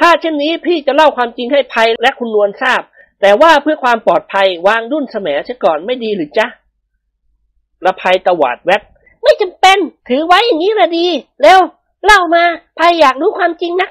[0.00, 2.82] ถ้าเช่นนี้พี่จะเล่าความจริงให้ภัยและคุณนวลทราบ
[3.20, 6.46] แต่ว่าเพื่อความปลอดภัยวางดุ้นแสมเสียก่อนไม่ดีหรือจ๊ะ
[7.80, 8.82] ประภัยตวาดแวบ
[9.22, 11.06] ไม่จำเป็นถือไว้อย่างนี้ละดี
[11.40, 11.60] เร็ว
[12.04, 12.44] เล่ามา
[12.78, 13.88] ภัยอยากรู้ความจริงนะ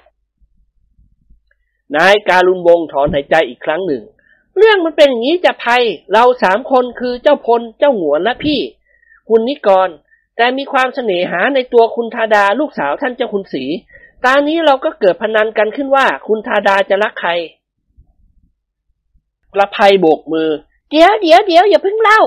[1.96, 4.04] นายการุณวงถอนหายใจอีกครั้งหนึ่ง
[4.58, 8.60] เรื่องมันเป็นอย่างนี้จะภัย เราสามคนคือเจ้าพลเจ้าหงวนและพี่
[9.30, 9.90] คุณนิกร
[10.38, 13.64] แต่มีความเสน่หาในตัวคุณธาดาลูกสาวท่านเจ้าคุณศรี
[14.26, 17.32] ตอนนี้เราก็เกิดพนันกันขึ้นว่า คุณธาดาจะรักใคร
[19.54, 20.50] ประภัยโบกมือ
[20.92, 22.22] เดี๋ยวเดี๋ยวเดี๋ยวอย่าเพิ่งเล่า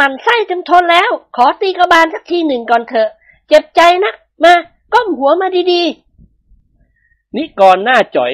[0.00, 3.08] มันไส้จนทนแล้ว ขอตีกระบาลสักทีหนึ่งก่อนเถอะ
[3.48, 4.12] เจ็บใจนะ
[4.44, 4.54] มา
[4.92, 5.82] ก้มหัวมาดี
[7.36, 8.32] นิกรหน้าจ่อย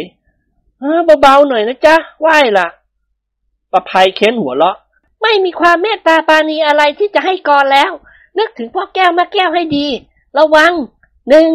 [0.80, 2.66] เออเบาๆหน่อยนะจ๊ะไหว้ล่ะ
[3.72, 7.92] ประภัยเค้นหัวเราะๆไม่มีความเมตตาปราณีอะไรที่จะให้กรแล้ว
[8.38, 9.86] นึกถึงพ่อแก้วมาแก้วให้ดี
[10.38, 10.72] ระวัง
[11.28, 11.46] หนึ่ง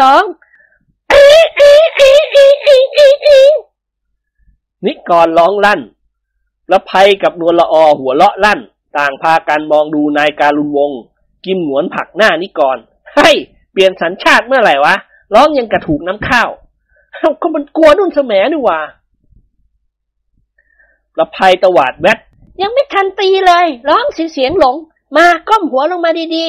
[0.00, 0.45] สองอีอีอีอีอีอีอี
[4.86, 5.80] นิกรร้องลั่น
[6.68, 8.60] ประภัยกับนวลละอหัวเราะลั่น
[8.98, 11.00] ต่างพากันมองดูนายการุณวงศ์
[11.44, 12.76] กิมหนวนผักหน้านิกร
[13.16, 13.30] ให้
[13.72, 14.94] เปลี่ยนสัญชาติเมื่อไหร่วะ
[15.34, 16.50] ร้องยังกระถูกน้ำข้าว
[17.14, 18.80] เอ้าก็มันกลัวนุ่นเสมนี่ว่า
[21.14, 22.18] ประภัยตวาดแวด
[22.62, 24.76] ยังไม่ทันตีเลย ร้องเสียงหลง
[25.16, 26.46] มาก้มหัวลงมาดี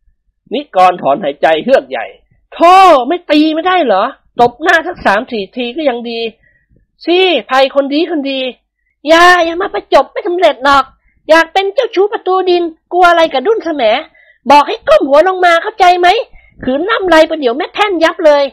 [0.00, 2.06] ๆ นิกรถอนหายใจเฮือกใหญ่
[2.56, 2.74] โธ่
[3.08, 4.04] ไม่ตีไม่ได้เหรอ
[4.40, 6.20] ตบหน้าสักสามสี่ทีก็ยังดี
[7.04, 7.18] สิ
[7.50, 10.84] ภัยคนดีคนดีๆอย่าอย่ามาประจบไม่สำเร็จหรอก
[11.28, 12.62] อยากเป็นเจ้าชู้ประตูดิน
[12.92, 13.82] กลัวอะไรกับดุนแสม
[14.50, 16.08] บอกให้ก้มหัวลงมาเข้าใจไหม
[16.64, 18.44] ขืนน้ำไรประเดี๋ยวแม่แท่นยับเลย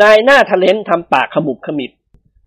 [0.00, 1.90] นายหน้าทะเลนทำปากขมุบขมิบ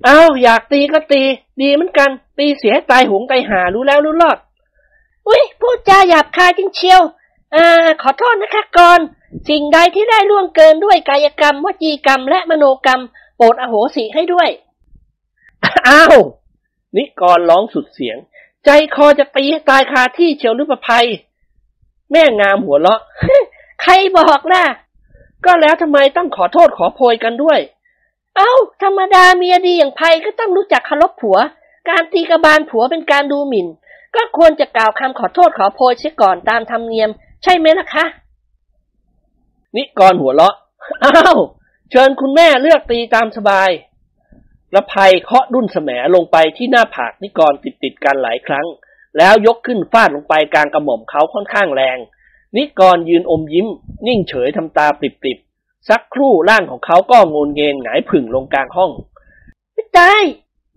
[0.07, 1.21] อ้าวอยากตีก็ตี
[1.61, 4.37] ดีเหมือนกัน ตีเสียตายหงตายหารู้แล้วรู้รอด
[5.27, 7.01] อุ้ยพูดจาหยาบคายจริงเชียว
[7.55, 8.99] อ่าขอโทษนะคะกร
[9.49, 13.01] สิ่งใดที่ได้ล่วงเกินด้วยกายกรรม วจีกรรม และมโนกรรม
[13.35, 14.49] โปรดอโหสิให้ด้วย
[15.87, 16.15] อ้าว
[16.95, 18.17] นิกรร้องสุดเสียง
[18.65, 21.07] ใจคอจะตีตายคาที่เชียวหรือประภัย
[22.11, 23.01] แม่งามหัวเราะ
[23.81, 24.63] ใครบอกล่ะ
[25.45, 27.59] ก็แล้วทำไมต้องขอโทษขอโพยกันด้วย
[28.37, 28.51] เอ้า
[28.83, 31.37] ธรรมดาเมียดีอย่างไพก็ต้องรู้จักเคารพผัว
[31.89, 33.67] การตีกระบาลผัวเป็นการดูหมิ่น
[34.15, 37.09] ก็ควรจะกล่าวคำขอโทษขอโพยเสียก่อนตามธรรมเนียม
[37.43, 38.05] ใช่ไหมล่ะคะ
[39.75, 40.55] นิกรหัวเราะ
[41.03, 41.37] อ้าว
[41.91, 43.69] เชิญคุณแม่เลือกตีตามสบาย
[44.75, 48.65] ระภัยเคาะดุ้นแสมลงไปที่หน้าผากนิกรติดติดๆกันหลายครั้ง
[49.17, 51.97] แล้วยกขึ้นฟาดลงไปกลางกระหม่อมเขาค่อนข้างแรง
[52.57, 53.67] นิกรยืนอมยิ้ม
[54.07, 58.91] นิ่งเฉยทำตาปริบๆสักครู่ร่างของเขาก็โงนเงนหงายผึ่งลงกลางห้อง
[59.73, 60.15] ไม่ได้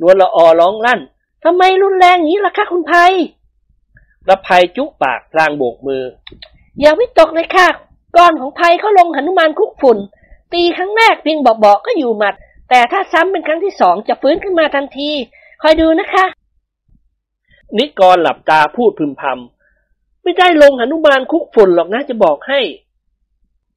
[0.01, 1.01] นวลละออร้องลั่น
[1.45, 2.93] ทำไมรุนแรงอย่างนี้ล่ะคะคุณไพ
[4.29, 6.03] ระภัยจุปากพลางโบกมือ
[6.81, 7.69] อย่าวิตกเลยค่ะ
[8.17, 9.99] ก่อนของไพเขาลงหนุมานคุกฝุ่น
[10.53, 12.35] ตีครั้งแรกเพียงเบาๆก็อยู่หมัด
[12.71, 15.11] แต่ถ้าซ้ำเป็นครั้งที่สองจะฟื้นขึ้นมาทันที
[15.63, 16.25] คอยดูนะคะ
[17.79, 22.61] นิกรหลับตาพูดพึมพำไม่ได้ลงหนุมานคุกฝุ่นหรอกนะจะบอกให้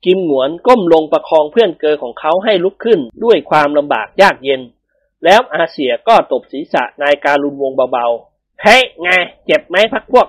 [0.06, 4.62] กิมหงวนก้มลงประคองเพื่อนเกอของเขาให้ลุกขึ้นด้วยความลำบากยากเย็น
[5.26, 9.10] แล้วอาเสียก็ตบศีรษะนายการุณวงเบาๆเฮ้ยไง
[9.46, 10.28] เจ็บไหมพักพวก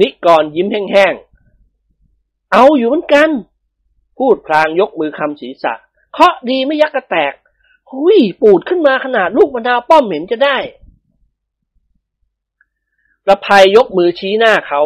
[0.00, 1.29] นิกรยิ้มแห้งๆ
[2.52, 3.30] เอาอยู่เหมือนกัน
[4.18, 5.72] พูดพลางยกมือคำศีรษะ
[6.12, 7.32] เคาะดีไม่ยักกระแตก
[7.90, 10.56] หุยปูดขึ้นมาขนาดลูกมะนาวป้อมเห็นจะได้
[13.28, 14.80] ระภัยยกมือชี้หน้าเขา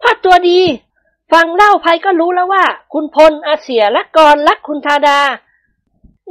[0.00, 0.60] พาดตัวดี
[1.32, 5.20] ฟังเล่าไพก็รู้แล้วว่า คุณพลอาเสียและกรรักคุณธาดา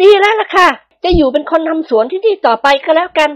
[0.02, 0.68] ดีแล้วล่ะค่ะ
[1.04, 3.30] จะอยู่เป็นคนทำสวนที่นี่ต่อไปก็แล้วกัน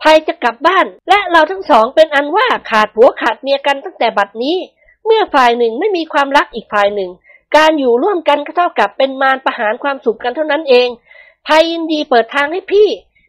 [0.00, 4.56] ไพจะกลับบ้าน และเราทั้งสองเป็นอันว่าขาดผัวขาดเมียกันตั้งแต่บัดนี้
[5.06, 7.10] เมื่อฝ่ายหนึ่งไม่มีความรักอีกฝ่ายหนึ่ง
[7.56, 10.88] การอยู่ร่วมกันก็เท่ากับเป็นมารประหารความสุขกันเท่านั้นเอง
[11.44, 12.88] ไพยินดีเปิดทางให้พี่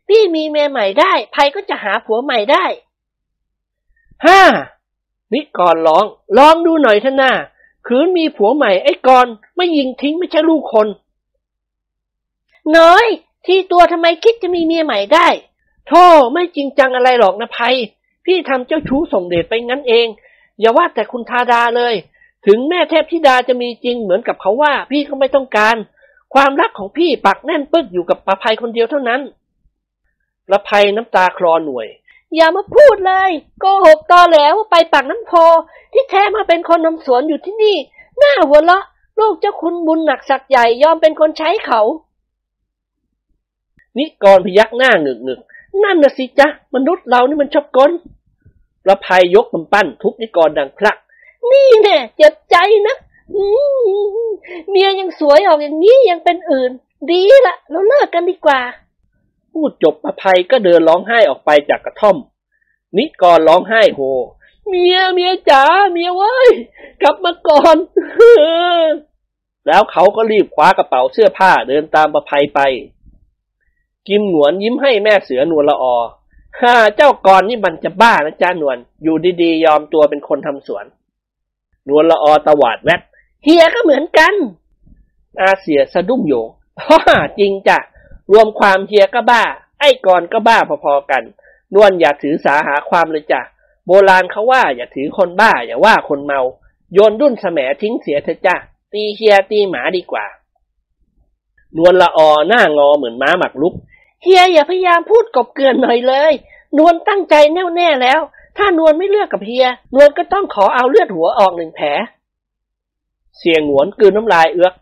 [0.09, 2.65] พี่มีเมียใหม่ได้ไพก็จะหาผัวใหม่ได้
[4.25, 4.41] ห้า
[5.33, 6.05] นิกรร้อง
[6.37, 7.33] ลองดูหน่อยท่านหน้า
[7.87, 10.87] คืนมีผัวใหม่ไอ้กรไม่ยิงทิ้งไม่ใช่ลูกคน
[12.77, 13.05] น้อย
[13.45, 15.27] ที่ตัวทำไมคิดจะมีเมียใหม่ได้
[15.87, 17.75] โธ่ไม่จริงจังอะไรหรอกนะภัย
[18.25, 20.07] พี่ทำเจ้าชู้ส่งเดชไปงั้นเอง
[20.59, 21.93] อย่าว่าแต่คุณทาดาเลย
[22.45, 25.75] ถึงแม่เทพธิดาจะมีจริงเหมือนกับเขาว่า พี่ก็ไม่ต้องการ
[26.33, 29.21] ความรักของพี่ปักแน่นปึ๊กอยู่กับประภัยคนเดียวเท่านั้น
[30.47, 31.87] ประภัยน้ำตาคลอหน่วย
[32.35, 35.33] อย่ามาพูดเลย โกหกตอแหลวไปปากน้ำโพ
[35.93, 37.77] ที่แท้มาเป็นคนนำสวนอยู่ที่นี่
[38.19, 38.83] หน้าหัวเราะ
[39.19, 41.81] ลูกเจ้าคุณบุญหนักสักใหญ่ยอมเป็นคนใช้เขา
[43.97, 45.39] นิกรพยักหน้าหงึกหงึก
[45.83, 47.91] นั่นน่ะสิจ๊ะ มนุษย์เรานี่มันชอบกล
[48.85, 50.97] ประภัยยกกำปั้นทุบนิกรดังพลัก
[51.51, 52.55] นี่แน่เจ็บใจ
[52.87, 52.95] นะ
[53.35, 53.43] อื
[54.25, 54.29] ม
[54.69, 56.71] เมียยังสวยออกอย่างนี้ยังเป็นอื่น
[57.11, 58.61] ดีละเราเลิกกันดีกว่า
[59.51, 62.17] พูดจบประภัยก็เดินร้องไห้ออกไปจากกระท่อม
[62.97, 64.01] นิกรร้องไห้โฮ
[64.69, 66.49] เมียเมียจ๋าเมียเว้ย
[67.01, 67.77] กลับมาก่อน
[69.67, 72.59] แล้วเขาก็รีบคว้ากระเป๋าเสื้อผ้าเดินตามประภัยไป
[74.07, 75.95] กิมหนวนยิ้มให้แม่เสือนวลละออ
[76.59, 80.85] ฮ่าเจ้ากรนี่มันจะบ้านะจ้านวลอยู่ดีๆ ยอมตัวเป็นคนทำสวน
[81.87, 83.01] นวลละออตวาดแวด
[83.43, 84.33] เฮียก็เหมือนกัน
[85.41, 86.47] อาเสียสะดุ้งโยง
[86.85, 86.99] ฮ่า
[87.39, 87.77] จริงจ้ะ
[88.31, 89.43] รวมความเฮียก็บ้า
[89.79, 91.23] ไอ้กรก็บ้าพอๆกัน
[91.73, 93.41] นวลอย่าถือสาหาความเลยจ้ะ
[93.85, 96.41] โบราณเขาว่าอย่าถือคนบ้า อย่าว่าคนเมา
[96.93, 98.55] โยนดุ้นแสมทิ้งเสียเถอะจ้ะ
[98.93, 100.25] ตีเฮียตีหมาดีกว่า
[101.77, 103.73] นวลละออหน้างอเหมือนม้าหมักลุก
[104.23, 106.33] เฮียอย่าพยายามพูดกบเกลื่อนหน่อยเลย
[106.77, 108.19] นวลตั้งใจแน่วแน่แล้ว
[108.57, 111.87] ถ้านวลไม่เลือกกับเฮีย นวลก็ต้องขอเอาเลือดหัวออกหนึ่งแผล
[113.37, 114.73] เสียงหวนกืนน้ำลายเอือก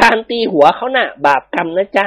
[0.00, 2.04] การตีหัวเขาน่ะ บาปกรรมนะจ๊ะ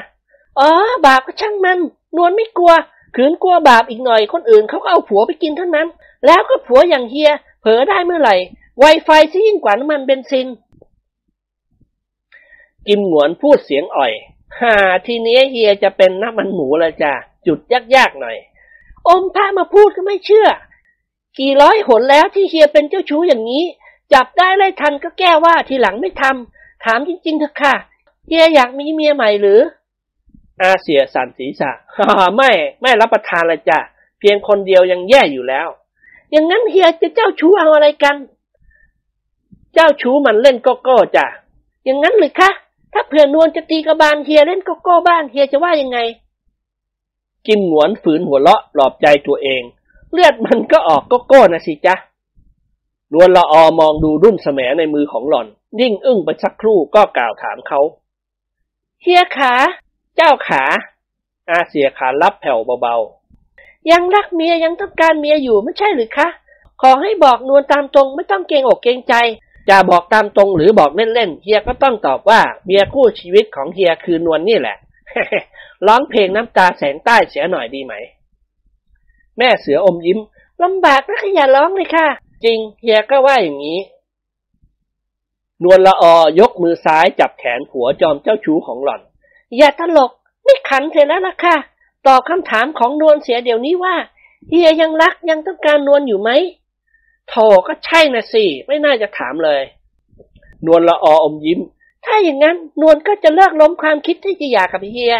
[0.59, 0.69] อ๋อ
[1.05, 1.79] บาปก็ช่างมัน
[2.17, 2.73] นวลไม่กลัว
[3.15, 5.87] ขืนกลัวบาปอีกหน่อยคนอื่นเขาก็เอาผัวไปกินเท่านั้น
[6.25, 7.31] แล้วก็ผัวอย่างเฮีย
[7.61, 8.35] เผลอได้เมื่อไหร่
[8.77, 10.47] ไวไฟซะยิ่งกว่าน้ำมันเบนซิน
[12.87, 14.11] กิมหงวนพูดเสียงอ่อย
[14.57, 14.75] ฮ่า
[15.07, 17.13] ทีนี้เฮียจะเป็นน้ำมันหมูละจ้ะ
[17.47, 17.59] จุด
[17.95, 18.37] ยากๆหน่อย
[19.07, 20.47] อมพระมาพูดก็ไม่เชื่อ
[21.39, 23.63] กี่ร้อยหนแล้วที่เฮียเป็นเจ้าชู้อย่างนี้
[24.13, 27.73] จับได้ไล่ทันก็แก้ว่าทีหลังไม่ทำถามจริงๆเถอะค่ะ
[28.27, 29.59] เฮียอยากมีเมียใหม่หรือ
[30.61, 32.51] อาเสียสันศีรษะฮ่าไม่
[32.81, 33.79] ไม่รับประทานละจ้ะ
[34.19, 35.67] เพียงคนเดียวยังแย่อยู่แล้ว
[36.31, 38.15] อย่างนั้นเฮียจะเจ้าชู้เอาอะไรกัน
[39.73, 41.25] เจ้าชู้มันเล่นกโก้จ้ะ
[41.85, 42.51] อย่างนั้นหรือคะ
[42.93, 45.99] ถ้าเผื่อนวลจะตีกระบาลเฮียเล่นโกโก้บ้างเฮียจะว่ายังไง
[47.47, 49.61] กิมหงวนฝืนหัวเราะปลอบใจตัวเอง
[50.11, 51.95] เลือดมันก็ออกโกโก้นะสิจ๊ะ
[53.13, 55.47] นวลละออมองดูรุ่นแสมในมือของหล่อน
[55.81, 57.79] ยิ่งอึ้งไปสักครู่ก็กล่าวถามเขา
[59.01, 59.53] เฮียขา
[60.15, 60.63] เจ้าขา
[61.49, 62.95] อาเสียขารับแผ่วเบา
[63.91, 66.27] ยังรักเมียยังต้องการเมียอยู่ไม่ใช่หรือคะ
[66.81, 74.77] ขอให้บอกนวลตามตรงไม่ต้องเกรงอกเกรงใจๆ จะบอกตามตรงหรือบอกเล่นๆเฮียก็ต้องตอบว่าเมียคู่ชีวิตของเฮียคือนวลนี่แหละ
[75.87, 77.93] ร้องเพลงน้ำตาแสงใต้เสียหน่อยดีไหม
[79.37, 80.19] แม่เสืออมยิ้ม
[80.63, 82.07] ลำบากนะขอย่าร้องเลยค่ะ
[82.43, 83.79] จริงเฮียก็ว่าอย่างนี้
[85.63, 89.01] นวลละออยกมือซ้ายจับแขนผัวจอมเจ้าชู้ของหล่อน
[89.57, 90.11] อย่าตลก
[90.43, 91.55] ไม่ขันเสร็จแล้วล่ะค่ะ
[92.07, 93.95] ตอบคำถามของนวลเสียเดี๋ยวนี้ว่า
[94.49, 96.29] เฮียยังรักยังต้องการนวลอยู่ไหม
[97.29, 99.61] โธ่ก็ใช่นะสิ ไม่น่าจะถามเลย
[100.65, 101.59] นวลละอออมยิ้ม
[102.05, 105.15] ถ้าอย่างนั้น นวลก็จะเลิกล้มความคิดที่จะหย่ากับเฮีย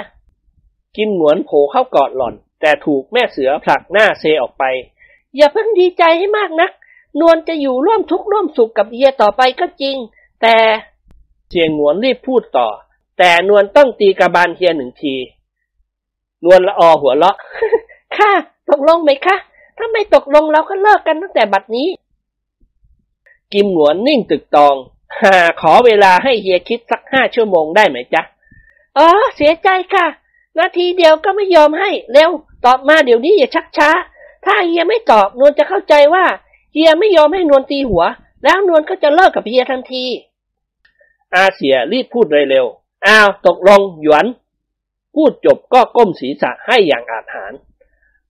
[0.95, 4.63] กิมหงวนโผล่เข้ากอดหล่อน แต่ถูกแม่เสือผลักหน้าเซออกไป
[5.35, 6.71] อย่าเพิ่งดีใจให้มากนัก
[7.21, 9.95] นวลจะอยู่ร่วมทุกข์ร่วมสุขกับเฮียต่อไปก็จริง
[10.41, 10.57] แต่
[11.49, 12.67] เสียงหงวนรีบพูดต่อ
[13.17, 15.15] แต่นวลต้องตีกระบาลเฮียหนึ่งที
[16.45, 17.35] นวลละออหัวเราะ
[18.15, 18.31] ค่ะ
[18.69, 19.35] ตกลงไหมคะ
[19.79, 21.87] ถ้าไม่ตกลงเราก็เลิกกันตั้งแต่บัดนี้
[23.53, 24.75] กิมหงวนนิ่งตึกตอง
[25.21, 28.21] หาขอเวลาให้เฮียคิดสักห้าชั่วโมงได้ไหมจ๊ะ
[28.97, 30.05] อ๋อ เสียใจค่ะ
[30.57, 32.31] นาทีเดียวก็ไม่ยอมให้ เร็ว
[32.65, 33.89] ตอบมาเดี๋ยวนี้อย่าชักช้า
[34.45, 36.25] ถ้าเฮียไม่ตอบนวลจะเข้าใจว่า
[36.73, 38.03] เฮียไม่ยอมให้นวลตีหัว
[38.43, 40.05] แล้วนวลก็จะเลิกกับเฮียทันที
[41.33, 44.25] อาเสียรีบพูดเร็วๆอ้าว ตกลงหยวน
[45.15, 47.59] พูดจบก็ก้มศีรษะให้อย่างอาถรรพ์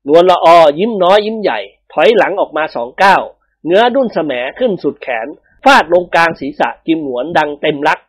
[0.07, 1.59] นวลละออยิ้มน้อยยิ้มใหญ่
[1.93, 3.21] ถอยหลังออกมาสองก้าว
[3.65, 5.27] เนื้อดุ้นแสมขึ้นสุดแขน
[5.65, 7.99] ฟาดลงกลางศีรษะกิมหนวนดังเต็มลัก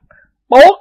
[0.48, 0.74] โป๊ก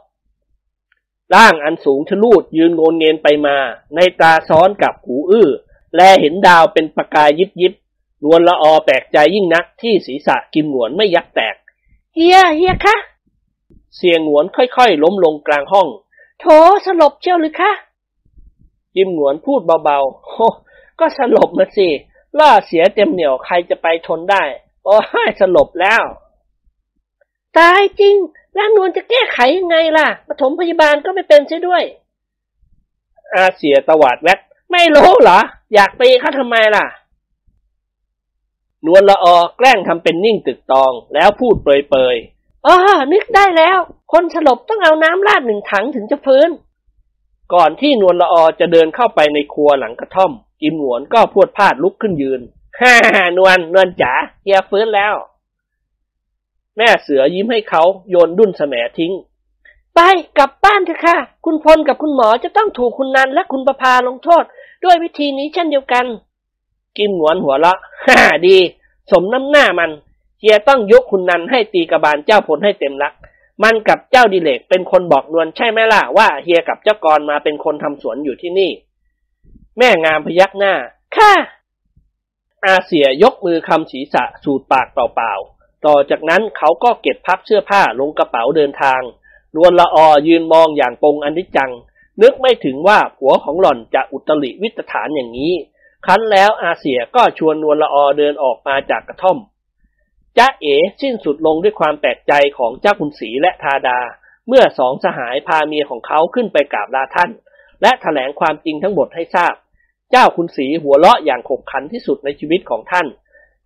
[1.35, 3.57] ร่างอันสูงชะลูดยืนโงนเงินไปมา
[3.95, 5.49] ในตาซ้อนกับหูอื้อ
[5.95, 7.73] แลเห็นดาวเป็นประกายยิบยิบ
[8.23, 11.55] นวลละออแปลกใจยิ่งนักที่ศีรษะกิมหนวนไม่ยักแตก
[12.13, 12.95] เฮียเฮียคะ
[13.95, 15.87] เสียงหนวนค่อยๆ ล้มลงกลางห้อง
[16.39, 16.45] โถ
[16.85, 17.71] สลบเชียวหรือคะ
[18.95, 20.47] กิมหนวนพูดเบาๆโอ้
[20.99, 21.87] ก็สลบมาสิ
[22.39, 24.43] ล่อเสียเต็มเหนียวใครจะไปทนได้
[24.85, 24.97] โอ้
[25.27, 26.03] ยสลบแล้ว
[27.57, 28.15] ตายจริง
[28.55, 31.83] แล้วนวลจะแก้ไขยังไงล่ะปฐมพยาบาลก็ไม่เป็นใช่ด้วย
[33.33, 34.39] อาเสียตวาดแวด
[34.71, 35.39] ไม่รู้เหรอ
[35.73, 36.85] อยากตีเขาทำไมล่ะ
[38.85, 41.67] นวลละออแกล้งทำเป็นนิ่งตึกตองแล้วพูดเป
[41.97, 42.17] รย
[42.65, 42.75] อ๋อ
[43.13, 43.77] นึกได้แล้ว
[44.11, 46.49] คนสลบต้องเอาน้ำราดหนึ่งถังถึงจะฟื้น
[47.53, 50.31] ก่อนที่นวลละออจะเดินเข้าไปในครัวหลังกระท่อม
[50.61, 52.41] กิมหวนก็พวดพลาดลุกขึ้นยืน
[52.81, 52.93] ฮ่า
[53.37, 54.13] นวลนวลจ๋า
[54.43, 55.13] เฮียฟื้นแล้ว
[56.77, 59.13] แม่เสือยิ้มให้เขาโยนดุ้นแสมทิ้ง
[59.95, 59.99] ไป
[60.37, 64.43] กลับบ้านเถอะค่ะ คุณพลกับคุณหมอจะต้องถูกคุณนันและคุณประภาลงโทษ
[64.83, 66.05] ด้วยวิธีนี้เช่นเดียวกัน
[66.97, 67.73] กิมหวนหัวละ
[68.05, 68.57] ฮ่าดี
[69.11, 69.91] สมน้ำหน้ามัน
[70.39, 73.13] เฮียต้องยกคุณนันให้ตีกระบาลเจ้าพลให้เต็มลัก
[73.63, 78.71] มันกับเจ้าดิเลกเป็นคนบอกนวลใช่ไหมล่ะว่าเฮียกับเจ้ากรมาเป็นคนทำสวนอยู่ที่นี่
[79.77, 80.73] แม่งามพยักหน้า
[81.15, 81.33] ค่ะ
[82.65, 89.01] อาเสียยกมือคำศีรษะสูดปากเปล่าๆ ต่อจากนั้นเขาก็เก็บพับเสื้อผ้าลงกระเป๋าเดินทาง
[89.55, 91.71] นวลละออยืนมองอย่างปงอนิจจัง
[92.21, 95.53] นึกไม่ถึงว่าผัวของหล่อนจะอุตริวิตฐานอย่างนี้
[96.05, 99.37] คันแล้วอาเสียก็ชวนนวลละออเดินออกมาจากกระท่อม
[100.37, 103.99] จ้าเอ๋สิ้นสุดลงด้วยความแปลกใจของเจ้าคุณศรีและทาดา
[104.47, 107.31] เมื่อสองสหายพาเมียของเขาขึ้นไปกราบลาท่าน
[107.81, 109.53] และแถลงความจริงทั้งหมดให้ทราบ
[110.11, 113.07] เจ้าคุณศรีหัวเราะอย่างขบขันที่สุดในชีวิตของท่าน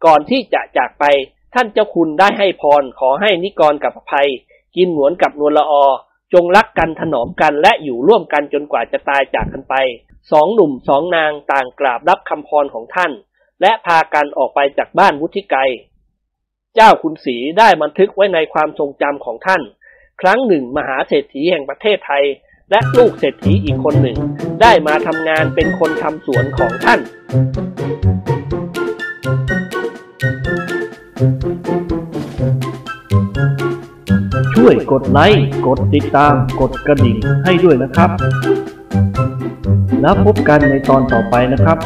[0.06, 1.06] ก่อนที่จะจากไป
[1.54, 4.28] ท่านเจ้าคุณได้ให้พรขอให้นิกรกับภัย
[4.76, 5.86] กินหนวนกับนวลละออ
[6.34, 9.76] จงรักกันถนอมกันและอยู่ร่วมกันจนกว่าจะตายจากกันไป
[10.32, 13.12] สองหนุ่มสองนางต่างกราบรับคำพรของท่าน
[13.62, 15.60] และพากันออกไปจากบ้านวุฒิไกร
[16.76, 19.62] เจ้าคุณศรีได้บันทึกไว้ในความทรงจำของท่าน
[20.22, 22.24] ครั้งหนึ่งมหาเศรษฐีแห่งประเทศไทย
[22.74, 24.18] และลูกเศรษฐีอีกคนหนึ่ง
[24.62, 27.00] ได้มาทำงานเป็นคนทำสวนของท่าน
[34.56, 38.10] ช่วยกดไลค์ กดติดตาม กดกระดิ่งให้ด้วยนะครับ
[40.02, 41.78] แล้วพบกันในตอนต่อไปนะครับ